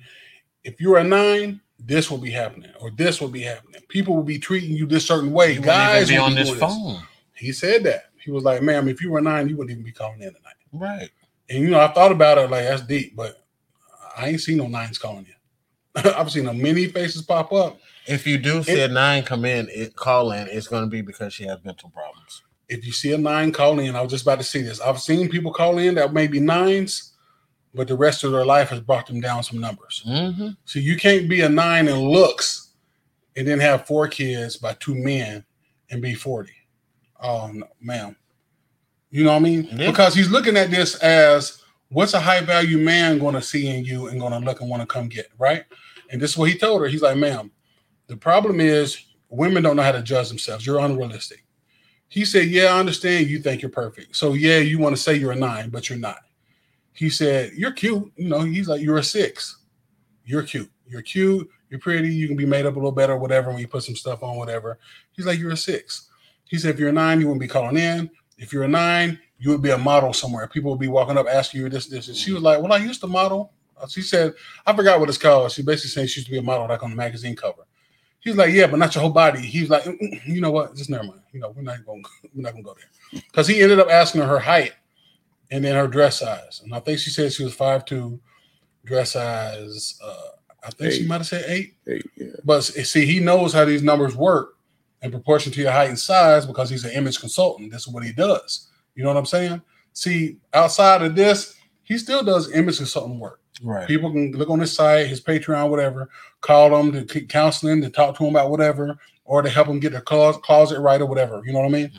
if 0.64 0.80
you're 0.82 0.98
a 0.98 1.04
nine, 1.04 1.62
this 1.80 2.10
will 2.10 2.18
be 2.18 2.32
happening, 2.32 2.72
or 2.80 2.92
this 2.92 3.20
will 3.20 3.30
be 3.30 3.42
happening. 3.42 3.82
People 3.88 4.16
will 4.16 4.24
be 4.24 4.40
treating 4.40 4.72
you 4.72 4.86
this 4.86 5.06
certain 5.06 5.32
way. 5.32 5.54
You 5.54 5.62
Guys 5.62 6.10
be 6.10 6.18
on 6.18 6.32
be 6.32 6.44
this 6.44 6.54
phone. 6.58 7.02
He 7.36 7.52
said 7.52 7.84
that. 7.84 8.06
He 8.24 8.32
was 8.32 8.44
like, 8.44 8.62
ma'am, 8.62 8.88
if 8.88 9.02
you 9.02 9.12
were 9.12 9.22
nine, 9.22 9.50
you 9.50 9.58
wouldn't 9.58 9.72
even 9.72 9.84
be 9.84 9.92
calling 9.92 10.22
in 10.22 10.34
tonight. 10.34 10.54
Right. 10.72 11.10
And 11.50 11.62
you 11.62 11.70
know, 11.70 11.80
I 11.80 11.90
thought 11.90 12.12
about 12.12 12.38
it 12.38 12.50
like 12.50 12.64
that's 12.64 12.84
deep, 12.84 13.16
but 13.16 13.46
I 14.18 14.30
ain't 14.30 14.42
seen 14.42 14.58
no 14.58 14.68
nines 14.68 14.98
calling 14.98 15.26
in. 15.26 15.34
I've 16.16 16.32
seen 16.32 16.48
a 16.48 16.54
many 16.54 16.88
faces 16.88 17.22
pop 17.22 17.52
up. 17.52 17.80
If 18.08 18.26
you 18.28 18.38
do 18.38 18.64
see 18.64 18.82
a 18.82 18.88
nine 18.88 19.24
come 19.24 19.46
in, 19.46 19.68
it 19.70 19.96
call 19.96 20.32
in, 20.32 20.48
it's 20.50 20.68
going 20.68 20.84
to 20.84 20.90
be 20.90 21.02
because 21.02 21.34
she 21.34 21.46
has 21.46 21.64
mental 21.64 21.90
problems. 21.90 22.44
if 22.68 22.86
you 22.86 22.92
see 22.92 23.14
a 23.14 23.18
nine 23.18 23.52
call 23.52 23.80
in, 23.80 23.96
I 23.96 24.02
was 24.02 24.12
just 24.12 24.24
about 24.24 24.40
to 24.40 24.44
see 24.44 24.62
this. 24.62 24.82
I've 24.82 25.00
seen 25.00 25.30
people 25.30 25.54
call 25.54 25.78
in 25.78 25.96
that 25.96 26.14
may 26.14 26.28
be 26.28 26.40
nines, 26.40 27.13
but 27.74 27.88
the 27.88 27.98
rest 27.98 28.24
of 28.24 28.32
their 28.32 28.46
life 28.46 28.70
has 28.70 28.80
brought 28.80 29.08
them 29.08 29.20
down 29.20 29.44
some 29.44 29.60
numbers. 29.60 30.04
Mm-hmm. 30.08 30.50
So 30.66 30.80
you 30.80 30.96
can't 30.96 31.28
be 31.28 31.42
a 31.42 31.50
nine 31.50 31.88
in 31.88 32.00
looks 32.00 32.74
and 33.36 33.48
then 33.48 33.60
have 33.60 33.88
four 33.88 34.08
kids 34.08 34.58
by 34.58 34.74
two 34.74 34.96
men 34.96 35.44
and 35.90 36.02
be 36.02 36.14
40. 36.14 36.52
Oh, 37.22 37.52
no, 37.52 37.68
ma'am. 37.82 38.16
You 39.10 39.24
know 39.24 39.32
what 39.32 39.38
I 39.38 39.42
mean? 39.42 39.68
Yeah. 39.72 39.90
Because 39.90 40.14
he's 40.14 40.30
looking 40.30 40.58
at 40.58 40.72
this 40.72 40.96
as 40.96 41.64
what's 41.90 42.14
a 42.14 42.20
high 42.20 42.42
value 42.42 42.78
man 42.78 43.20
going 43.20 43.36
to 43.36 43.42
see 43.42 43.68
in 43.68 43.86
you 43.86 44.08
and 44.08 44.20
going 44.20 44.34
to 44.34 44.40
look 44.40 44.62
and 44.62 44.70
want 44.70 44.82
to 44.82 44.88
come 44.88 45.08
get, 45.08 45.30
right? 45.38 45.64
And 46.10 46.22
this 46.22 46.32
is 46.32 46.38
what 46.38 46.50
he 46.50 46.58
told 46.58 46.82
her. 46.82 46.88
He's 46.88 47.02
like, 47.02 47.18
ma'am, 47.18 47.52
the 48.08 48.18
problem 48.18 48.60
is 48.60 49.06
women 49.30 49.64
don't 49.64 49.76
know 49.76 49.84
how 49.84 49.92
to 49.92 50.02
judge 50.02 50.30
themselves. 50.30 50.66
You're 50.66 50.80
unrealistic. 50.80 51.44
He 52.08 52.26
said, 52.26 52.48
Yeah, 52.48 52.66
I 52.66 52.80
understand 52.80 53.28
you 53.28 53.40
think 53.40 53.64
you're 53.64 53.72
perfect. 53.72 54.16
So, 54.16 54.34
yeah, 54.34 54.60
you 54.60 54.78
want 54.78 54.96
to 54.96 55.02
say 55.02 55.16
you're 55.16 55.32
a 55.32 55.36
nine, 55.36 55.70
but 55.70 55.90
you're 55.90 55.98
not. 55.98 56.20
He 56.94 57.10
said, 57.10 57.52
You're 57.54 57.72
cute. 57.72 58.12
You 58.16 58.30
know, 58.30 58.42
he's 58.42 58.68
like, 58.68 58.82
You're 58.82 58.98
a 58.98 59.04
six. 59.04 59.58
You're 60.26 60.44
cute. 60.44 60.72
You're 60.88 61.02
cute. 61.02 61.50
You're 61.70 61.80
pretty. 61.80 62.14
You 62.14 62.28
can 62.28 62.38
be 62.38 62.46
made 62.46 62.66
up 62.66 62.74
a 62.74 62.78
little 62.78 62.92
better, 62.92 63.18
whatever, 63.18 63.50
when 63.50 63.60
you 63.60 63.68
put 63.68 63.84
some 63.84 63.96
stuff 63.96 64.24
on, 64.24 64.38
whatever. 64.38 64.80
He's 65.12 65.26
like, 65.26 65.40
You're 65.40 65.52
a 65.52 65.58
six. 65.58 66.10
He 66.46 66.58
said, 66.58 66.76
If 66.76 66.80
you're 66.80 66.90
a 66.90 66.94
nine, 66.94 67.20
you 67.20 67.28
wouldn't 67.28 67.42
be 67.42 67.48
calling 67.48 67.78
in. 67.78 68.10
If 68.38 68.54
you're 68.54 68.64
a 68.64 68.68
nine, 68.68 69.20
you 69.40 69.50
would 69.52 69.62
be 69.62 69.72
a 69.72 69.78
model 69.78 70.14
somewhere. 70.14 70.48
People 70.48 70.72
would 70.72 70.80
be 70.80 70.88
walking 70.88 71.18
up 71.18 71.26
asking 71.30 71.62
you 71.62 71.70
this, 71.70 71.88
this. 71.88 72.08
And 72.08 72.18
she 72.18 72.32
was 72.32 72.44
like, 72.44 72.62
Well, 72.62 72.72
I 72.74 72.78
used 72.78 73.02
to 73.02 73.08
model. 73.08 73.54
Uh, 73.82 73.88
She 73.88 74.02
said, 74.02 74.34
I 74.66 74.76
forgot 74.76 75.00
what 75.00 75.10
it's 75.10 75.18
called. 75.18 75.52
She 75.52 75.64
basically 75.64 75.90
saying 75.90 76.08
she 76.08 76.20
used 76.20 76.28
to 76.28 76.32
be 76.32 76.38
a 76.38 76.44
model, 76.44 76.68
like 76.68 76.84
on 76.84 76.92
the 76.92 76.96
magazine 76.96 77.36
cover. 77.36 77.64
He's 78.20 78.38
like, 78.38 78.54
yeah, 78.54 78.68
but 78.68 78.78
not 78.80 78.96
your 78.96 79.02
whole 79.02 79.12
body. 79.12 79.42
He's 79.42 79.70
like, 79.70 79.84
"Mm, 79.84 80.00
mm, 80.00 80.26
you 80.26 80.40
know 80.40 80.52
what? 80.52 80.76
Just 80.78 80.90
never 80.90 81.04
mind. 81.04 81.20
You 81.34 81.42
know, 81.42 81.50
we're 81.50 81.62
not 81.62 81.86
going. 81.86 82.06
We're 82.34 82.42
not 82.42 82.54
going 82.54 82.64
to 82.64 82.70
go 82.70 82.76
there 82.76 83.22
because 83.22 83.48
he 83.48 83.62
ended 83.62 83.80
up 83.80 83.90
asking 83.90 84.22
her 84.22 84.28
her 84.28 84.40
height 84.40 84.74
and 85.54 85.64
then 85.64 85.76
her 85.76 85.88
dress 85.88 86.20
size, 86.20 86.62
and 86.64 86.74
I 86.74 86.80
think 86.80 86.98
she 86.98 87.12
said 87.12 87.32
she 87.32 87.44
was 87.44 87.54
five 87.54 87.86
two, 87.86 88.20
dress 88.86 89.12
size. 89.12 90.00
Uh, 90.04 90.30
I 90.66 90.72
think 90.72 90.94
she 90.94 91.06
might 91.06 91.18
have 91.18 91.28
said 91.28 91.46
eight. 91.48 91.76
Hey, 91.86 92.02
yeah. 92.18 92.32
But 92.44 92.62
see, 92.64 93.06
he 93.06 93.20
knows 93.20 93.54
how 93.54 93.64
these 93.64 93.84
numbers 93.84 94.16
work 94.16 94.56
in 95.04 95.12
proportion 95.12 95.52
to 95.52 95.62
your 95.62 95.72
height 95.72 95.90
and 95.90 96.00
size 96.00 96.48
because 96.48 96.72
he's 96.72 96.86
an 96.86 96.92
image 96.94 97.20
consultant. 97.20 97.72
This 97.72 97.86
is 97.86 97.94
what 97.94 98.04
he 98.04 98.12
does. 98.12 98.72
You 98.96 99.04
know 99.04 99.10
what 99.10 99.18
I'm 99.18 99.28
saying? 99.28 99.62
See, 99.94 100.38
outside 100.56 101.04
of 101.04 101.16
this, 101.16 101.56
he 101.84 102.00
still 102.00 102.24
does 102.24 102.52
image 102.52 102.78
consultant 102.78 103.20
work. 103.20 103.40
Right. 103.62 103.88
People 103.88 104.12
can 104.12 104.32
look 104.32 104.50
on 104.50 104.60
his 104.60 104.74
site, 104.74 105.06
his 105.06 105.22
Patreon, 105.22 105.70
whatever, 105.70 106.10
call 106.42 106.76
him 106.76 106.92
to 106.94 107.06
keep 107.06 107.30
counseling, 107.30 107.80
to 107.82 107.92
talk 107.92 108.18
to 108.18 108.24
him 108.24 108.36
about 108.36 108.50
whatever, 108.50 108.98
or 109.26 109.44
to 109.44 109.50
help 109.50 109.68
him 109.68 109.80
get 109.80 109.92
their 109.92 110.02
closet, 110.02 110.42
closet 110.42 110.80
right 110.80 111.00
or 111.00 111.06
whatever. 111.06 111.44
You 111.46 111.54
know 111.54 111.60
what 111.60 111.68
I 111.68 111.72
mean? 111.72 111.92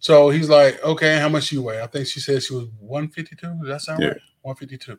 So 0.00 0.30
he's 0.30 0.48
like, 0.48 0.82
okay, 0.82 1.18
how 1.18 1.28
much 1.28 1.52
you 1.52 1.62
weigh? 1.62 1.82
I 1.82 1.86
think 1.86 2.06
she 2.06 2.20
said 2.20 2.42
she 2.42 2.54
was 2.54 2.66
152. 2.80 3.36
Does 3.60 3.68
that 3.68 3.80
sound 3.82 4.02
Yeah. 4.02 4.08
right? 4.08 4.20
152. 4.42 4.98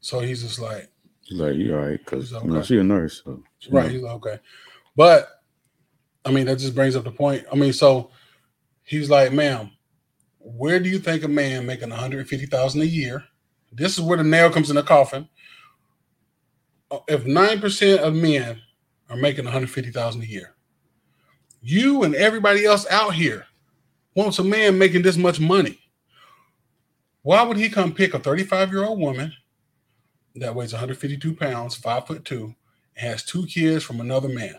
So 0.00 0.20
he's 0.20 0.42
just 0.42 0.58
like, 0.60 0.88
He's 1.22 1.38
like, 1.38 1.54
you 1.54 1.74
all 1.74 1.80
right? 1.86 1.98
Because 1.98 2.30
He's 2.30 2.42
you 2.42 2.48
know, 2.48 2.56
okay. 2.58 2.66
she 2.66 2.78
a 2.78 2.84
nurse. 2.84 3.22
So 3.24 3.42
she 3.58 3.70
right. 3.70 3.84
know. 3.86 3.88
He's 3.92 4.02
like, 4.02 4.14
okay. 4.16 4.38
But 4.96 5.28
I 6.24 6.30
mean, 6.30 6.46
that 6.46 6.56
just 6.58 6.74
brings 6.74 6.94
up 6.94 7.04
the 7.04 7.10
point. 7.10 7.44
I 7.50 7.54
mean, 7.56 7.72
so 7.72 8.10
he's 8.82 9.08
like, 9.08 9.32
ma'am, 9.32 9.70
where 10.38 10.78
do 10.78 10.88
you 10.90 10.98
think 10.98 11.24
a 11.24 11.28
man 11.28 11.64
making 11.64 11.88
150,000 11.90 12.80
a 12.80 12.84
year? 12.84 13.24
This 13.72 13.94
is 13.96 14.02
where 14.02 14.18
the 14.18 14.24
nail 14.24 14.50
comes 14.50 14.68
in 14.68 14.76
the 14.76 14.82
coffin. 14.82 15.26
Uh, 16.90 16.98
If 17.08 17.24
9% 17.24 17.98
of 17.98 18.14
men 18.14 18.60
are 19.08 19.16
making 19.16 19.44
150,000 19.44 20.20
a 20.22 20.26
year, 20.26 20.54
you 21.62 22.02
and 22.02 22.14
everybody 22.14 22.66
else 22.66 22.86
out 22.90 23.14
here 23.14 23.46
wants 24.14 24.38
a 24.38 24.44
man 24.44 24.78
making 24.78 25.02
this 25.02 25.16
much 25.16 25.40
money. 25.40 25.78
Why 27.22 27.42
would 27.42 27.56
he 27.56 27.68
come 27.68 27.94
pick 27.94 28.14
a 28.14 28.18
35 28.18 28.70
year 28.72 28.84
old 28.84 28.98
woman 28.98 29.32
that 30.34 30.54
weighs 30.54 30.72
152 30.72 31.34
pounds, 31.34 31.76
five 31.76 32.06
foot 32.06 32.24
two, 32.24 32.54
and 32.96 33.10
has 33.10 33.22
two 33.22 33.46
kids 33.46 33.84
from 33.84 34.00
another 34.00 34.28
man? 34.28 34.56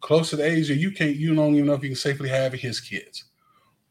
Close 0.00 0.30
to 0.30 0.36
the 0.36 0.44
age 0.44 0.70
you 0.70 0.92
can't, 0.92 1.16
you 1.16 1.34
don't 1.34 1.54
even 1.54 1.66
know 1.66 1.74
if 1.74 1.82
you 1.82 1.90
can 1.90 1.96
safely 1.96 2.28
have 2.28 2.52
his 2.52 2.80
kids. 2.80 3.24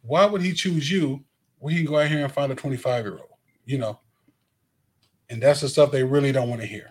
Why 0.01 0.25
would 0.25 0.41
he 0.41 0.53
choose 0.53 0.89
you 0.89 1.23
when 1.59 1.73
he 1.73 1.83
can 1.83 1.91
go 1.91 1.99
out 1.99 2.07
here 2.07 2.23
and 2.23 2.33
find 2.33 2.51
a 2.51 2.55
25 2.55 3.05
year 3.05 3.17
old? 3.17 3.29
You 3.65 3.77
know, 3.77 3.99
and 5.29 5.41
that's 5.41 5.61
the 5.61 5.69
stuff 5.69 5.91
they 5.91 6.03
really 6.03 6.31
don't 6.31 6.49
want 6.49 6.61
to 6.61 6.67
hear, 6.67 6.89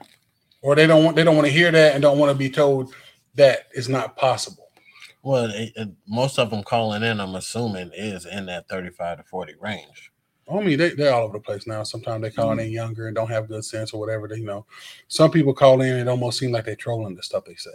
or 0.62 0.76
they 0.76 0.86
don't 0.86 1.04
want 1.04 1.16
they 1.16 1.24
don't 1.24 1.34
want 1.34 1.46
to 1.46 1.52
hear 1.52 1.72
that 1.72 1.94
and 1.94 2.02
don't 2.02 2.18
want 2.18 2.30
to 2.30 2.38
be 2.38 2.50
told 2.50 2.94
that 3.34 3.66
it's 3.72 3.88
not 3.88 4.16
possible. 4.16 4.67
Well, 5.22 5.50
it, 5.50 5.72
it, 5.76 5.88
most 6.06 6.38
of 6.38 6.50
them 6.50 6.62
calling 6.62 7.02
in, 7.02 7.20
I'm 7.20 7.34
assuming, 7.34 7.90
is 7.94 8.24
in 8.24 8.46
that 8.46 8.68
35 8.68 9.18
to 9.18 9.24
40 9.24 9.54
range. 9.60 10.12
I 10.50 10.60
mean, 10.60 10.78
they, 10.78 10.90
they're 10.90 11.12
all 11.12 11.24
over 11.24 11.38
the 11.38 11.42
place 11.42 11.66
now. 11.66 11.82
Sometimes 11.82 12.22
they 12.22 12.30
call 12.30 12.52
in 12.52 12.58
mm-hmm. 12.58 12.72
younger 12.72 13.06
and 13.06 13.14
don't 13.14 13.30
have 13.30 13.48
good 13.48 13.64
sense 13.64 13.92
or 13.92 14.00
whatever. 14.00 14.26
They, 14.28 14.36
you 14.36 14.44
know, 14.44 14.64
some 15.08 15.30
people 15.30 15.52
call 15.52 15.82
in 15.82 15.90
and 15.90 16.00
it 16.00 16.08
almost 16.08 16.38
seem 16.38 16.52
like 16.52 16.64
they're 16.64 16.76
trolling 16.76 17.14
the 17.14 17.22
stuff 17.22 17.44
they 17.44 17.56
say. 17.56 17.74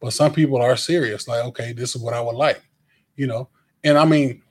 But 0.00 0.12
some 0.12 0.32
people 0.32 0.60
are 0.60 0.76
serious. 0.76 1.28
Like, 1.28 1.44
okay, 1.46 1.72
this 1.72 1.94
is 1.94 2.02
what 2.02 2.14
I 2.14 2.20
would 2.20 2.36
like, 2.36 2.62
you 3.16 3.26
know. 3.26 3.48
And 3.84 3.98
I 3.98 4.04
mean, 4.04 4.42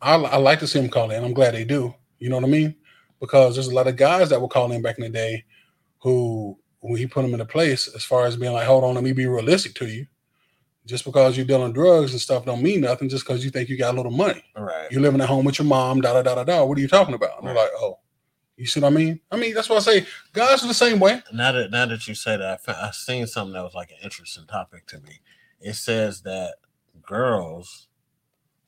I, 0.00 0.16
I 0.16 0.36
like 0.36 0.58
to 0.60 0.66
see 0.66 0.80
them 0.80 0.90
call 0.90 1.10
in. 1.10 1.24
I'm 1.24 1.32
glad 1.32 1.54
they 1.54 1.64
do. 1.64 1.94
You 2.18 2.28
know 2.28 2.36
what 2.36 2.44
I 2.44 2.48
mean? 2.48 2.74
Because 3.20 3.54
there's 3.54 3.68
a 3.68 3.74
lot 3.74 3.86
of 3.86 3.96
guys 3.96 4.28
that 4.30 4.40
were 4.40 4.48
calling 4.48 4.76
in 4.76 4.82
back 4.82 4.98
in 4.98 5.04
the 5.04 5.10
day 5.10 5.44
who, 6.00 6.58
when 6.80 6.98
he 6.98 7.06
put 7.06 7.22
them 7.22 7.34
in 7.34 7.40
into 7.40 7.50
place, 7.50 7.88
as 7.94 8.04
far 8.04 8.26
as 8.26 8.36
being 8.36 8.52
like, 8.52 8.66
hold 8.66 8.84
on, 8.84 8.94
let 8.94 9.04
me 9.04 9.12
be 9.12 9.26
realistic 9.26 9.74
to 9.76 9.86
you. 9.86 10.06
Just 10.86 11.04
because 11.04 11.36
you're 11.36 11.44
dealing 11.46 11.72
drugs 11.72 12.12
and 12.12 12.20
stuff 12.20 12.44
don't 12.46 12.62
mean 12.62 12.80
nothing. 12.80 13.08
Just 13.08 13.26
because 13.26 13.44
you 13.44 13.50
think 13.50 13.68
you 13.68 13.76
got 13.76 13.94
a 13.94 13.96
little 13.96 14.12
money, 14.12 14.42
Right. 14.56 14.90
you're 14.90 15.00
living 15.02 15.20
at 15.20 15.28
home 15.28 15.44
with 15.44 15.58
your 15.58 15.66
mom. 15.66 16.00
Da 16.00 16.12
da 16.14 16.22
da 16.22 16.34
da 16.36 16.44
da. 16.44 16.64
What 16.64 16.78
are 16.78 16.80
you 16.80 16.88
talking 16.88 17.14
about? 17.14 17.38
And 17.38 17.46
they're 17.48 17.54
like, 17.54 17.70
oh, 17.76 17.98
you 18.56 18.66
see 18.66 18.80
what 18.80 18.92
I 18.92 18.96
mean? 18.96 19.20
I 19.30 19.36
mean 19.36 19.52
that's 19.54 19.68
what 19.68 19.76
I 19.76 19.80
say. 19.80 20.06
Guys 20.32 20.62
are 20.64 20.68
the 20.68 20.74
same 20.74 20.98
way. 21.00 21.22
now 21.32 21.52
that 21.52 21.70
now 21.70 21.86
that 21.86 22.06
you 22.08 22.14
say 22.14 22.36
that, 22.36 22.48
I, 22.48 22.56
fa- 22.56 22.78
I 22.80 22.90
seen 22.92 23.26
something 23.26 23.52
that 23.54 23.62
was 23.64 23.74
like 23.74 23.90
an 23.90 23.98
interesting 24.02 24.46
topic 24.46 24.86
to 24.88 25.00
me. 25.00 25.20
It 25.60 25.74
says 25.74 26.22
that 26.22 26.54
girls 27.02 27.88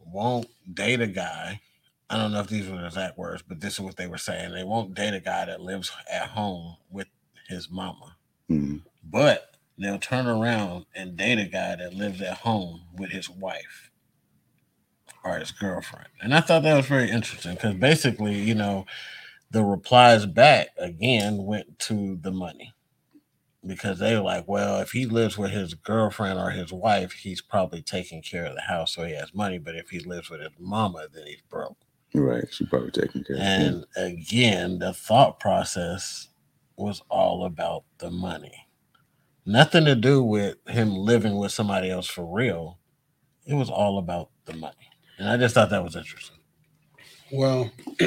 won't 0.00 0.48
date 0.74 1.00
a 1.00 1.06
guy. 1.06 1.60
I 2.10 2.16
don't 2.16 2.32
know 2.32 2.40
if 2.40 2.48
these 2.48 2.68
were 2.68 2.78
the 2.78 2.86
exact 2.86 3.18
words, 3.18 3.42
but 3.46 3.60
this 3.60 3.74
is 3.74 3.80
what 3.80 3.96
they 3.96 4.06
were 4.06 4.18
saying. 4.18 4.52
They 4.52 4.64
won't 4.64 4.94
date 4.94 5.14
a 5.14 5.20
guy 5.20 5.44
that 5.44 5.60
lives 5.60 5.90
at 6.10 6.28
home 6.30 6.76
with 6.90 7.06
his 7.48 7.70
mama, 7.70 8.16
Mhm. 8.50 8.82
but 9.04 9.47
they'll 9.78 9.98
turn 9.98 10.26
around 10.26 10.86
and 10.94 11.16
date 11.16 11.38
a 11.38 11.44
guy 11.44 11.76
that 11.76 11.94
lives 11.94 12.20
at 12.20 12.38
home 12.38 12.82
with 12.96 13.10
his 13.10 13.30
wife 13.30 13.90
or 15.24 15.38
his 15.38 15.50
girlfriend. 15.50 16.08
And 16.20 16.34
I 16.34 16.40
thought 16.40 16.62
that 16.62 16.76
was 16.76 16.86
very 16.86 17.10
interesting 17.10 17.54
because 17.54 17.74
basically, 17.74 18.38
you 18.38 18.54
know, 18.54 18.86
the 19.50 19.64
replies 19.64 20.26
back 20.26 20.68
again 20.78 21.44
went 21.44 21.78
to 21.80 22.18
the 22.20 22.30
money 22.30 22.74
because 23.66 23.98
they 23.98 24.14
were 24.14 24.22
like, 24.22 24.46
well, 24.46 24.80
if 24.80 24.92
he 24.92 25.06
lives 25.06 25.36
with 25.36 25.50
his 25.50 25.74
girlfriend 25.74 26.38
or 26.38 26.50
his 26.50 26.72
wife, 26.72 27.12
he's 27.12 27.40
probably 27.40 27.82
taking 27.82 28.22
care 28.22 28.46
of 28.46 28.54
the 28.54 28.62
house, 28.62 28.94
so 28.94 29.04
he 29.04 29.14
has 29.14 29.34
money. 29.34 29.58
But 29.58 29.74
if 29.74 29.90
he 29.90 30.00
lives 30.00 30.30
with 30.30 30.40
his 30.40 30.52
mama, 30.58 31.06
then 31.12 31.26
he's 31.26 31.42
broke. 31.48 31.76
Right. 32.14 32.44
She 32.50 32.64
probably 32.66 32.90
taking 32.90 33.24
care. 33.24 33.36
And 33.38 33.84
again, 33.96 34.78
the 34.78 34.92
thought 34.92 35.40
process 35.40 36.28
was 36.76 37.02
all 37.10 37.44
about 37.44 37.84
the 37.98 38.10
money. 38.10 38.67
Nothing 39.48 39.86
to 39.86 39.94
do 39.94 40.22
with 40.22 40.56
him 40.68 40.94
living 40.94 41.38
with 41.38 41.52
somebody 41.52 41.90
else 41.90 42.06
for 42.06 42.22
real. 42.26 42.78
It 43.46 43.54
was 43.54 43.70
all 43.70 43.98
about 43.98 44.28
the 44.44 44.52
money. 44.52 44.74
And 45.18 45.26
I 45.26 45.38
just 45.38 45.54
thought 45.54 45.70
that 45.70 45.82
was 45.82 45.96
interesting. 45.96 46.36
Well, 47.32 47.70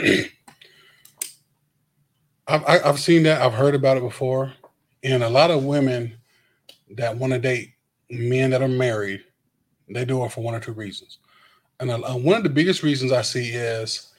I've 2.48 2.64
I've 2.68 3.00
seen 3.00 3.24
that. 3.24 3.42
I've 3.42 3.56
heard 3.56 3.74
about 3.74 3.98
it 3.98 4.04
before, 4.04 4.54
and 5.04 5.24
a 5.24 5.30
lot 5.30 5.50
of 5.50 5.64
women 5.64 6.16
that 6.96 7.18
want 7.18 7.34
to 7.34 7.39
date 7.39 7.72
men 8.12 8.52
that 8.52 8.62
are 8.62 8.68
married, 8.68 9.24
they 9.89 10.06
do 10.06 10.24
it 10.24 10.32
for 10.32 10.44
one 10.44 10.54
or 10.54 10.60
two 10.60 10.74
reasons. 10.74 11.18
And 11.80 11.89
one 12.24 12.38
of 12.38 12.44
the 12.44 12.50
biggest 12.50 12.84
reasons 12.84 13.12
I 13.12 13.24
see 13.24 13.50
is 13.50 14.14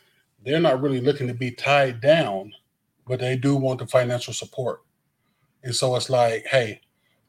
they're 0.45 0.59
not 0.59 0.83
really 0.83 1.01
looking 1.01 1.29
to 1.29 1.35
be 1.35 1.53
tied 1.53 2.01
down, 2.01 2.53
but 3.07 3.21
they 3.21 3.37
do 3.37 3.55
want 3.55 3.79
the 3.79 3.87
financial 3.87 4.35
support. 4.35 4.81
And 5.63 5.73
so 5.73 5.95
it's 5.95 6.11
like, 6.11 6.47
hey, 6.47 6.81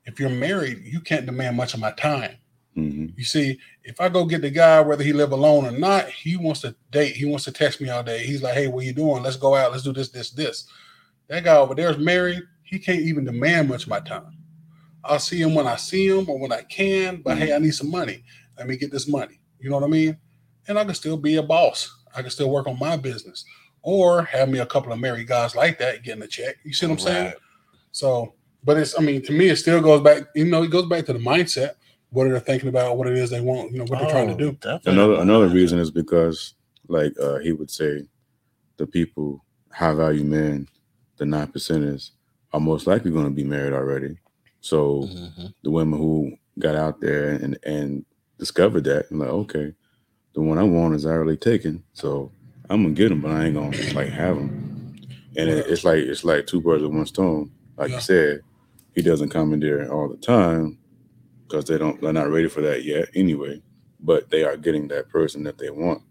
if 0.06 0.20
you're 0.20 0.30
married, 0.30 0.84
you 0.84 1.00
can't 1.00 1.26
demand 1.26 1.58
much 1.58 1.74
of 1.74 1.80
my 1.80 1.92
time. 1.92 2.38
Mhm. 2.78 3.14
You 3.18 3.24
see, 3.24 3.60
if 3.84 4.02
I 4.02 4.10
go 4.10 4.26
get 4.26 4.42
the 4.42 4.50
guy, 4.50 4.82
whether 4.82 5.04
he 5.04 5.14
live 5.14 5.32
alone 5.32 5.66
or 5.66 5.72
not, 5.72 6.10
he 6.10 6.38
wants 6.38 6.62
to 6.62 6.76
date. 6.92 7.16
He 7.16 7.26
wants 7.26 7.46
to 7.46 7.52
text 7.52 7.80
me 7.80 7.90
all 7.90 8.04
day. 8.04 8.26
He's 8.26 8.42
like, 8.42 8.56
"Hey, 8.56 8.68
what 8.68 8.86
you 8.86 8.94
doing? 8.94 9.22
Let's 9.22 9.38
go 9.38 9.56
out. 9.56 9.72
Let's 9.72 9.84
do 9.84 9.94
this, 9.94 10.10
this, 10.10 10.32
this." 10.32 10.66
That 11.28 11.44
guy 11.44 11.56
over 11.56 11.76
there 11.76 11.92
is 11.92 11.98
married. 11.98 12.42
He 12.64 12.80
can't 12.80 13.02
even 13.02 13.26
demand 13.26 13.70
much 13.70 13.84
of 13.84 13.90
my 13.90 14.00
time. 14.00 14.38
I'll 15.04 15.20
see 15.20 15.42
him 15.42 15.54
when 15.54 15.68
I 15.68 15.76
see 15.76 16.08
him 16.08 16.30
or 16.30 16.40
when 16.40 16.52
I 16.52 16.64
can. 16.64 17.18
But 17.18 17.38
hey, 17.38 17.54
I 17.54 17.60
need 17.60 17.76
some 17.76 17.92
money. 17.92 18.24
Let 18.58 18.68
me 18.68 18.78
get 18.78 18.92
this 18.92 19.08
money. 19.08 19.40
You 19.60 19.70
know 19.70 19.76
what 19.78 19.86
I 19.86 19.90
mean? 19.90 20.18
And 20.68 20.80
I 20.80 20.86
can 20.86 20.96
still 20.96 21.18
be 21.18 21.36
a 21.36 21.44
boss. 21.44 21.96
I 22.16 22.22
can 22.22 22.32
still 22.32 22.50
work 22.50 22.68
on 22.68 22.80
my 22.80 22.98
business, 22.98 23.44
or 23.82 24.24
have 24.24 24.50
me 24.50 24.60
a 24.60 24.66
couple 24.66 24.92
of 24.94 25.00
married 25.00 25.28
guys 25.28 25.56
like 25.56 25.78
that 25.80 26.04
getting 26.04 26.24
a 26.24 26.28
check. 26.28 26.56
You 26.64 26.74
see 26.74 26.86
what 26.86 26.94
I'm 26.94 27.00
saying? 27.00 27.34
So, 27.92 28.34
but 28.64 28.78
it's, 28.78 28.98
I 28.98 29.02
mean, 29.02 29.22
to 29.24 29.32
me, 29.34 29.50
it 29.50 29.58
still 29.58 29.82
goes 29.82 30.02
back, 30.02 30.24
you 30.36 30.46
know, 30.46 30.64
it 30.64 30.72
goes 30.72 30.86
back 30.88 31.06
to 31.06 31.14
the 31.14 31.20
mindset, 31.20 31.72
what 32.12 32.28
are 32.28 32.32
they're 32.32 32.40
thinking 32.40 32.70
about, 32.70 32.98
what 32.98 33.08
it 33.08 33.18
is 33.18 33.30
they 33.30 33.42
want, 33.42 33.72
you 33.72 33.80
know, 33.80 33.86
what 33.86 34.00
they're 34.00 34.10
trying 34.10 34.28
to 34.28 34.34
Oh, 34.34 34.38
do. 34.38 34.52
definitely. 34.54 34.92
Another 34.94 35.16
another 35.22 35.48
reason 35.50 35.80
is 35.80 35.92
because, 35.92 36.56
like 36.88 37.14
uh, 37.20 37.40
he 37.40 37.52
would 37.52 37.72
say, 37.72 38.04
the 38.78 38.88
people 38.88 39.44
high 39.72 39.94
value 39.94 40.24
men, 40.24 40.68
the 41.18 41.26
nine 41.26 41.48
percenters, 41.48 42.12
are 42.54 42.60
most 42.60 42.86
likely 42.88 43.12
going 43.12 43.26
to 43.26 43.32
be 43.32 43.44
married 43.44 43.74
already. 43.74 44.18
So 44.62 45.10
Mhm. 45.12 45.54
the 45.64 45.72
women 45.72 46.00
who 46.00 46.34
got 46.60 46.76
out 46.76 47.02
there 47.02 47.32
and 47.32 47.58
and 47.66 48.06
discovered 48.38 48.84
that, 48.86 49.10
and 49.10 49.20
like, 49.20 49.30
okay, 49.30 49.74
the 50.34 50.42
one 50.42 50.58
I 50.58 50.64
want 50.64 50.96
is 50.96 51.06
already 51.06 51.38
taken, 51.38 51.84
so 51.94 52.32
I'm 52.70 52.84
gonna 52.84 52.96
get 52.96 53.12
him, 53.12 53.22
but 53.22 53.32
I 53.32 53.46
ain't 53.46 53.56
gonna 53.56 53.76
like 53.94 54.10
have 54.10 54.38
him. 54.38 54.60
And 55.36 55.50
it, 55.50 55.68
it's 55.68 55.84
like 55.84 56.00
it's 56.00 56.24
like 56.24 56.46
two 56.48 56.62
birds 56.62 56.84
with 56.84 56.94
one 56.94 57.06
stone. 57.06 57.52
Like 57.78 57.90
Yeah. 57.90 57.96
you 57.96 58.02
said, 58.02 58.42
he 58.96 59.02
doesn't 59.02 59.30
come 59.30 59.54
in 59.54 59.60
there 59.60 59.92
all 59.92 60.08
the 60.08 60.18
time 60.18 60.78
because 61.48 61.66
they 61.66 61.78
don't 61.78 62.00
they're 62.02 62.14
not 62.14 62.30
ready 62.30 62.48
for 62.50 62.62
that 62.62 62.84
yet 62.84 63.10
anyway. 63.16 63.62
But 64.00 64.30
they 64.30 64.44
are 64.44 64.58
getting 64.58 64.88
that 64.90 65.10
person 65.10 65.44
that 65.44 65.58
they 65.58 65.70
want 65.70 66.02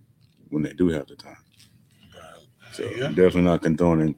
when 0.48 0.62
they 0.62 0.72
do 0.72 0.88
have 0.88 1.06
the 1.06 1.16
time. 1.16 1.36
So 2.72 2.84
Yeah. 2.90 3.08
definitely 3.08 3.42
not 3.42 3.62
condoning 3.62 4.14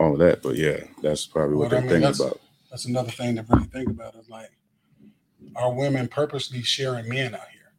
all 0.00 0.12
of 0.14 0.18
that, 0.18 0.42
but 0.42 0.56
yeah, 0.56 0.80
that's 1.02 1.26
probably 1.26 1.54
what 1.56 1.60
Well, 1.60 1.66
I 1.68 1.70
they're 1.70 1.80
mean, 1.82 1.88
thinking 1.90 2.02
that's- 2.02 2.20
about. 2.20 2.40
That's 2.70 2.84
another 2.84 3.10
thing 3.12 3.36
to 3.36 3.42
really 3.48 3.66
think 3.68 3.88
about 3.88 4.16
is 4.16 4.28
like, 4.28 4.50
are 5.54 5.72
women 5.72 6.08
purposely 6.08 6.62
sharing 6.62 7.08
men 7.08 7.34
out 7.34 7.48
here? 7.52 7.72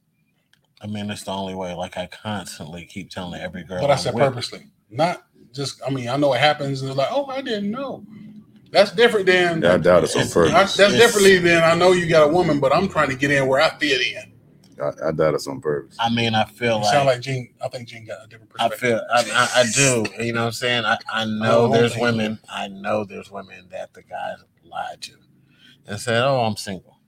I 0.81 0.87
mean, 0.87 1.11
it's 1.11 1.23
the 1.23 1.31
only 1.31 1.53
way. 1.55 1.73
Like 1.73 1.97
I 1.97 2.07
constantly 2.07 2.85
keep 2.85 3.09
telling 3.11 3.39
every 3.41 3.63
girl. 3.63 3.81
But 3.81 3.89
I 3.89 3.93
I'm 3.93 3.99
said 3.99 4.13
with- 4.15 4.23
purposely, 4.23 4.67
not 4.89 5.27
just, 5.53 5.81
I 5.85 5.89
mean, 5.89 6.07
I 6.07 6.15
know 6.17 6.33
it 6.33 6.39
happens 6.39 6.81
and 6.81 6.89
it's 6.89 6.97
like, 6.97 7.09
oh, 7.11 7.25
I 7.27 7.41
didn't 7.41 7.69
know. 7.69 8.05
That's 8.71 8.91
different 8.91 9.25
than, 9.25 9.63
I 9.63 9.77
doubt 9.77 10.03
it's 10.03 10.15
on 10.15 10.27
purpose. 10.29 10.53
I, 10.53 10.59
that's 10.63 10.79
It's- 10.79 10.97
differently 10.97 11.37
than 11.39 11.63
I 11.63 11.73
know 11.75 11.93
you 11.93 12.07
got 12.07 12.29
a 12.29 12.33
woman, 12.33 12.59
but 12.59 12.73
I'm 12.75 12.89
trying 12.89 13.09
to 13.09 13.15
get 13.15 13.31
in 13.31 13.47
where 13.47 13.61
I 13.61 13.69
fit 13.77 14.01
in. 14.01 14.33
I, 14.83 15.07
I 15.07 15.11
doubt 15.11 15.33
it's 15.33 15.47
on 15.47 15.59
purpose. 15.61 15.95
I 15.99 16.09
mean, 16.13 16.35
I 16.35 16.43
feel 16.45 16.75
You 16.77 16.83
like, 16.83 16.93
sound 16.93 17.07
like 17.07 17.21
Gene, 17.21 17.51
I 17.63 17.67
think 17.69 17.87
Gene 17.87 18.05
got 18.05 18.23
a 18.25 18.27
different 18.27 18.51
I 18.59 18.67
perspective. 18.69 18.99
feel 18.99 19.33
I, 19.33 19.49
I, 19.55 19.61
I 19.61 19.65
do. 19.73 20.23
You 20.23 20.33
know 20.33 20.41
what 20.41 20.45
I'm 20.47 20.51
saying? 20.51 20.85
I, 20.85 20.97
I 21.11 21.25
know 21.25 21.61
don't 21.63 21.71
there's 21.71 21.93
think 21.93 22.03
women. 22.03 22.39
I 22.49 22.67
know 22.67 23.03
there's 23.03 23.31
women 23.31 23.69
that 23.71 23.93
the 23.95 24.03
guys 24.03 24.37
lied 24.63 25.01
to 25.01 25.13
and 25.87 25.99
said, 25.99 26.21
"Oh, 26.23 26.41
I'm 26.41 26.57
single." 26.57 26.99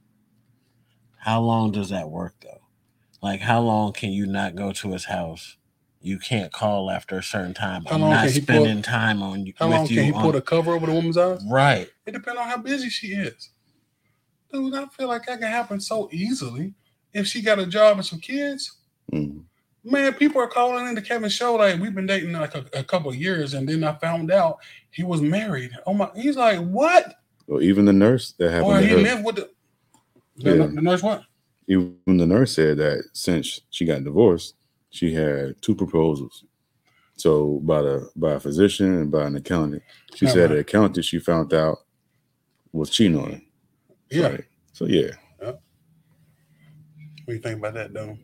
How 1.18 1.42
long 1.42 1.72
does 1.72 1.90
that 1.90 2.10
work 2.10 2.36
though? 2.42 2.62
Like, 3.22 3.42
how 3.42 3.60
long 3.62 3.94
can 3.94 4.10
you 4.12 4.26
not 4.26 4.56
go 4.56 4.72
to 4.72 4.92
his 4.94 5.06
house? 5.06 5.58
You 6.02 6.18
can't 6.18 6.52
call 6.52 6.90
after 6.90 7.18
a 7.18 7.24
certain 7.24 7.54
time. 7.54 7.84
How 7.86 7.96
I'm 7.96 8.02
long 8.02 8.10
not 8.12 8.26
can 8.26 8.34
he 8.34 8.40
pull- 8.40 8.56
spending 8.64 8.82
time 8.82 9.22
on 9.22 9.46
you 9.46 9.54
How 9.58 9.68
with 9.68 9.78
long 9.78 9.88
you. 9.88 9.96
can 9.98 10.06
he 10.06 10.12
on- 10.14 10.22
put 10.24 10.36
a 10.36 10.42
cover 10.42 10.74
over 10.74 10.86
the 10.86 10.94
woman's 10.94 11.18
eyes? 11.18 11.42
right. 11.50 11.90
It 12.06 12.12
depends 12.14 12.40
on 12.40 12.48
how 12.48 12.58
busy 12.58 12.90
she 12.90 13.08
is. 13.08 13.50
Dude, 14.52 14.74
I 14.74 14.86
feel 14.88 15.08
like 15.10 15.26
that 15.28 15.40
can 15.40 15.52
happen 15.52 15.80
so 15.80 16.10
easily. 16.12 16.74
If 17.14 17.28
she 17.28 17.42
got 17.42 17.60
a 17.60 17.66
job 17.66 17.98
and 17.98 18.06
some 18.06 18.20
kids, 18.20 18.78
Mm. 19.12 19.44
man, 19.84 20.14
people 20.14 20.42
are 20.42 20.48
calling 20.48 20.88
into 20.88 21.02
Kevin's 21.02 21.34
show 21.34 21.56
like 21.56 21.80
we've 21.80 21.94
been 21.96 22.06
dating 22.06 22.32
like 22.34 22.56
a, 22.56 22.66
a 22.74 22.84
couple 22.84 23.10
of 23.10 23.16
years, 23.16 23.54
and 23.56 23.68
then 23.68 23.84
I 23.84 23.94
found 23.96 24.32
out 24.32 24.58
he 24.92 25.04
was 25.04 25.22
married. 25.22 25.72
Oh 25.86 25.94
my, 25.94 26.10
he's 26.16 26.38
like, 26.38 26.60
what? 26.60 27.16
Well, 27.48 27.62
even 27.62 27.86
the 27.86 27.94
nurse 27.94 28.34
that 28.40 28.52
happened 28.52 28.66
Or 28.72 28.80
to 28.80 28.86
he 28.86 28.92
her, 28.94 28.98
lived 28.98 29.26
with 29.26 29.36
the, 29.38 29.50
the, 30.38 30.58
Yeah. 30.58 30.66
the 30.68 30.82
nurse. 30.82 31.04
What? 31.04 31.24
even 31.68 31.98
the 32.06 32.26
nurse 32.26 32.54
said 32.56 32.78
that 32.78 33.04
since 33.14 33.62
she 33.70 33.86
got 33.86 34.04
divorced, 34.04 34.56
she 34.90 35.14
had 35.14 35.62
two 35.62 35.76
proposals. 35.76 36.44
So 37.18 37.60
by 37.64 37.82
the 37.82 38.10
by 38.16 38.34
a 38.34 38.40
physician 38.40 38.94
and 39.02 39.12
by 39.12 39.26
an 39.26 39.36
accountant. 39.36 39.84
She 40.16 40.26
Yeah, 40.26 40.32
said 40.32 40.42
right. 40.50 40.56
the 40.56 40.60
accountant 40.62 41.06
she 41.06 41.20
found 41.20 41.54
out 41.54 41.80
was 42.72 42.90
cheating 42.90 43.20
on 43.20 43.32
her. 43.34 43.42
Yeah. 44.10 44.28
Right. 44.28 44.46
So 44.74 44.86
yeah. 44.86 45.12
What 45.40 45.60
do 47.28 47.34
you 47.34 47.40
think 47.42 47.60
about 47.60 47.74
that, 47.76 47.94
though? 47.94 48.18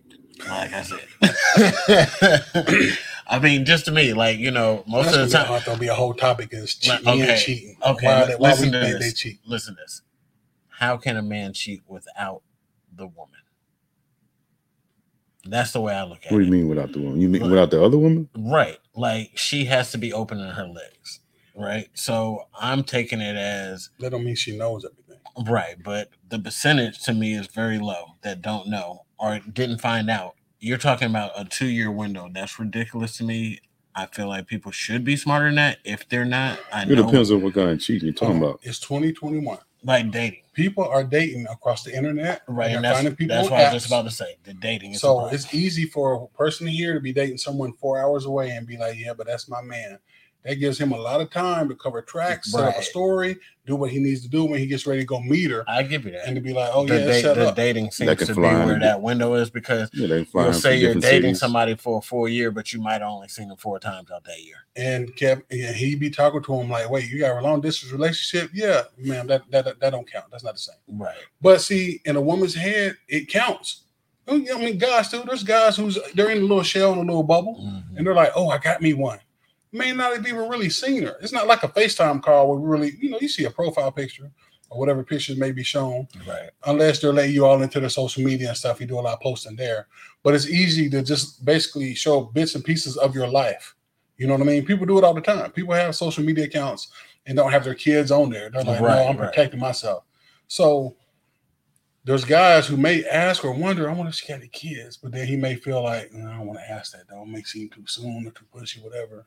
Like 0.49 0.73
I 0.73 0.81
said. 0.81 1.07
I 3.27 3.39
mean, 3.39 3.65
just 3.65 3.85
to 3.85 3.91
me, 3.91 4.13
like 4.13 4.39
you 4.39 4.49
know, 4.51 4.83
most 4.87 5.05
That's 5.11 5.17
of 5.17 5.29
the 5.29 5.33
gonna 5.37 5.43
be, 5.45 5.47
time. 5.49 5.55
a- 5.61 5.65
that'll 5.65 5.79
be 5.79 5.87
a 5.87 5.93
whole 5.93 6.13
topic 6.15 6.49
is 6.53 6.75
Like, 6.87 6.99
cheating 7.01 7.21
okay, 7.23 7.37
cheating. 7.37 7.77
Okay, 7.85 8.05
why, 8.07 8.21
li- 8.21 8.27
they, 8.29 8.35
why 8.35 8.49
we 8.49 8.55
listen 8.55 8.71
to 8.71 8.79
this. 8.79 8.99
they 8.99 9.11
cheat? 9.11 9.39
Listen 9.45 9.75
to 9.75 9.81
this. 9.81 10.01
How 10.69 10.97
can 10.97 11.17
a 11.17 11.21
man 11.21 11.53
cheat 11.53 11.81
without 11.87 12.41
the 12.95 13.05
woman? 13.07 13.39
That's 15.45 15.71
the 15.71 15.81
way 15.81 15.93
I 15.93 16.03
look 16.03 16.19
at 16.25 16.31
it. 16.31 16.31
What 16.31 16.39
do 16.39 16.43
it. 16.43 16.45
you 16.47 16.51
mean 16.51 16.67
without 16.67 16.91
the 16.91 16.99
woman? 16.99 17.21
You 17.21 17.29
mean 17.29 17.41
Right. 17.43 17.51
without 17.51 17.71
the 17.71 17.83
other 17.83 17.97
woman? 17.97 18.29
Right. 18.35 18.77
Like 18.95 19.31
she 19.37 19.65
has 19.65 19.91
to 19.91 19.97
be 19.97 20.11
opening 20.11 20.49
her 20.49 20.67
legs. 20.67 21.19
Right. 21.55 21.87
So 21.93 22.47
I'm 22.59 22.83
taking 22.83 23.21
it 23.21 23.35
as 23.37 23.89
That 23.99 24.11
don't 24.11 24.25
mean 24.25 24.35
she 24.35 24.57
knows 24.57 24.85
everything. 24.85 25.21
right, 25.51 25.75
but 25.81 26.09
the 26.27 26.39
percentage 26.39 27.01
to 27.03 27.13
me 27.13 27.33
is 27.33 27.47
very 27.47 27.77
low 27.79 28.15
that 28.23 28.41
don't 28.41 28.67
know 28.67 29.05
or 29.19 29.39
didn't 29.39 29.79
find 29.79 30.09
out. 30.09 30.35
You're 30.59 30.77
talking 30.77 31.09
about 31.09 31.31
a 31.37 31.45
two 31.45 31.67
year 31.67 31.91
window. 31.91 32.29
That's 32.33 32.59
ridiculous 32.59 33.17
to 33.17 33.23
me. 33.23 33.59
I 33.97 34.07
feel 34.07 34.27
like 34.27 34.47
people 34.47 34.71
should 34.73 35.05
be 35.05 35.15
smarter 35.15 35.45
than 35.45 35.55
that. 35.55 35.77
If 35.85 36.09
they're 36.09 36.25
not, 36.25 36.59
I 36.73 36.81
It 36.83 36.89
know 36.89 37.05
depends 37.05 37.31
on 37.31 37.41
what 37.41 37.53
kind 37.53 37.69
of 37.69 37.79
cheating 37.79 38.07
you're 38.07 38.13
talking 38.13 38.43
oh, 38.43 38.47
about. 38.47 38.59
It's 38.63 38.79
2021. 38.79 39.57
Like 39.85 40.11
dating. 40.11 40.41
People 40.53 40.85
are 40.85 41.03
dating 41.03 41.47
across 41.47 41.83
the 41.83 41.95
internet. 41.95 42.41
Right. 42.47 42.71
And 42.71 42.83
that's, 42.83 42.97
finding 42.97 43.15
people 43.15 43.35
that's 43.35 43.49
what 43.49 43.59
I 43.59 43.63
was 43.65 43.83
just 43.83 43.87
about 43.87 44.05
to 44.05 44.11
say. 44.11 44.37
The 44.43 44.53
dating 44.53 44.93
is 44.93 45.01
So 45.01 45.27
it's 45.27 45.53
easy 45.53 45.85
for 45.85 46.13
a 46.13 46.37
person 46.37 46.67
here 46.67 46.93
to 46.93 46.99
be 46.99 47.13
dating 47.13 47.37
someone 47.37 47.73
four 47.73 47.99
hours 47.99 48.25
away 48.25 48.51
and 48.51 48.65
be 48.65 48.77
like, 48.77 48.97
"Yeah, 48.97 49.13
but 49.13 49.27
that's 49.27 49.47
my 49.47 49.61
man." 49.61 49.99
That 50.45 50.55
gives 50.59 50.77
him 50.77 50.91
a 50.91 50.97
lot 50.97 51.21
of 51.21 51.31
time 51.31 51.67
to 51.69 51.75
cover 51.75 52.03
tracks, 52.03 52.51
set 52.51 52.63
up 52.63 52.77
a 52.77 52.83
story, 52.83 53.35
do 53.65 53.75
what 53.75 53.89
he 53.89 53.97
needs 53.97 54.21
to 54.21 54.27
do 54.29 54.45
when 54.45 54.59
he 54.59 54.67
gets 54.67 54.85
ready 54.85 54.99
to 55.01 55.05
go 55.05 55.19
meet 55.19 55.49
her, 55.49 55.63
I 55.67 55.81
give 55.81 56.05
you 56.05 56.11
that. 56.11 56.27
and 56.27 56.35
to 56.35 56.41
be 56.41 56.53
like, 56.53 56.69
oh 56.71 56.85
the, 56.85 56.99
yeah, 56.99 57.05
date- 57.07 57.21
set 57.23 57.35
the 57.35 57.47
up. 57.49 57.55
dating 57.55 57.89
seems 57.89 58.15
can 58.15 58.27
to 58.27 58.35
be 58.35 58.41
where 58.41 58.73
in 58.73 58.79
that 58.81 59.01
window 59.01 59.33
is 59.33 59.49
because 59.49 59.89
Yeah, 59.91 60.23
you'll 60.33 60.53
say 60.53 60.77
you're 60.77 60.93
dating 60.93 61.01
cities. 61.01 61.39
somebody 61.39 61.73
for 61.75 61.97
a 61.97 62.01
full 62.01 62.27
year, 62.29 62.51
but 62.51 62.71
you 62.71 62.79
might 62.79 63.01
only 63.01 63.27
seen 63.27 63.47
them 63.47 63.57
four 63.57 63.79
times 63.79 64.11
out 64.11 64.23
that 64.25 64.39
year. 64.43 64.57
And 64.75 65.15
kept, 65.15 65.51
and 65.51 65.75
he 65.75 65.95
be 65.95 66.11
talking 66.11 66.43
to 66.43 66.53
him 66.61 66.69
like, 66.69 66.91
wait, 66.91 67.09
you 67.09 67.19
got 67.19 67.39
a 67.39 67.41
long 67.41 67.59
distance 67.59 67.91
relationship? 67.91 68.51
Yeah, 68.53 68.83
man, 68.99 69.25
that 69.25 69.49
that 69.49 69.79
that 69.79 69.89
don't 69.89 70.09
count. 70.09 70.25
That's 70.29 70.43
not 70.43 70.53
the 70.53 70.59
same. 70.59 70.75
Right. 70.89 71.15
But 71.41 71.59
see, 71.61 72.01
in 72.05 72.17
a 72.17 72.21
woman's 72.21 72.53
head, 72.53 72.97
it 73.07 73.29
counts. 73.29 73.81
I 74.27 74.37
mean, 74.37 74.77
guys 74.77 75.09
too. 75.09 75.23
There's 75.25 75.43
guys 75.43 75.75
who's 75.77 75.97
they're 76.13 76.29
in 76.29 76.39
a 76.39 76.41
little 76.41 76.63
shell, 76.63 76.93
in 76.93 76.97
a 76.99 77.01
little 77.01 77.23
bubble, 77.23 77.61
Mhm. 77.63 77.97
and 77.97 78.05
they're 78.07 78.13
like, 78.15 78.31
"Oh, 78.35 78.49
I 78.49 78.57
got 78.59 78.81
me 78.81 78.93
one." 78.93 79.19
May 79.75 79.91
not 79.91 80.13
have 80.15 80.25
even 80.25 80.47
really 80.47 80.69
seen 80.69 81.03
her. 81.03 81.17
It's 81.21 81.33
not 81.33 81.47
like 81.47 81.63
a 81.63 81.67
FaceTime 81.67 82.23
call 82.23 82.47
where 82.49 82.57
we 82.59 82.67
really, 82.69 82.97
you 83.01 83.09
know, 83.09 83.19
you 83.19 83.27
see 83.27 83.43
a 83.43 83.51
profile 83.51 83.91
picture 83.91 84.31
or 84.69 84.79
whatever 84.79 85.03
pictures 85.03 85.37
may 85.37 85.51
be 85.51 85.63
shown, 85.63 86.07
Right. 86.25 86.49
unless 86.65 86.99
they're 86.99 87.11
letting 87.13 87.33
you 87.35 87.45
all 87.45 87.61
into 87.61 87.79
their 87.81 87.89
social 87.89 88.23
media 88.23 88.47
and 88.49 88.57
stuff. 88.57 88.79
You 88.79 88.87
do 88.87 88.97
a 88.97 89.01
lot 89.01 89.13
of 89.15 89.19
posting 89.19 89.55
there, 89.57 89.87
but 90.23 90.33
it's 90.33 90.47
easy 90.47 90.89
to 90.91 91.03
just 91.03 91.43
basically 91.43 91.93
show 91.93 92.21
bits 92.21 92.55
and 92.55 92.63
pieces 92.63 92.95
of 92.97 93.13
your 93.13 93.27
life. 93.27 93.75
You 94.17 94.27
know 94.27 94.33
what 94.33 94.41
I 94.41 94.45
mean? 94.45 94.65
People 94.65 94.85
do 94.85 94.97
it 94.97 95.03
all 95.03 95.13
the 95.13 95.19
time. 95.21 95.51
People 95.51 95.73
have 95.73 95.93
social 95.93 96.23
media 96.23 96.45
accounts 96.45 96.87
and 97.25 97.35
don't 97.35 97.51
have 97.51 97.65
their 97.65 97.75
kids 97.75 98.11
on 98.11 98.29
there. 98.29 98.49
They're 98.49 98.63
like, 98.63 98.79
Right, 98.79 98.95
"No, 98.95 99.07
I'm 99.09 99.17
right. 99.17 99.29
protecting 99.29 99.59
myself." 99.59 100.05
So 100.47 100.95
there's 102.05 102.23
guys 102.23 102.65
who 102.67 102.77
may 102.77 103.03
ask 103.05 103.43
or 103.43 103.51
wonder, 103.51 103.89
I 103.89 103.93
wonder 103.93 104.09
if 104.09 104.15
she 104.15 104.27
got 104.27 104.37
any 104.39 104.47
kids, 104.47 104.95
but 104.97 105.11
then 105.11 105.27
he 105.27 105.35
may 105.35 105.55
feel 105.55 105.83
like, 105.83 106.13
"No, 106.13 106.29
I 106.29 106.37
don't 106.37 106.47
want 106.47 106.59
to 106.59 106.71
ask 106.71 106.91
that 106.93 107.07
though. 107.09 107.23
It 107.23 107.27
may 107.27 107.43
seem 107.43 107.69
too 107.69 107.83
soon 107.87 108.27
or 108.27 108.31
too 108.31 108.45
pushy, 108.53 108.81
whatever. 108.81 109.25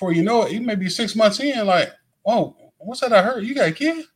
Before 0.00 0.12
you 0.14 0.22
know 0.22 0.44
it, 0.44 0.52
he 0.52 0.60
may 0.60 0.76
be 0.76 0.88
six 0.88 1.14
months 1.14 1.40
in, 1.40 1.66
like, 1.66 1.92
oh, 2.24 2.56
what's 2.78 3.02
that 3.02 3.12
I 3.12 3.20
heard? 3.20 3.44
You 3.44 3.54
got 3.54 3.68
a 3.68 3.72
kid? 3.72 4.06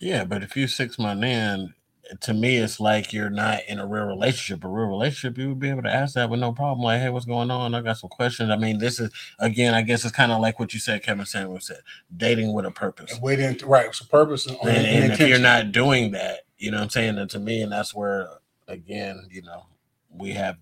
Yeah, 0.00 0.24
but 0.24 0.42
if 0.42 0.56
you 0.56 0.66
six 0.66 0.98
months 0.98 1.24
in, 1.24 1.74
to 2.22 2.34
me, 2.34 2.56
it's 2.56 2.80
like 2.80 3.12
you're 3.12 3.30
not 3.30 3.60
in 3.68 3.78
a 3.78 3.86
real 3.86 4.06
relationship. 4.06 4.64
A 4.64 4.68
real 4.68 4.88
relationship, 4.88 5.38
you 5.38 5.50
would 5.50 5.60
be 5.60 5.68
able 5.68 5.84
to 5.84 5.94
ask 5.94 6.14
that 6.14 6.28
with 6.28 6.40
no 6.40 6.50
problem. 6.50 6.82
Like, 6.82 7.00
hey, 7.00 7.08
what's 7.08 7.24
going 7.24 7.52
on? 7.52 7.72
I 7.72 7.82
got 7.82 7.98
some 7.98 8.10
questions. 8.10 8.50
I 8.50 8.56
mean, 8.56 8.78
this 8.78 8.98
is 8.98 9.12
again, 9.38 9.74
I 9.74 9.82
guess 9.82 10.04
it's 10.04 10.12
kind 10.12 10.32
of 10.32 10.40
like 10.40 10.58
what 10.58 10.74
you 10.74 10.80
said, 10.80 11.04
Kevin 11.04 11.24
Samuel 11.24 11.60
said, 11.60 11.82
dating 12.16 12.52
with 12.52 12.66
a 12.66 12.72
purpose. 12.72 13.16
Wait 13.22 13.38
in 13.38 13.56
right, 13.64 13.86
it's 13.86 14.00
a 14.00 14.08
purpose 14.08 14.48
and, 14.48 14.58
And, 14.62 14.70
and 14.70 15.04
and 15.04 15.12
if 15.12 15.20
you're 15.20 15.38
not 15.38 15.70
doing 15.70 16.10
that, 16.10 16.40
you 16.58 16.72
know 16.72 16.78
what 16.78 16.82
I'm 16.82 16.90
saying? 16.90 17.16
And 17.18 17.30
to 17.30 17.38
me, 17.38 17.62
and 17.62 17.70
that's 17.70 17.94
where 17.94 18.28
again, 18.66 19.28
you 19.30 19.42
know, 19.42 19.66
we 20.10 20.32
have 20.32 20.56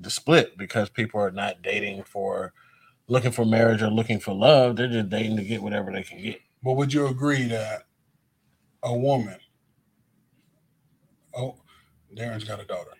the 0.00 0.10
split 0.10 0.58
because 0.58 0.90
people 0.90 1.20
are 1.20 1.30
not 1.30 1.62
dating 1.62 2.02
for 2.02 2.52
looking 3.06 3.32
for 3.32 3.44
marriage 3.44 3.82
or 3.82 3.88
looking 3.88 4.18
for 4.20 4.32
love. 4.32 4.76
They're 4.76 4.88
just 4.88 5.10
dating 5.10 5.36
to 5.36 5.44
get 5.44 5.62
whatever 5.62 5.92
they 5.92 6.02
can 6.02 6.22
get. 6.22 6.40
But 6.62 6.72
would 6.72 6.92
you 6.92 7.06
agree 7.06 7.44
that 7.44 7.84
a 8.82 8.96
woman, 8.96 9.38
oh, 11.34 11.56
Darren's 12.16 12.44
got 12.44 12.60
a 12.60 12.64
daughter. 12.64 12.90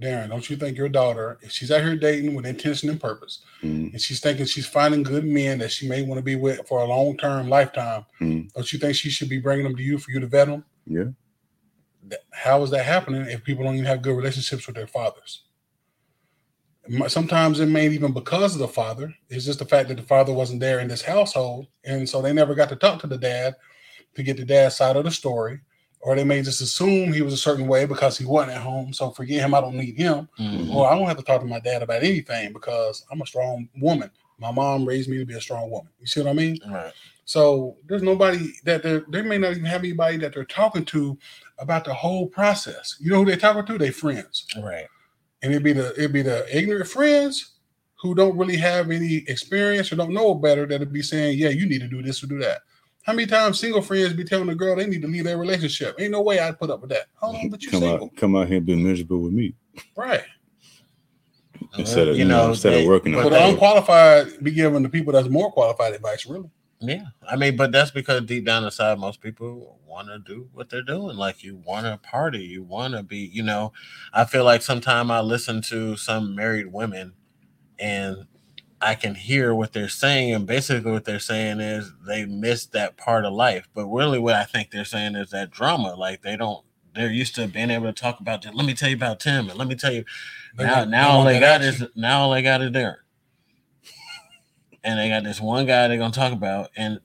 Darren, 0.00 0.28
don't 0.28 0.48
you 0.50 0.56
think 0.56 0.76
your 0.76 0.88
daughter, 0.88 1.38
if 1.42 1.52
she's 1.52 1.70
out 1.70 1.82
here 1.82 1.94
dating 1.94 2.34
with 2.34 2.44
intention 2.46 2.90
and 2.90 3.00
purpose, 3.00 3.42
Mhm. 3.62 3.92
and 3.92 4.00
she's 4.00 4.18
thinking 4.18 4.44
she's 4.44 4.66
finding 4.66 5.04
good 5.04 5.24
men 5.24 5.58
that 5.58 5.70
she 5.70 5.88
may 5.88 6.02
want 6.02 6.18
to 6.18 6.22
be 6.22 6.34
with 6.34 6.66
for 6.66 6.80
a 6.80 6.84
long 6.84 7.16
term 7.16 7.48
lifetime, 7.48 8.04
Mhm. 8.20 8.52
don't 8.52 8.72
you 8.72 8.78
think 8.80 8.96
she 8.96 9.08
should 9.08 9.28
be 9.28 9.38
bringing 9.38 9.62
them 9.64 9.76
to 9.76 9.82
you 9.82 9.98
for 9.98 10.10
you 10.10 10.18
to 10.18 10.26
vet 10.26 10.48
them? 10.48 10.64
Yeah. 10.86 11.04
How 12.32 12.60
is 12.64 12.70
that 12.70 12.84
happening 12.84 13.22
if 13.26 13.44
people 13.44 13.64
don't 13.64 13.74
even 13.74 13.86
have 13.86 14.02
good 14.02 14.16
relationships 14.16 14.66
with 14.66 14.74
their 14.74 14.88
fathers? 14.88 15.44
Sometimes 17.08 17.60
it 17.60 17.66
may 17.66 17.88
even 17.88 18.12
because 18.12 18.54
of 18.54 18.60
the 18.60 18.68
father. 18.68 19.14
It's 19.30 19.44
just 19.46 19.58
the 19.58 19.64
fact 19.64 19.88
that 19.88 19.96
the 19.96 20.02
father 20.02 20.32
wasn't 20.32 20.60
there 20.60 20.80
in 20.80 20.88
this 20.88 21.02
household, 21.02 21.66
and 21.84 22.08
so 22.08 22.20
they 22.20 22.32
never 22.32 22.54
got 22.54 22.68
to 22.70 22.76
talk 22.76 23.00
to 23.00 23.06
the 23.06 23.18
dad 23.18 23.54
to 24.14 24.22
get 24.22 24.36
the 24.36 24.44
dad's 24.44 24.76
side 24.76 24.96
of 24.96 25.04
the 25.04 25.10
story. 25.10 25.60
Or 26.00 26.14
they 26.14 26.24
may 26.24 26.42
just 26.42 26.60
assume 26.60 27.14
he 27.14 27.22
was 27.22 27.32
a 27.32 27.38
certain 27.38 27.66
way 27.66 27.86
because 27.86 28.18
he 28.18 28.26
wasn't 28.26 28.52
at 28.52 28.62
home. 28.62 28.92
So 28.92 29.10
forget 29.10 29.40
him. 29.40 29.54
I 29.54 29.62
don't 29.62 29.76
need 29.76 29.96
him. 29.96 30.28
Mhm. 30.38 30.74
Or 30.74 30.86
I 30.86 30.94
don't 30.98 31.06
have 31.08 31.16
to 31.16 31.22
talk 31.22 31.40
to 31.40 31.46
my 31.46 31.60
dad 31.60 31.82
about 31.82 32.02
anything 32.02 32.52
because 32.52 33.06
I'm 33.10 33.22
a 33.22 33.26
strong 33.26 33.70
woman. 33.80 34.10
My 34.38 34.50
mom 34.50 34.84
raised 34.84 35.08
me 35.08 35.16
to 35.16 35.24
be 35.24 35.32
a 35.34 35.40
strong 35.40 35.70
woman. 35.70 35.90
You 36.00 36.06
see 36.06 36.20
what 36.20 36.28
I 36.28 36.34
mean? 36.34 36.58
Right. 36.68 36.92
So 37.24 37.78
there's 37.86 38.02
nobody 38.02 38.52
that 38.64 38.82
they 38.82 39.00
they 39.08 39.22
may 39.22 39.38
not 39.38 39.52
even 39.52 39.64
have 39.64 39.80
anybody 39.80 40.18
that 40.18 40.34
they're 40.34 40.44
talking 40.44 40.84
to 40.86 41.16
about 41.58 41.84
the 41.86 41.94
whole 41.94 42.26
process. 42.26 42.96
You 43.00 43.10
know 43.10 43.20
who 43.20 43.24
they're 43.24 43.36
talking 43.36 43.64
to? 43.64 43.78
They 43.78 43.90
friends, 43.90 44.44
Right. 44.62 44.86
And 45.44 45.52
it'd 45.52 45.62
be 45.62 45.72
the 45.74 45.92
it'd 45.92 46.12
be 46.12 46.22
the 46.22 46.44
ignorant 46.56 46.88
friends 46.88 47.52
who 48.00 48.14
don't 48.14 48.36
really 48.36 48.56
have 48.56 48.90
any 48.90 49.24
experience 49.28 49.92
or 49.92 49.96
don't 49.96 50.12
know 50.12 50.34
better 50.34 50.66
that'd 50.66 50.92
be 50.92 51.02
saying, 51.02 51.38
"Yeah, 51.38 51.50
you 51.50 51.66
need 51.66 51.80
to 51.82 51.88
do 51.88 52.02
this 52.02 52.24
or 52.24 52.26
do 52.26 52.38
that." 52.40 52.62
How 53.04 53.12
many 53.12 53.26
times 53.26 53.60
single 53.60 53.82
friends 53.82 54.14
be 54.14 54.24
telling 54.24 54.46
the 54.46 54.54
girl 54.54 54.74
they 54.76 54.86
need 54.86 55.02
to 55.02 55.08
leave 55.08 55.24
their 55.24 55.36
relationship? 55.38 55.94
Ain't 56.00 56.10
no 56.12 56.22
way 56.22 56.38
I'd 56.38 56.58
put 56.58 56.70
up 56.70 56.80
with 56.80 56.88
that. 56.90 57.06
Hold 57.16 57.36
on, 57.36 57.48
but 57.50 57.62
you 57.62 57.70
come 57.70 57.80
single, 57.80 58.06
out, 58.06 58.16
come 58.16 58.34
out 58.34 58.48
here 58.48 58.56
and 58.56 58.66
be 58.66 58.74
miserable 58.74 59.20
with 59.20 59.32
me 59.34 59.54
right? 59.96 60.22
instead 61.78 62.08
of 62.08 62.16
you 62.16 62.22
you 62.22 62.28
know, 62.28 62.44
know, 62.44 62.50
instead 62.50 62.72
they- 62.72 62.82
of 62.82 62.88
working 62.88 63.12
but 63.12 63.24
But 63.24 63.32
on 63.34 63.42
the 63.42 63.48
unqualified 63.50 64.42
be 64.42 64.50
giving 64.52 64.82
the 64.82 64.88
people 64.88 65.12
that's 65.12 65.28
more 65.28 65.50
qualified 65.52 65.92
advice, 65.94 66.26
really. 66.26 66.50
Yeah, 66.80 67.04
I 67.26 67.36
mean, 67.36 67.56
but 67.56 67.72
that's 67.72 67.90
because 67.90 68.22
deep 68.22 68.44
down 68.44 68.64
inside, 68.64 68.98
most 68.98 69.20
people 69.20 69.78
want 69.94 70.08
to 70.08 70.18
do 70.18 70.48
what 70.52 70.68
they're 70.68 70.82
doing. 70.82 71.16
Like 71.16 71.44
you 71.44 71.56
want 71.64 71.86
to 71.86 71.96
party, 71.98 72.40
you 72.40 72.62
want 72.64 72.94
to 72.94 73.02
be. 73.02 73.30
You 73.32 73.44
know, 73.44 73.72
I 74.12 74.24
feel 74.24 74.44
like 74.44 74.60
sometimes 74.60 75.10
I 75.10 75.20
listen 75.20 75.62
to 75.62 75.96
some 75.96 76.34
married 76.34 76.72
women, 76.72 77.14
and 77.78 78.26
I 78.80 78.96
can 78.96 79.14
hear 79.14 79.54
what 79.54 79.72
they're 79.72 79.88
saying, 79.88 80.34
and 80.34 80.46
basically 80.46 80.90
what 80.90 81.04
they're 81.04 81.20
saying 81.20 81.60
is 81.60 81.92
they 82.06 82.26
miss 82.26 82.66
that 82.66 82.96
part 82.96 83.24
of 83.24 83.32
life. 83.32 83.68
But 83.72 83.86
really, 83.86 84.18
what 84.18 84.34
I 84.34 84.44
think 84.44 84.70
they're 84.70 84.84
saying 84.84 85.14
is 85.14 85.30
that 85.30 85.50
drama. 85.50 85.94
Like 85.94 86.22
they 86.22 86.36
don't. 86.36 86.64
They're 86.94 87.10
used 87.10 87.34
to 87.36 87.48
being 87.48 87.70
able 87.70 87.86
to 87.86 87.92
talk 87.92 88.20
about. 88.20 88.44
Let 88.52 88.66
me 88.66 88.74
tell 88.74 88.88
you 88.88 88.96
about 88.96 89.20
Tim, 89.20 89.48
and 89.48 89.58
let 89.58 89.68
me 89.68 89.76
tell 89.76 89.92
you. 89.92 90.04
They 90.56 90.64
now, 90.64 90.84
now 90.84 91.08
all 91.10 91.24
they 91.24 91.40
got 91.40 91.62
action. 91.62 91.86
is 91.86 91.90
now 91.96 92.22
all 92.22 92.30
they 92.32 92.42
got 92.42 92.62
is 92.62 92.70
Darren, 92.70 92.96
and 94.82 94.98
they 94.98 95.08
got 95.08 95.24
this 95.24 95.40
one 95.40 95.66
guy 95.66 95.86
they're 95.86 95.98
gonna 95.98 96.12
talk 96.12 96.32
about, 96.32 96.70
and 96.76 97.00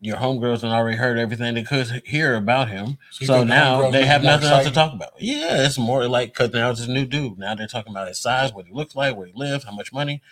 your 0.00 0.16
homegirls 0.16 0.62
have 0.62 0.72
already 0.72 0.96
heard 0.96 1.18
everything 1.18 1.54
they 1.54 1.62
could 1.62 2.02
hear 2.06 2.34
about 2.34 2.68
him. 2.70 2.96
So 3.10 3.24
So 3.26 3.44
now 3.44 3.90
they 3.90 4.06
have 4.06 4.22
it 4.22 4.24
more 4.24 4.32
nothing 4.34 4.48
else 4.48 4.64
to 4.66 4.72
talk 4.72 4.92
about. 4.94 5.10
Yeah, 5.18 5.64
it's 5.66 5.78
more 5.78 6.08
like 6.08 6.32
because 6.32 6.52
now 6.52 6.70
it's 6.70 6.80
this 6.80 6.88
new 6.88 7.04
dude. 7.06 7.38
Now 7.38 7.54
they're 7.54 7.66
talking 7.66 7.92
about 7.92 8.08
his 8.08 8.18
size, 8.18 8.52
what 8.52 8.66
he 8.66 8.72
looks 8.72 8.96
like, 8.96 9.16
where 9.16 9.26
he 9.26 9.32
lives, 9.34 9.64
how 9.64 9.72
much 9.72 9.92
money. 9.92 10.22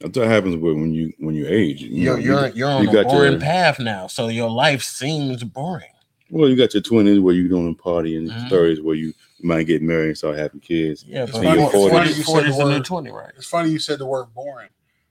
That's 0.00 0.16
what 0.16 0.28
happens 0.28 0.56
when 0.56 0.92
you 0.94 1.12
when 1.18 1.34
you 1.34 1.46
age. 1.46 1.82
You 1.82 1.88
You're 1.90 2.16
know, 2.16 2.22
you're 2.22 2.46
you, 2.48 2.52
you're 2.54 2.70
on 2.70 2.82
you 2.84 2.90
a 2.90 2.92
got 2.92 3.06
boring 3.06 3.32
your- 3.32 3.40
path 3.40 3.78
now, 3.78 4.06
so 4.06 4.28
your 4.28 4.48
life 4.50 4.82
seems 4.82 5.44
boring. 5.44 5.90
well, 6.30 6.48
you 6.48 6.56
got 6.56 6.72
your 6.72 6.82
twenties 6.82 7.20
where 7.20 7.34
you're 7.34 7.48
doing 7.50 7.70
a 7.78 7.82
party, 7.82 8.16
and 8.16 8.30
Mhm. 8.30 8.48
thirties 8.48 8.80
where 8.80 8.94
you 8.94 9.12
might 9.42 9.64
get 9.66 9.82
married 9.82 10.08
and 10.08 10.16
start 10.18 10.38
having 10.38 10.60
kids. 10.60 11.04
Yeah, 11.06 11.24
It's 11.24 11.32
but 11.32 11.42
funny- 11.44 11.62
it's 11.62 11.72
funny 11.72 11.90
40, 11.90 12.08
you 12.08 12.14
said 12.14 12.44
the 12.44 12.48
is 12.48 12.56
the 12.56 12.64
new 12.64 12.70
word- 12.76 12.84
20, 12.84 13.10
right? 13.10 13.32
It's 13.36 13.46
funny 13.46 13.70
you 13.70 13.78
said 13.78 13.98
the 13.98 14.06
word 14.06 14.26
boring 14.34 14.68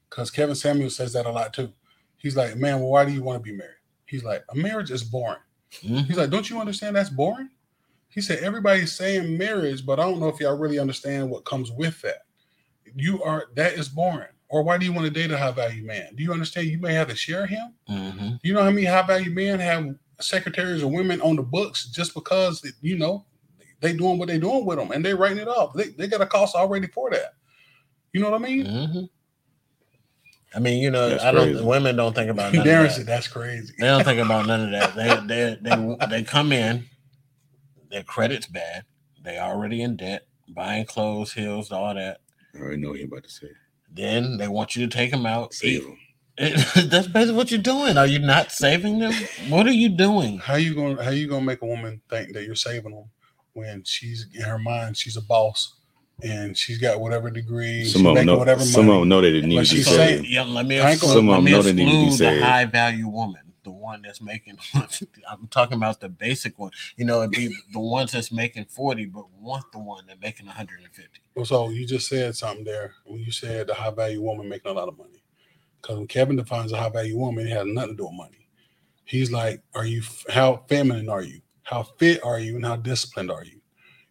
because 0.09 0.31
Kevin 0.31 0.55
Samuel 0.55 0.89
says 0.89 1.13
that 1.13 1.25
a 1.27 1.31
lot 1.31 1.53
too. 1.53 1.71
He's 2.19 2.35
like, 2.35 2.55
man, 2.57 2.79
well, 2.79 2.89
why 2.89 3.05
do 3.05 3.11
you 3.11 3.23
want 3.23 3.43
to 3.43 3.51
be 3.51 3.55
married? 3.55 3.75
He's 4.05 4.23
like, 4.23 4.43
a 4.49 4.55
marriage 4.55 4.91
is 4.91 5.03
boring. 5.03 5.39
Mhm. 5.83 6.05
He's 6.05 6.17
like, 6.17 6.29
don't 6.29 6.49
you 6.49 6.59
understand 6.59 6.95
that's 6.95 7.09
boring? 7.09 7.49
He 8.09 8.21
said, 8.21 8.39
everybody's 8.39 8.91
saying 8.91 9.37
marriage, 9.37 9.85
but 9.85 9.99
I 9.99 10.03
don't 10.03 10.19
know 10.19 10.29
if 10.29 10.39
y'all 10.39 10.57
really 10.57 10.79
understand 10.79 11.29
what 11.29 11.45
comes 11.45 11.71
with 11.71 12.01
that. 12.01 12.23
You 12.95 13.21
are, 13.23 13.45
that 13.55 13.73
is 13.73 13.87
boring. 13.89 14.27
Or 14.49 14.63
why 14.63 14.79
do 14.79 14.85
you 14.85 14.91
want 14.91 15.05
to 15.05 15.11
date 15.11 15.29
a 15.31 15.37
high 15.37 15.51
value 15.51 15.85
man? 15.85 16.15
Do 16.15 16.23
you 16.23 16.33
understand 16.33 16.67
you 16.67 16.79
may 16.79 16.93
have 16.93 17.07
to 17.09 17.15
share 17.15 17.45
him? 17.45 17.73
Mhm. 17.87 18.39
You 18.41 18.53
know 18.53 18.63
how 18.63 18.71
many 18.71 18.85
high 18.85 19.05
value 19.05 19.29
men 19.31 19.59
have 19.59 19.95
secretaries 20.19 20.81
or 20.81 20.91
women 20.91 21.21
on 21.21 21.35
the 21.35 21.43
books 21.43 21.87
just 21.89 22.15
because, 22.15 22.65
you 22.81 22.97
know, 22.97 23.25
they 23.79 23.93
doing 23.93 24.17
what 24.17 24.27
they 24.27 24.39
doing 24.39 24.65
with 24.65 24.79
them 24.79 24.91
and 24.91 25.05
they 25.05 25.13
writing 25.13 25.37
it 25.37 25.47
off. 25.47 25.73
They, 25.75 25.89
they 25.89 26.07
got 26.07 26.21
a 26.21 26.25
cost 26.25 26.55
already 26.55 26.87
for 26.87 27.11
that. 27.11 27.35
You 28.11 28.21
know 28.21 28.31
what 28.31 28.41
I 28.41 28.43
mean? 28.43 28.65
Mhm. 28.65 29.09
I 30.55 30.59
mean, 30.59 30.81
you 30.81 30.89
know, 30.89 31.09
That's 31.09 31.23
I 31.23 31.31
don't. 31.31 31.49
crazy. 31.51 31.63
Women 31.63 31.95
don't 31.95 32.15
think 32.15 32.29
about 32.31 32.53
none 32.53 32.61
of 32.61 32.67
Darren 32.67 32.83
that. 32.87 32.91
said 32.93 33.05
that's 33.05 33.27
crazy. 33.27 33.73
They 33.79 33.85
don't 33.85 34.03
think 34.03 34.19
about 34.19 34.47
none 34.47 34.61
of 34.61 34.71
that. 34.71 34.95
They 34.95 35.27
they 35.27 35.57
they 35.61 36.07
they 36.07 36.23
come 36.23 36.51
in, 36.51 36.85
their 37.91 38.03
credit's 38.03 38.47
bad. 38.47 38.83
They 39.23 39.37
already 39.37 39.81
in 39.81 39.95
debt, 39.97 40.25
buying 40.47 40.85
clothes, 40.85 41.33
heels, 41.33 41.71
all 41.71 41.93
that. 41.93 42.21
I 42.55 42.59
already 42.59 42.77
know 42.77 42.89
what 42.89 42.97
you're 42.99 43.07
about 43.07 43.25
to 43.25 43.29
say. 43.29 43.47
Then 43.91 44.37
they 44.37 44.47
want 44.47 44.75
you 44.75 44.87
to 44.87 44.95
take 44.97 45.11
them 45.11 45.25
out. 45.25 45.53
Save 45.53 45.83
them. 45.83 45.97
That's 46.37 47.07
basically 47.07 47.33
what 47.35 47.51
you're 47.51 47.61
doing. 47.61 47.97
Are 47.97 48.07
you 48.07 48.19
not 48.19 48.51
saving 48.51 48.99
them? 48.99 49.13
What 49.49 49.67
are 49.67 49.71
you 49.73 49.89
doing? 49.89 50.37
How 50.39 50.55
you 50.55 50.73
gonna 50.73 51.03
how 51.03 51.11
you 51.11 51.27
gonna 51.27 51.45
make 51.45 51.61
a 51.61 51.65
woman 51.67 52.01
think 52.09 52.33
that 52.33 52.45
you're 52.45 52.55
saving 52.55 52.91
them 52.95 53.05
when 53.53 53.83
she's 53.83 54.25
in 54.33 54.41
her 54.43 54.57
mind 54.59 54.95
she's 54.95 55.17
a 55.17 55.21
boss 55.21 55.75
and 56.23 56.57
she's 56.57 56.77
got 56.77 56.99
whatever 56.99 57.29
degree, 57.29 57.83
she's 57.83 57.93
Some 57.93 58.05
of 58.05 58.15
them 58.15 58.25
know. 58.25 58.37
whatever 58.37 58.61
Some 58.63 58.81
of 58.81 58.87
money. 58.87 58.99
them 59.01 59.09
know 59.09 59.21
they 59.21 59.31
didn't 59.31 59.49
need 59.49 59.55
to 59.55 59.61
be 59.61 59.65
she's 59.77 59.85
So, 59.85 59.91
saying- 59.95 60.17
saved. 60.23 60.27
yeah, 60.29 60.43
let 60.43 60.65
me 60.65 60.77
I 60.77 60.81
gonna- 60.81 60.91
exclude, 60.93 61.13
Some 61.13 61.29
of 61.29 61.31
let 61.31 61.35
them 61.37 61.43
me 61.45 61.51
know 61.51 61.61
they 61.61 61.73
need 61.73 61.85
to 61.85 61.91
be 61.91 62.07
exclude 62.07 62.11
the 62.27 62.31
saved. 62.33 62.43
high 62.43 62.65
value 62.65 63.07
woman, 63.07 63.41
the 63.63 63.71
one 63.71 64.01
that's 64.01 64.21
making. 64.21 64.57
I'm 64.73 65.47
talking 65.49 65.77
about 65.77 65.99
the 65.99 66.09
basic 66.09 66.57
one. 66.59 66.71
You 66.97 67.05
know, 67.05 67.19
it'd 67.19 67.31
be 67.31 67.53
the 67.73 67.79
ones 67.79 68.11
that's 68.11 68.31
making 68.31 68.65
forty, 68.65 69.05
but 69.05 69.25
want 69.39 69.65
the 69.71 69.79
one 69.79 70.05
that's 70.07 70.19
making 70.21 70.47
150. 70.47 71.21
So 71.45 71.69
you 71.69 71.85
just 71.85 72.07
said 72.09 72.35
something 72.35 72.63
there 72.65 72.93
when 73.05 73.19
you 73.19 73.31
said 73.31 73.67
the 73.67 73.73
high 73.73 73.91
value 73.91 74.21
woman 74.21 74.49
making 74.49 74.71
a 74.71 74.73
lot 74.73 74.87
of 74.87 74.97
money. 74.97 75.23
Because 75.81 75.97
when 75.97 76.07
Kevin 76.07 76.35
defines 76.35 76.71
a 76.73 76.77
high 76.77 76.89
value 76.89 77.17
woman, 77.17 77.47
it 77.47 77.51
has 77.51 77.65
nothing 77.65 77.91
to 77.91 77.95
do 77.97 78.03
with 78.05 78.13
money. 78.15 78.47
He's 79.05 79.31
like, 79.31 79.61
are 79.73 79.85
you 79.85 80.03
how 80.29 80.63
feminine 80.67 81.07
are 81.09 81.21
you? 81.23 81.41
How 81.63 81.83
fit 81.83 82.23
are 82.23 82.39
you? 82.39 82.55
And 82.57 82.65
how 82.65 82.75
disciplined 82.75 83.31
are 83.31 83.43
you? 83.45 83.58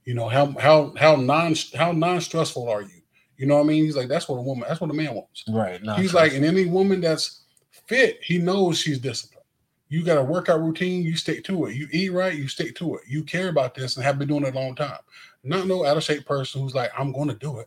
You 0.09 0.14
know, 0.14 0.26
how 0.26 0.52
how 0.59 0.94
how 0.96 1.16
non 1.16 1.54
how 1.76 1.92
non 1.92 2.22
stressful 2.22 2.66
are 2.66 2.80
you? 2.80 3.02
You 3.36 3.44
know 3.46 3.56
what 3.56 3.64
I 3.64 3.66
mean? 3.66 3.84
He's 3.84 3.94
like, 3.94 4.09
that's 4.09 4.26
what 4.26 4.36
a 4.38 4.40
woman, 4.40 4.64
that's 4.66 4.80
what 4.80 4.88
a 4.88 4.94
man 4.94 5.12
wants. 5.14 5.44
Right. 5.46 5.78
He's 5.98 6.14
like, 6.14 6.32
and 6.32 6.46
any 6.46 6.64
woman 6.64 7.02
that's 7.02 7.42
fit, 7.86 8.18
he 8.22 8.38
knows 8.38 8.78
she's 8.78 8.98
disciplined. 8.98 9.44
You 9.90 10.02
got 10.02 10.16
a 10.16 10.22
workout 10.24 10.62
routine, 10.62 11.02
you 11.02 11.14
stick 11.14 11.44
to 11.44 11.66
it. 11.66 11.76
You 11.76 11.88
eat 11.92 12.11
right, 12.14 12.32
you 12.34 12.48
stick 12.48 12.74
to 12.76 12.94
it. 12.94 13.02
You 13.06 13.22
care 13.22 13.50
about 13.50 13.74
this 13.74 13.96
and 13.96 14.04
have 14.04 14.18
been 14.18 14.28
doing 14.28 14.46
it 14.46 14.54
a 14.54 14.59
long 14.59 14.74
time. 14.74 14.96
Not 15.44 15.66
no 15.66 15.84
out 15.84 15.98
of 15.98 16.02
shape 16.02 16.24
person 16.24 16.62
who's 16.62 16.74
like, 16.74 16.90
I'm 16.98 17.12
going 17.12 17.28
to 17.28 17.34
do 17.34 17.59
it. 17.59 17.66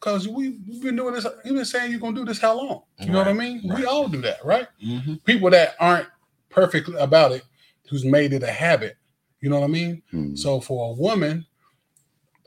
Because 0.00 0.26
we, 0.26 0.58
we've 0.68 0.82
been 0.82 0.96
doing 0.96 1.14
this, 1.14 1.24
you've 1.44 1.54
been 1.54 1.64
saying 1.64 1.92
you're 1.92 2.00
going 2.00 2.16
to 2.16 2.22
do 2.22 2.24
this 2.24 2.40
how 2.40 2.56
long? 2.56 2.82
You 2.98 3.12
know 3.12 3.18
what 3.18 3.28
I 3.28 3.30
Right, 3.30 3.38
mean? 3.62 3.72
We 3.76 3.84
all 3.84 4.08
do 4.08 4.20
that, 4.22 4.44
right? 4.44 4.66
Mhm. 4.84 5.22
People 5.24 5.50
that 5.50 5.76
aren't 5.78 6.08
perfect 6.48 6.88
about 6.98 7.30
it, 7.30 7.44
who's 7.88 8.04
made 8.04 8.32
it 8.32 8.42
a 8.42 8.50
habit. 8.50 8.96
You 9.40 9.50
know 9.50 9.60
what 9.60 9.66
I 9.66 9.72
mean? 9.72 10.02
Hmm. 10.10 10.34
So 10.34 10.60
for 10.60 10.90
a 10.90 10.92
woman, 10.94 11.46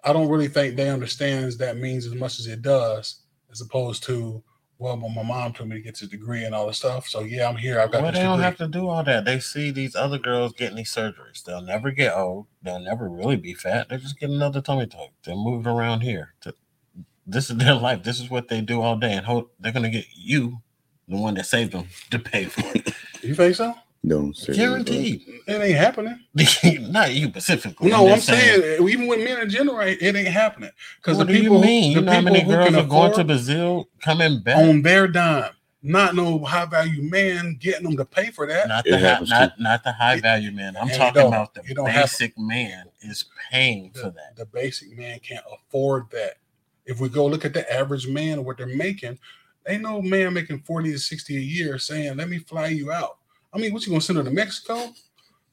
I 0.03 0.13
don't 0.13 0.29
really 0.29 0.47
think 0.47 0.75
they 0.75 0.89
understands 0.89 1.57
that 1.57 1.77
means 1.77 2.05
as 2.05 2.13
much 2.15 2.39
as 2.39 2.47
it 2.47 2.61
does, 2.61 3.21
as 3.51 3.61
opposed 3.61 4.03
to, 4.03 4.43
well, 4.79 4.97
my, 4.97 5.07
my 5.07 5.23
mom 5.23 5.53
told 5.53 5.69
me 5.69 5.77
to 5.77 5.81
get 5.81 5.97
this 5.99 6.09
degree 6.09 6.43
and 6.43 6.53
all 6.53 6.67
this 6.67 6.77
stuff. 6.77 7.07
So 7.07 7.21
yeah, 7.21 7.47
I'm 7.47 7.55
here. 7.55 7.79
I've 7.79 7.91
got 7.91 8.03
Well, 8.03 8.11
they 8.11 8.19
don't 8.21 8.37
degree. 8.37 8.43
have 8.45 8.57
to 8.57 8.67
do 8.67 8.89
all 8.89 9.03
that. 9.03 9.23
They 9.25 9.39
see 9.39 9.71
these 9.71 9.95
other 9.95 10.17
girls 10.17 10.53
getting 10.53 10.75
these 10.77 10.93
surgeries. 10.93 11.43
They'll 11.43 11.61
never 11.61 11.91
get 11.91 12.15
old. 12.17 12.47
They'll 12.61 12.79
never 12.79 13.07
really 13.09 13.37
be 13.37 13.53
fat. 13.53 13.89
They 13.89 13.97
just 13.97 14.19
get 14.19 14.29
another 14.29 14.61
tummy 14.61 14.87
tuck. 14.87 15.09
They're 15.23 15.35
moving 15.35 15.71
around 15.71 16.01
here. 16.01 16.33
To, 16.41 16.53
this 17.25 17.49
is 17.49 17.57
their 17.59 17.75
life. 17.75 18.03
This 18.03 18.19
is 18.19 18.29
what 18.29 18.49
they 18.49 18.59
do 18.61 18.81
all 18.81 18.97
day. 18.97 19.13
And 19.13 19.25
hope 19.25 19.53
they're 19.59 19.71
gonna 19.71 19.89
get 19.89 20.05
you, 20.15 20.57
the 21.07 21.15
one 21.17 21.35
that 21.35 21.45
saved 21.45 21.71
them, 21.71 21.87
to 22.11 22.19
pay 22.19 22.45
for 22.45 22.63
it. 22.75 22.93
You 23.21 23.35
think 23.35 23.55
so? 23.55 23.73
Don't 24.05 24.35
say 24.35 24.53
Guaranteed. 24.53 25.23
It 25.47 25.61
ain't 25.61 25.77
happening. 25.77 26.19
Not 26.91 27.13
you 27.13 27.27
specifically. 27.29 27.89
No, 27.89 28.07
I'm 28.09 28.15
just 28.15 28.27
saying, 28.27 28.85
even 28.89 29.07
with 29.07 29.19
men 29.23 29.39
in 29.41 29.49
general, 29.49 29.79
it 29.79 30.01
ain't 30.01 30.27
happening. 30.27 30.71
Because 30.97 31.19
the 31.19 31.25
people, 31.25 31.57
you 31.57 31.61
mean? 31.63 31.93
the 31.93 31.99
You 32.01 32.05
know 32.05 32.11
how 32.11 32.21
many 32.21 32.41
who 32.41 32.51
girls 32.51 32.75
are 32.75 32.83
going 32.85 33.13
to 33.13 33.23
Brazil 33.23 33.87
coming 34.01 34.41
back? 34.41 34.57
on 34.57 34.81
their 34.81 35.07
dime, 35.07 35.51
not 35.81 36.15
no 36.15 36.39
high 36.43 36.65
value 36.65 37.01
man 37.09 37.55
getting 37.61 37.83
them 37.83 37.95
to 37.95 38.03
pay 38.03 38.29
for 38.29 38.45
that. 38.45 38.67
not 38.67 38.83
the 38.83 38.97
high, 38.99 39.19
not 39.25 39.53
not 39.59 39.83
the 39.85 39.93
high 39.93 40.15
It- 40.15 40.21
value 40.21 40.51
man. 40.51 40.75
I'm 40.75 40.89
talking 40.89 41.21
about 41.27 41.53
the 41.53 41.61
don't 41.73 41.85
happen. 41.87 42.01
basic 42.01 42.37
man 42.37 42.85
is 43.01 43.23
paying 43.51 43.91
for 43.91 44.09
that. 44.11 44.35
the 44.35 44.45
basic 44.45 44.97
man 44.97 45.19
can't 45.19 45.45
afford 45.53 46.09
that. 46.11 46.33
If 46.85 46.99
we 46.99 47.07
go 47.07 47.25
look 47.25 47.45
at 47.45 47.53
the 47.53 47.71
average 47.73 48.07
man 48.07 48.33
and 48.39 48.45
what 48.45 48.57
they're 48.57 48.67
making, 48.67 49.17
ain't 49.65 49.81
no 49.83 50.01
man 50.01 50.33
making 50.33 50.59
40 50.59 50.91
to 50.91 50.99
60 50.99 51.37
a 51.37 51.39
year 51.39 51.79
saying, 51.79 52.17
Let 52.17 52.27
me 52.27 52.39
fly 52.39 52.67
you 52.67 52.91
out. 52.91 53.19
I 53.53 53.57
mean, 53.59 53.73
what 53.73 53.85
you 53.85 53.89
gonna 53.91 54.01
send 54.01 54.17
her 54.17 54.23
to 54.23 54.31
Mexico 54.31 54.89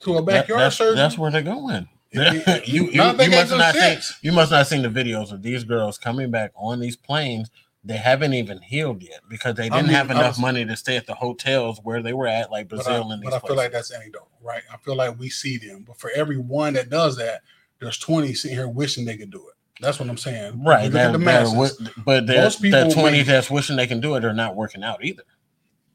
to 0.01 0.12
a 0.12 0.16
That- 0.16 0.26
backyard 0.26 0.62
that's, 0.62 0.76
surgery? 0.76 0.96
that's 0.96 1.18
where 1.18 1.30
they're 1.30 1.42
going. 1.42 1.88
You 2.12 2.22
you, 2.64 2.90
Now 2.92 3.12
you 3.12 3.30
must 3.30 3.51
not 3.53 3.74
seen, 3.74 3.98
you 4.22 4.32
must 4.32 4.51
not 4.51 4.66
seen 4.66 4.82
the 4.82 4.88
videos 4.88 5.30
of 5.32 5.42
these 5.42 5.62
girls 5.64 5.96
coming 5.98 6.30
back 6.30 6.51
on 6.57 6.80
these 6.80 6.96
planes. 6.96 7.51
They 7.84 7.96
haven't 7.96 8.34
even 8.34 8.61
healed 8.62 9.03
yet 9.03 9.20
because 9.28 9.55
they 9.55 9.68
didn't 9.68 9.86
mean, 9.86 9.94
have 9.94 10.11
enough 10.11 10.32
was- 10.32 10.38
money 10.40 10.64
to 10.66 10.76
stay 10.76 10.96
at 10.96 11.07
the 11.07 11.14
hotels 11.14 11.80
where 11.84 12.03
they 12.03 12.12
were 12.12 12.26
at, 12.26 12.51
like 12.51 12.68
but 12.68 12.80
I, 12.80 12.82
Brazil 12.82 13.12
and 13.12 13.22
these 13.22 13.30
but 13.30 13.42
I 13.44 13.46
feel 13.46 13.57
like 13.57 13.72
that's 13.72 13.92
anecdotal, 13.92 14.28
right? 14.42 14.62
I 14.72 14.76
feel 14.78 14.96
like 14.96 15.18
we 15.18 15.30
see 15.30 15.57
them, 15.57 15.84
but 15.86 15.98
for 15.98 16.11
every 16.11 16.36
one 16.36 16.72
that 16.74 16.90
does 16.90 17.16
that, 17.18 17.42
there's 17.78 17.96
20 17.96 18.34
sitting 18.34 18.57
here 18.57 18.68
wishing 18.68 19.05
they 19.05 19.16
could 19.16 19.30
do 19.30 19.46
it. 19.48 19.55
That's 19.80 19.98
what 19.98 20.11
I'm 20.11 20.18
saying. 20.18 20.62
right. 20.62 20.90
That, 20.92 21.12
the 21.12 21.18
masses. 21.18 21.80
but 22.05 22.26
there's 22.26 22.44
Most 22.57 22.62
people 22.62 22.88
the 22.88 22.92
20 22.94 23.18
make- 23.18 23.26
that's 23.26 23.51
wishing 23.51 23.76
they 23.76 23.86
can 23.86 24.01
do 24.01 24.14
it 24.16 24.24
are 24.26 24.34
not 24.34 24.57
working 24.57 24.82
out 24.82 25.03
either. 25.05 25.22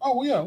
Oh 0.02 0.24
yeah, 0.24 0.46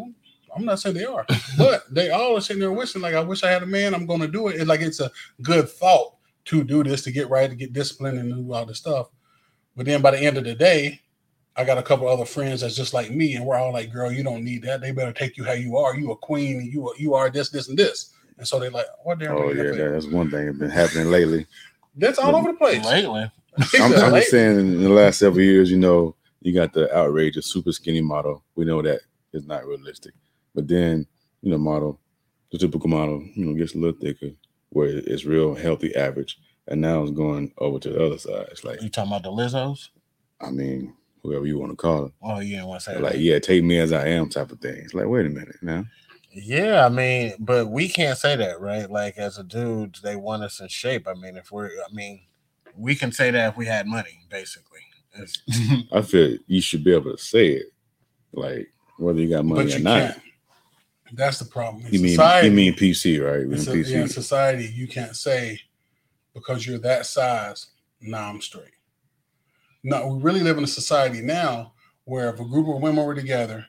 I'm 0.56 0.64
not 0.64 0.80
saying 0.80 0.96
they 0.96 1.04
are, 1.04 1.26
but 1.58 1.84
they 1.92 2.10
all 2.10 2.36
are 2.36 2.40
sitting 2.40 2.60
there 2.60 2.72
wishing 2.72 3.02
like, 3.02 3.14
I 3.14 3.20
wish 3.20 3.42
I 3.44 3.50
had 3.50 3.62
a 3.62 3.66
man. 3.66 3.94
I'm 3.94 4.06
going 4.06 4.20
to 4.20 4.28
do 4.28 4.48
it. 4.48 4.56
It's 4.56 4.66
like 4.66 4.80
it's 4.80 5.00
a 5.00 5.10
good 5.42 5.68
thought 5.68 6.14
to 6.46 6.64
do 6.64 6.82
this, 6.82 7.02
to 7.02 7.12
get 7.12 7.28
right, 7.30 7.50
to 7.50 7.56
get 7.56 7.72
disciplined, 7.72 8.18
and 8.18 8.32
do 8.46 8.52
all 8.52 8.64
this 8.66 8.78
stuff. 8.78 9.08
But 9.76 9.86
then 9.86 10.02
by 10.02 10.10
the 10.12 10.18
end 10.20 10.36
of 10.38 10.44
the 10.44 10.54
day, 10.54 11.00
I 11.56 11.64
got 11.64 11.78
a 11.78 11.82
couple 11.82 12.08
other 12.08 12.24
friends 12.24 12.60
that's 12.60 12.76
just 12.76 12.94
like 12.94 13.10
me, 13.10 13.34
and 13.34 13.44
we're 13.44 13.56
all 13.56 13.72
like, 13.72 13.92
"Girl, 13.92 14.10
you 14.12 14.22
don't 14.22 14.44
need 14.44 14.62
that. 14.62 14.80
They 14.80 14.92
better 14.92 15.12
take 15.12 15.36
you 15.36 15.44
how 15.44 15.52
you 15.52 15.76
are. 15.76 15.96
You 15.96 16.12
a 16.12 16.16
queen, 16.16 16.58
and 16.60 16.72
you 16.72 16.88
are, 16.88 16.94
you 16.96 17.14
are 17.14 17.30
this, 17.30 17.50
this, 17.50 17.68
and 17.68 17.76
this." 17.78 18.12
And 18.38 18.46
so 18.46 18.58
they're 18.60 18.70
like, 18.70 18.86
"What 19.02 19.18
damn?" 19.18 19.32
Oh 19.36 19.50
yeah, 19.50 19.64
that- 19.64 19.90
that's 19.92 20.06
one 20.06 20.30
thing 20.30 20.46
that's 20.46 20.58
been 20.58 20.70
happening 20.70 21.10
lately. 21.10 21.46
that's 21.96 22.18
all 22.18 22.34
over 22.36 22.52
the 22.52 22.58
place. 22.58 22.84
Lately, 22.84 23.22
I'm, 23.80 23.92
I'm 23.94 24.14
just 24.14 24.30
saying, 24.30 24.58
in 24.58 24.82
the 24.82 24.88
last 24.88 25.18
several 25.18 25.42
years, 25.44 25.68
you 25.70 25.78
know, 25.78 26.14
you 26.42 26.54
got 26.54 26.72
the 26.72 26.94
outrageous 26.96 27.46
super 27.46 27.72
skinny 27.72 28.00
model. 28.02 28.44
We 28.54 28.64
know 28.64 28.80
that 28.82 29.00
is 29.32 29.44
not 29.44 29.66
realistic. 29.66 30.14
But 30.58 30.66
then, 30.66 31.06
you 31.40 31.52
know, 31.52 31.58
model, 31.58 32.00
the 32.50 32.58
typical 32.58 32.90
model, 32.90 33.24
you 33.36 33.44
know, 33.44 33.54
gets 33.54 33.76
a 33.76 33.78
little 33.78 33.96
thicker, 34.00 34.30
where 34.70 34.88
it's 34.88 35.24
real 35.24 35.54
healthy 35.54 35.94
average, 35.94 36.36
and 36.66 36.80
now 36.80 37.00
it's 37.00 37.12
going 37.12 37.52
over 37.58 37.78
to 37.78 37.90
the 37.90 38.04
other 38.04 38.18
side. 38.18 38.46
It's 38.50 38.64
like, 38.64 38.82
you 38.82 38.88
talking 38.88 39.12
about 39.12 39.22
the 39.22 39.30
Lizzos? 39.30 39.90
I 40.40 40.50
mean, 40.50 40.96
whoever 41.22 41.46
you 41.46 41.60
want 41.60 41.70
to 41.70 41.76
call 41.76 42.06
it, 42.06 42.12
Oh, 42.20 42.40
you 42.40 42.56
didn't 42.56 42.66
want 42.66 42.80
to 42.80 42.90
say 42.90 42.98
like, 42.98 43.12
that. 43.12 43.20
yeah, 43.20 43.38
take 43.38 43.62
me 43.62 43.78
as 43.78 43.92
I 43.92 44.08
am, 44.08 44.28
type 44.30 44.50
of 44.50 44.58
thing. 44.58 44.78
It's 44.78 44.94
like, 44.94 45.06
wait 45.06 45.26
a 45.26 45.28
minute, 45.28 45.62
now. 45.62 45.84
Yeah, 46.32 46.84
I 46.84 46.88
mean, 46.88 47.34
but 47.38 47.68
we 47.70 47.88
can't 47.88 48.18
say 48.18 48.34
that, 48.34 48.60
right? 48.60 48.90
Like 48.90 49.16
as 49.16 49.38
a 49.38 49.44
dude, 49.44 50.00
they 50.02 50.16
want 50.16 50.42
us 50.42 50.58
in 50.58 50.66
shape. 50.66 51.06
I 51.06 51.14
mean, 51.14 51.36
if 51.36 51.52
we're, 51.52 51.68
I 51.68 51.92
mean, 51.92 52.22
we 52.76 52.96
can 52.96 53.12
say 53.12 53.30
that 53.30 53.50
if 53.50 53.56
we 53.56 53.66
had 53.66 53.86
money, 53.86 54.22
basically. 54.28 54.80
I 55.92 56.02
feel 56.02 56.36
you 56.48 56.60
should 56.60 56.82
be 56.82 56.94
able 56.94 57.16
to 57.16 57.22
say 57.22 57.50
it, 57.50 57.66
like 58.32 58.72
whether 58.98 59.20
you 59.20 59.30
got 59.30 59.44
money 59.44 59.70
but 59.70 59.76
or 59.76 59.82
not. 59.82 60.16
Can't. 61.08 61.16
That's 61.16 61.38
the 61.38 61.44
problem. 61.44 61.86
In 61.86 61.92
You 61.92 62.00
mean 62.00 62.10
society, 62.10 62.48
you 62.48 62.52
mean 62.54 62.74
PC, 62.74 63.24
right? 63.24 63.40
In, 63.42 63.58
so- 63.58 63.72
PC. 63.72 63.90
yeah, 63.90 64.00
in 64.02 64.08
society, 64.08 64.66
you 64.74 64.86
can't 64.88 65.16
say 65.16 65.60
because 66.34 66.66
you're 66.66 66.78
that 66.78 67.06
size, 67.06 67.68
nah, 68.00 68.28
I'm 68.28 68.40
straight. 68.40 68.72
No, 69.82 70.06
we 70.08 70.22
really 70.22 70.40
live 70.40 70.58
in 70.58 70.64
a 70.64 70.68
society 70.68 71.20
now 71.20 71.72
where 72.04 72.32
if 72.32 72.40
a 72.40 72.44
group 72.44 72.68
of 72.68 72.82
women 72.82 73.04
were 73.04 73.14
together 73.14 73.66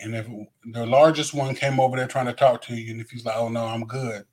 and 0.00 0.14
if 0.14 0.26
the 0.72 0.86
largest 0.86 1.34
one 1.34 1.54
came 1.54 1.80
over 1.80 1.96
there 1.96 2.06
trying 2.06 2.26
to 2.26 2.32
talk 2.32 2.62
to 2.62 2.74
you, 2.74 2.92
and 2.92 3.00
if 3.00 3.10
he's 3.10 3.24
like, 3.24 3.36
oh 3.36 3.48
no, 3.48 3.64
I'm 3.64 3.84
good, 3.84 4.24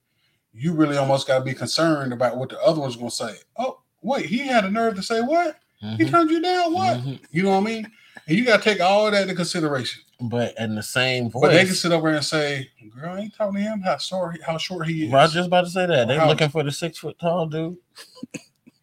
you 0.52 0.72
really 0.72 0.96
almost 0.96 1.26
got 1.26 1.38
to 1.38 1.44
be 1.44 1.54
concerned 1.54 2.12
about 2.12 2.36
what 2.36 2.48
the 2.50 2.60
other 2.60 2.80
one's 2.80 2.96
going 2.96 3.10
to 3.10 3.14
say. 3.16 3.34
Oh, 3.58 3.80
wait, 4.02 4.26
he 4.26 4.38
had 4.38 4.64
a 4.64 4.70
nerve 4.70 4.94
to 4.96 5.02
say 5.02 5.20
what? 5.20 5.58
He 5.98 6.04
Mhm, 6.04 6.10
turned 6.10 6.30
you 6.30 6.40
down, 6.40 6.72
what? 6.72 6.98
mhm. 6.98 7.20
You 7.30 7.42
know 7.42 7.50
what 7.50 7.56
I 7.58 7.60
mean? 7.64 7.92
And 8.28 8.36
you 8.36 8.44
got 8.44 8.62
to 8.62 8.62
take 8.64 8.80
all 8.80 9.06
of 9.06 9.12
that 9.12 9.22
into 9.22 9.34
consideration. 9.34 10.02
But 10.20 10.54
in 10.58 10.74
the 10.74 10.82
same 10.82 11.30
voice, 11.30 11.42
But 11.42 11.50
they 11.52 11.64
can 11.64 11.74
sit 11.74 11.92
over 11.92 12.08
and 12.08 12.24
say, 12.24 12.68
"Girl, 12.94 13.14
I 13.14 13.20
ain't 13.20 13.34
talking 13.34 13.54
to 13.56 13.60
him. 13.60 13.80
How 13.80 13.98
short, 13.98 14.40
how 14.42 14.58
short 14.58 14.88
he 14.88 15.06
is." 15.06 15.12
I 15.12 15.22
was 15.22 15.32
just 15.32 15.46
about 15.48 15.62
to 15.66 15.70
say 15.70 15.86
that 15.86 16.08
they're 16.08 16.18
How- 16.20 16.28
looking 16.28 16.48
for 16.48 16.62
the 16.64 16.72
six 16.72 16.98
foot 16.98 17.18
tall 17.20 17.46
dude, 17.46 17.76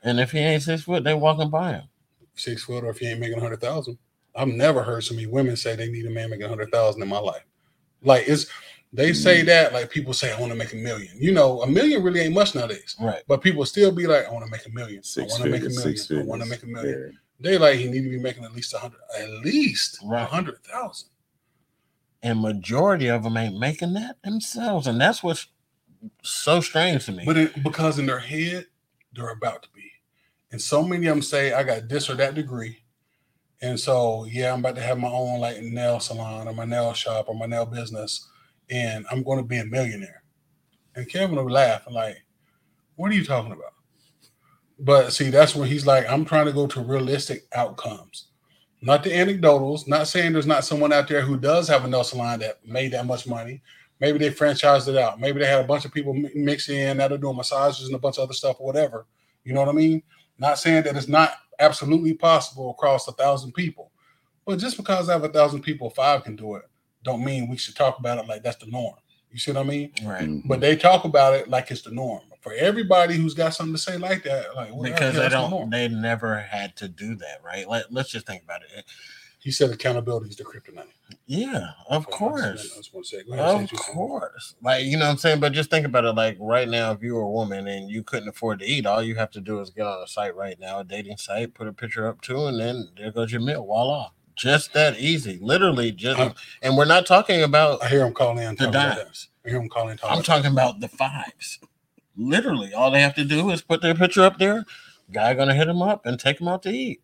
and 0.04 0.20
if 0.20 0.32
he 0.32 0.40
ain't 0.40 0.64
six 0.64 0.84
foot, 0.84 1.04
they 1.04 1.14
walking 1.14 1.50
by 1.50 1.74
him. 1.74 1.84
six 2.36 2.64
foot, 2.64 2.84
or 2.84 2.90
if 2.92 3.02
you 3.02 3.10
ain't 3.10 3.20
making 3.20 3.38
a 3.38 3.42
hundred 3.42 3.62
thousand. 3.62 3.98
I've 4.36 4.48
never 4.48 4.82
heard 4.82 5.04
so 5.04 5.14
many 5.14 5.28
women 5.28 5.56
say 5.56 5.76
they 5.76 5.90
need 5.92 6.06
a 6.08 6.10
man 6.10 6.30
making 6.32 6.46
a 6.46 6.50
hundred 6.50 6.72
thousand 6.72 7.02
in 7.04 7.08
my 7.08 7.20
life. 7.20 7.44
Like 8.04 8.24
it's 8.28 8.48
they 8.92 9.12
say 9.14 9.42
Mm. 9.42 9.46
that 9.48 9.74
like 9.74 9.90
people 9.90 10.14
say 10.14 10.32
I 10.32 10.40
want 10.40 10.52
to 10.52 10.58
make 10.58 10.74
a 10.74 10.76
million. 10.78 11.10
You 11.20 11.32
know, 11.34 11.62
a 11.64 11.68
million 11.68 12.02
really 12.04 12.22
ain't 12.22 12.34
much 12.34 12.54
nowadays. 12.56 12.96
Right. 13.00 13.22
But 13.28 13.42
people 13.42 13.66
still 13.66 13.92
be 13.92 14.06
like, 14.08 14.28
I 14.28 14.32
want 14.32 14.46
to 14.46 14.52
make 14.52 14.66
a 14.66 14.70
million. 14.70 15.04
Six 15.04 15.34
I 15.34 15.40
want 15.40 15.44
to 15.46 15.50
make 15.50 15.62
a 15.64 15.70
million. 15.70 15.98
I 16.12 16.24
want 16.24 16.44
to 16.44 16.50
make 16.50 16.64
a 16.64 16.68
million. 16.68 17.20
They 17.44 17.58
like 17.58 17.78
he 17.78 17.90
need 17.90 18.04
to 18.04 18.10
be 18.10 18.20
making 18.20 18.46
at 18.46 18.54
least 18.54 18.74
a 18.74 18.80
hundred, 18.80 19.00
at 19.20 19.30
least 19.44 20.02
a 20.02 20.08
Right. 20.08 20.28
hundred 20.28 20.64
thousand. 20.64 21.10
And 22.24 22.40
majority 22.40 23.08
of 23.08 23.24
them 23.24 23.36
ain't 23.36 23.60
making 23.60 23.94
that 23.94 24.16
themselves, 24.24 24.88
and 24.88 25.00
that's 25.00 25.22
what's 25.22 25.48
so 26.24 26.62
strange 26.62 27.06
to 27.06 27.12
me. 27.12 27.24
But 27.26 27.38
it, 27.38 27.64
because 27.64 28.00
in 28.00 28.06
their 28.06 28.20
head, 28.20 28.68
they're 29.14 29.32
about 29.32 29.64
to 29.64 29.70
be. 29.76 29.92
And 30.52 30.62
so 30.62 30.84
many 30.84 31.08
of 31.08 31.16
them 31.16 31.22
say, 31.22 31.52
I 31.52 31.64
got 31.64 31.90
this 31.90 32.10
or 32.10 32.16
that 32.16 32.36
degree. 32.36 32.84
And 33.62 33.80
so, 33.80 34.26
yeah, 34.26 34.54
I'm 34.54 34.60
about 34.60 34.76
to 34.76 34.82
have 34.82 34.98
my 34.98 35.10
own 35.10 35.40
like 35.40 35.62
nail 35.62 36.00
salon 36.00 36.48
or 36.48 36.54
my 36.54 36.66
nail 36.66 36.94
shop 36.94 37.26
or 37.28 37.36
my 37.36 37.46
nail 37.46 37.66
business. 37.66 38.30
And 38.70 39.06
I'm 39.12 39.24
going 39.24 39.40
to 39.40 39.44
be 39.44 39.58
a 39.58 39.66
millionaire. 39.66 40.24
And 40.96 41.10
Kevin 41.10 41.36
will 41.36 41.50
laugh 41.50 41.86
and 41.88 41.96
like, 41.96 42.24
what 42.96 43.12
are 43.12 43.16
you 43.16 43.26
talking 43.26 43.52
about? 43.52 43.74
But 44.84 45.14
see, 45.14 45.30
that's 45.30 45.56
when 45.56 45.70
he's 45.70 45.86
like, 45.86 46.06
I'm 46.10 46.26
trying 46.26 46.46
to 46.46 46.52
go 46.52 46.68
to 46.68 46.82
realistic 46.82 47.46
outcomes, 47.54 48.28
not 48.82 49.02
the 49.04 49.12
anecdotals. 49.12 49.88
Not 49.88 50.08
saying 50.10 50.34
there's 50.34 50.46
not 50.46 50.66
someone 50.66 50.92
out 50.92 51.08
there 51.08 51.22
who 51.22 51.38
does 51.38 51.70
have 51.70 51.86
a 51.86 51.88
Nelson 51.88 52.18
salon 52.18 52.40
that 52.40 52.66
made 52.68 52.92
that 52.92 53.06
much 53.06 53.26
money. 53.26 53.62
Maybe 54.02 54.18
they 54.20 54.30
franchised 54.30 54.90
it 54.90 54.98
out. 54.98 55.22
Maybe 55.22 55.40
they 55.40 55.46
had 55.46 55.64
a 55.64 55.68
bunch 55.68 55.86
of 55.86 55.94
people 55.94 56.14
mi- 56.14 56.32
mix 56.36 56.68
in 56.68 56.98
that 56.98 57.14
are 57.14 57.18
doing 57.18 57.38
massages 57.38 57.86
and 57.86 57.96
a 57.96 58.00
bunch 58.00 58.18
of 58.18 58.24
other 58.24 58.34
stuff 58.34 58.58
or 58.60 58.66
whatever. 58.68 59.06
You 59.46 59.54
know 59.54 59.62
what 59.62 59.70
I 59.70 59.74
mean? 59.74 60.04
Not 60.38 60.60
saying 60.60 60.84
that 60.84 60.98
it's 60.98 61.08
not 61.08 61.36
absolutely 61.60 62.14
possible 62.14 62.72
across 62.72 63.08
a 63.08 63.14
thousand 63.14 63.54
people, 63.54 63.92
but 64.46 64.60
just 64.60 64.76
because 64.76 65.08
I 65.08 65.14
have 65.14 65.24
a 65.24 65.30
thousand 65.30 65.62
people, 65.62 65.90
five 65.92 66.26
can 66.26 66.36
do 66.36 66.56
it, 66.56 66.64
don't 67.04 67.24
mean 67.24 67.48
we 67.48 67.56
should 67.56 67.78
talk 67.78 68.00
about 68.00 68.18
it 68.18 68.28
like 68.28 68.44
that's 68.44 68.58
the 68.58 68.70
norm. 68.70 68.96
You 69.32 69.40
see 69.40 69.54
what 69.54 69.66
I 69.66 69.70
mean? 69.70 69.92
right. 70.04 70.24
Mhm. 70.28 70.42
But 70.46 70.60
they 70.60 70.76
talk 70.76 71.06
about 71.06 71.36
it 71.36 71.48
like 71.48 71.72
it's 71.72 71.84
the 71.84 71.92
norm. 71.92 72.22
For 72.44 72.54
everybody 72.54 73.16
who's 73.16 73.34
got 73.34 73.54
something 73.56 73.74
to 73.74 73.82
say 73.82 73.98
like 73.98 74.24
that, 74.24 74.54
like 74.56 74.72
well, 74.74 74.84
because 74.84 75.16
they 75.16 75.30
don't 75.30 75.70
they 75.70 75.88
never 75.88 76.40
had 76.42 76.76
to 76.78 76.88
do 76.90 77.16
that 77.16 77.42
right 77.44 77.68
like 77.68 77.86
let's 77.90 78.10
just 78.12 78.28
think 78.28 78.44
about 78.44 78.62
it 78.64 78.84
He 79.40 79.50
said 79.52 79.72
accountability 79.72 80.30
is 80.30 80.36
the 80.36 80.44
kryptonite. 80.44 80.88
Yeah, 81.26 81.72
of 81.90 82.04
I 82.04 82.06
just- 82.06 82.18
course. 82.18 82.72
I 82.74 82.78
just 82.78 82.94
want 82.94 83.06
to 83.08 83.18
say, 83.18 83.24
go 83.24 83.34
ahead, 83.34 83.46
Of 83.46 83.62
what 83.62 83.72
you 83.72 83.78
saying. 83.78 83.94
course. 83.98 84.56
Like, 84.62 84.86
you 84.86 84.98
know 84.98 85.06
what 85.06 85.12
I'm 85.12 85.18
saying? 85.18 85.40
But 85.42 85.52
just 85.54 85.70
think 85.70 85.86
about 85.86 86.06
it 86.06 86.14
like 86.16 86.38
right 86.40 86.68
now, 86.68 86.92
if 86.92 87.02
you 87.04 87.16
were 87.16 87.22
a 87.22 87.30
woman 87.30 87.68
and 87.68 87.90
you 87.90 88.04
couldn't 88.04 88.30
afford 88.30 88.60
to 88.60 88.66
eat, 88.66 88.86
all 88.86 89.02
you 89.04 89.16
have 89.16 89.32
to 89.32 89.42
do 89.42 89.60
is 89.62 89.70
get 89.70 89.86
on 89.86 90.02
a 90.04 90.08
site 90.08 90.36
right 90.36 90.58
now, 90.60 90.80
a 90.80 90.84
dating 90.84 91.18
site, 91.18 91.54
put 91.54 91.68
a 91.68 91.74
picture 91.74 92.08
up 92.08 92.22
too, 92.22 92.46
and 92.48 92.60
then 92.60 92.90
there 92.98 93.12
goes 93.12 93.32
your 93.34 93.42
meal. 93.42 93.66
Voila. 93.66 94.10
Just 94.36 94.74
that 94.74 94.98
easy. 94.98 95.38
Literally 95.42 95.92
just 95.92 96.20
Uh, 96.20 96.34
and 96.62 96.76
we're 96.78 96.86
not 96.86 97.06
talking 97.06 97.44
about 97.44 97.84
I 97.84 97.90
hear 97.90 98.06
him 98.06 98.14
calling 98.14 98.40
in. 98.44 98.56
the 98.56 98.68
dimes. 98.72 99.28
I 99.46 99.50
hear 99.50 99.60
him 99.62 99.70
calling. 99.70 100.00
I'm 100.04 100.24
talking 100.24 100.52
about 100.52 100.80
the 100.80 100.88
fives. 100.88 101.60
Literally, 102.16 102.74
all 102.74 102.92
they 102.92 103.02
have 103.02 103.16
to 103.16 103.26
do 103.26 103.50
is 103.50 103.62
put 103.62 103.82
their 103.82 103.96
picture 103.96 104.22
up 104.24 104.38
there. 104.38 104.66
Guy 105.12 105.34
gonna 105.34 105.54
hit 105.56 105.68
him 105.68 105.82
up 105.82 106.06
and 106.06 106.20
take 106.20 106.40
him 106.40 106.48
out 106.48 106.64
to 106.64 106.70
eat. 106.70 107.02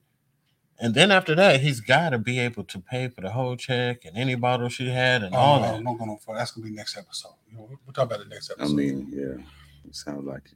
And 0.82 0.94
then 0.96 1.12
after 1.12 1.36
that, 1.36 1.60
he's 1.60 1.82
got 1.82 2.12
to 2.12 2.18
be 2.18 2.40
able 2.40 2.64
to 2.64 2.80
pay 2.80 3.10
for 3.10 3.20
the 3.20 3.32
whole 3.32 3.58
check 3.58 4.06
and 4.06 4.16
any 4.16 4.36
bottle 4.36 4.70
she 4.70 4.88
had 4.90 5.24
and 5.24 5.34
that. 5.34 5.38
all 5.38 5.58
Oh, 5.60 5.62
no, 5.62 5.72
that. 5.74 5.84
no, 5.84 5.94
no, 5.96 6.06
no, 6.06 6.20
no, 6.28 6.34
That's 6.36 6.52
gonna 6.52 6.68
be 6.68 6.74
next 6.74 6.98
episode. 6.98 7.34
You 7.52 7.58
know, 7.58 7.70
we'll 7.86 7.94
talk 7.94 8.06
about 8.06 8.22
it 8.22 8.30
next 8.30 8.50
episode. 8.52 8.72
I 8.72 8.76
mean, 8.76 9.12
yeah, 9.12 9.44
it 9.88 9.96
sounds 9.96 10.26
like 10.26 10.44
it. 10.46 10.54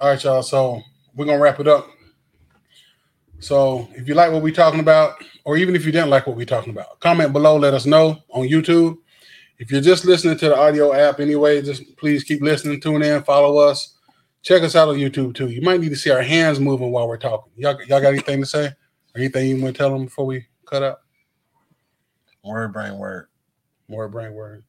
All 0.00 0.08
right, 0.10 0.22
y'all. 0.24 0.42
So 0.42 0.82
we're 1.14 1.26
gonna 1.26 1.38
wrap 1.38 1.60
it 1.60 1.68
up. 1.68 1.88
So 3.38 3.88
if 3.92 4.08
you 4.08 4.14
like 4.14 4.32
what 4.32 4.42
we're 4.42 4.54
talking 4.54 4.80
about, 4.80 5.22
or 5.44 5.56
even 5.56 5.76
if 5.76 5.84
you 5.84 5.92
didn't 5.92 6.10
like 6.10 6.26
what 6.26 6.36
we're 6.36 6.46
talking 6.46 6.70
about, 6.72 6.98
comment 7.00 7.32
below. 7.32 7.56
Let 7.56 7.74
us 7.74 7.86
know 7.86 8.22
on 8.30 8.48
YouTube. 8.48 8.98
If 9.58 9.70
you're 9.70 9.80
just 9.80 10.04
listening 10.04 10.36
to 10.38 10.48
the 10.48 10.56
audio 10.56 10.92
app 10.92 11.20
anyway, 11.20 11.62
just 11.62 11.96
please 11.96 12.24
keep 12.24 12.42
listening, 12.42 12.80
tune 12.80 13.02
in, 13.02 13.22
follow 13.22 13.58
us. 13.58 13.96
Check 14.42 14.62
us 14.62 14.76
out 14.76 14.88
on 14.88 14.96
YouTube 14.96 15.34
too. 15.34 15.48
You 15.48 15.62
might 15.62 15.80
need 15.80 15.90
to 15.90 15.96
see 15.96 16.10
our 16.10 16.22
hands 16.22 16.60
moving 16.60 16.90
while 16.90 17.08
we're 17.08 17.16
talking. 17.16 17.52
Y'all, 17.56 17.80
y'all 17.84 18.00
got 18.00 18.12
anything 18.12 18.40
to 18.40 18.46
say? 18.46 18.66
Or 18.66 19.20
anything 19.20 19.48
you 19.48 19.62
want 19.62 19.74
to 19.74 19.78
tell 19.78 19.90
them 19.90 20.04
before 20.04 20.26
we 20.26 20.46
cut 20.66 20.82
out? 20.82 20.98
Word 22.44 22.72
brain 22.72 22.98
word. 22.98 23.28
Word, 23.88 24.12
brain 24.12 24.34
word. 24.34 24.64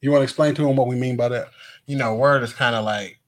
You 0.00 0.10
want 0.10 0.20
to 0.20 0.24
explain 0.24 0.54
to 0.54 0.62
them 0.62 0.76
what 0.76 0.88
we 0.88 0.96
mean 0.96 1.16
by 1.16 1.28
that? 1.28 1.48
You 1.86 1.96
know, 1.96 2.14
word 2.14 2.42
is 2.42 2.52
kind 2.52 2.74
of 2.74 2.84
like 2.84 3.20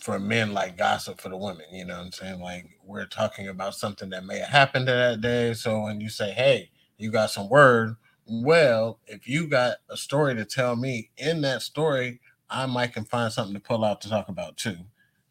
for 0.00 0.18
men 0.18 0.52
like 0.52 0.78
gossip 0.78 1.20
for 1.20 1.28
the 1.28 1.36
women. 1.36 1.66
You 1.72 1.84
know 1.84 1.96
what 1.96 2.04
I'm 2.06 2.12
saying? 2.12 2.40
Like 2.40 2.66
we're 2.84 3.06
talking 3.06 3.48
about 3.48 3.74
something 3.74 4.10
that 4.10 4.24
may 4.24 4.38
have 4.38 4.48
happened 4.48 4.88
that 4.88 5.20
day. 5.20 5.54
So 5.54 5.80
when 5.82 6.00
you 6.00 6.08
say, 6.08 6.32
"Hey, 6.32 6.70
you 6.98 7.10
got 7.10 7.30
some 7.30 7.48
word," 7.48 7.96
well, 8.26 8.98
if 9.06 9.28
you 9.28 9.46
got 9.46 9.76
a 9.90 9.96
story 9.96 10.34
to 10.36 10.44
tell 10.44 10.76
me 10.76 11.10
in 11.16 11.42
that 11.42 11.62
story, 11.62 12.20
I 12.50 12.66
might 12.66 12.92
can 12.92 13.04
find 13.04 13.32
something 13.32 13.54
to 13.54 13.60
pull 13.60 13.84
out 13.84 14.00
to 14.02 14.08
talk 14.08 14.28
about 14.28 14.56
too, 14.56 14.78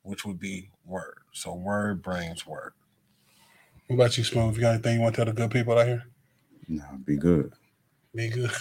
which 0.03 0.25
would 0.25 0.39
be 0.39 0.69
word. 0.85 1.19
So 1.31 1.53
word 1.53 2.01
brings 2.01 2.45
word. 2.45 2.73
What 3.87 3.95
about 3.95 4.17
you, 4.17 4.23
Smooth? 4.23 4.55
You 4.55 4.61
got 4.61 4.73
anything 4.75 4.95
you 4.95 5.01
want 5.01 5.15
to 5.15 5.25
tell 5.25 5.33
the 5.33 5.39
good 5.39 5.51
people 5.51 5.77
out 5.77 5.87
here? 5.87 6.03
Nah, 6.67 6.83
be 7.05 7.17
good. 7.17 7.53
Be 8.15 8.29
good. 8.29 8.51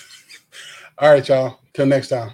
All 0.99 1.11
right, 1.11 1.27
y'all. 1.29 1.59
Till 1.75 1.87
next 1.87 2.09
time. 2.09 2.33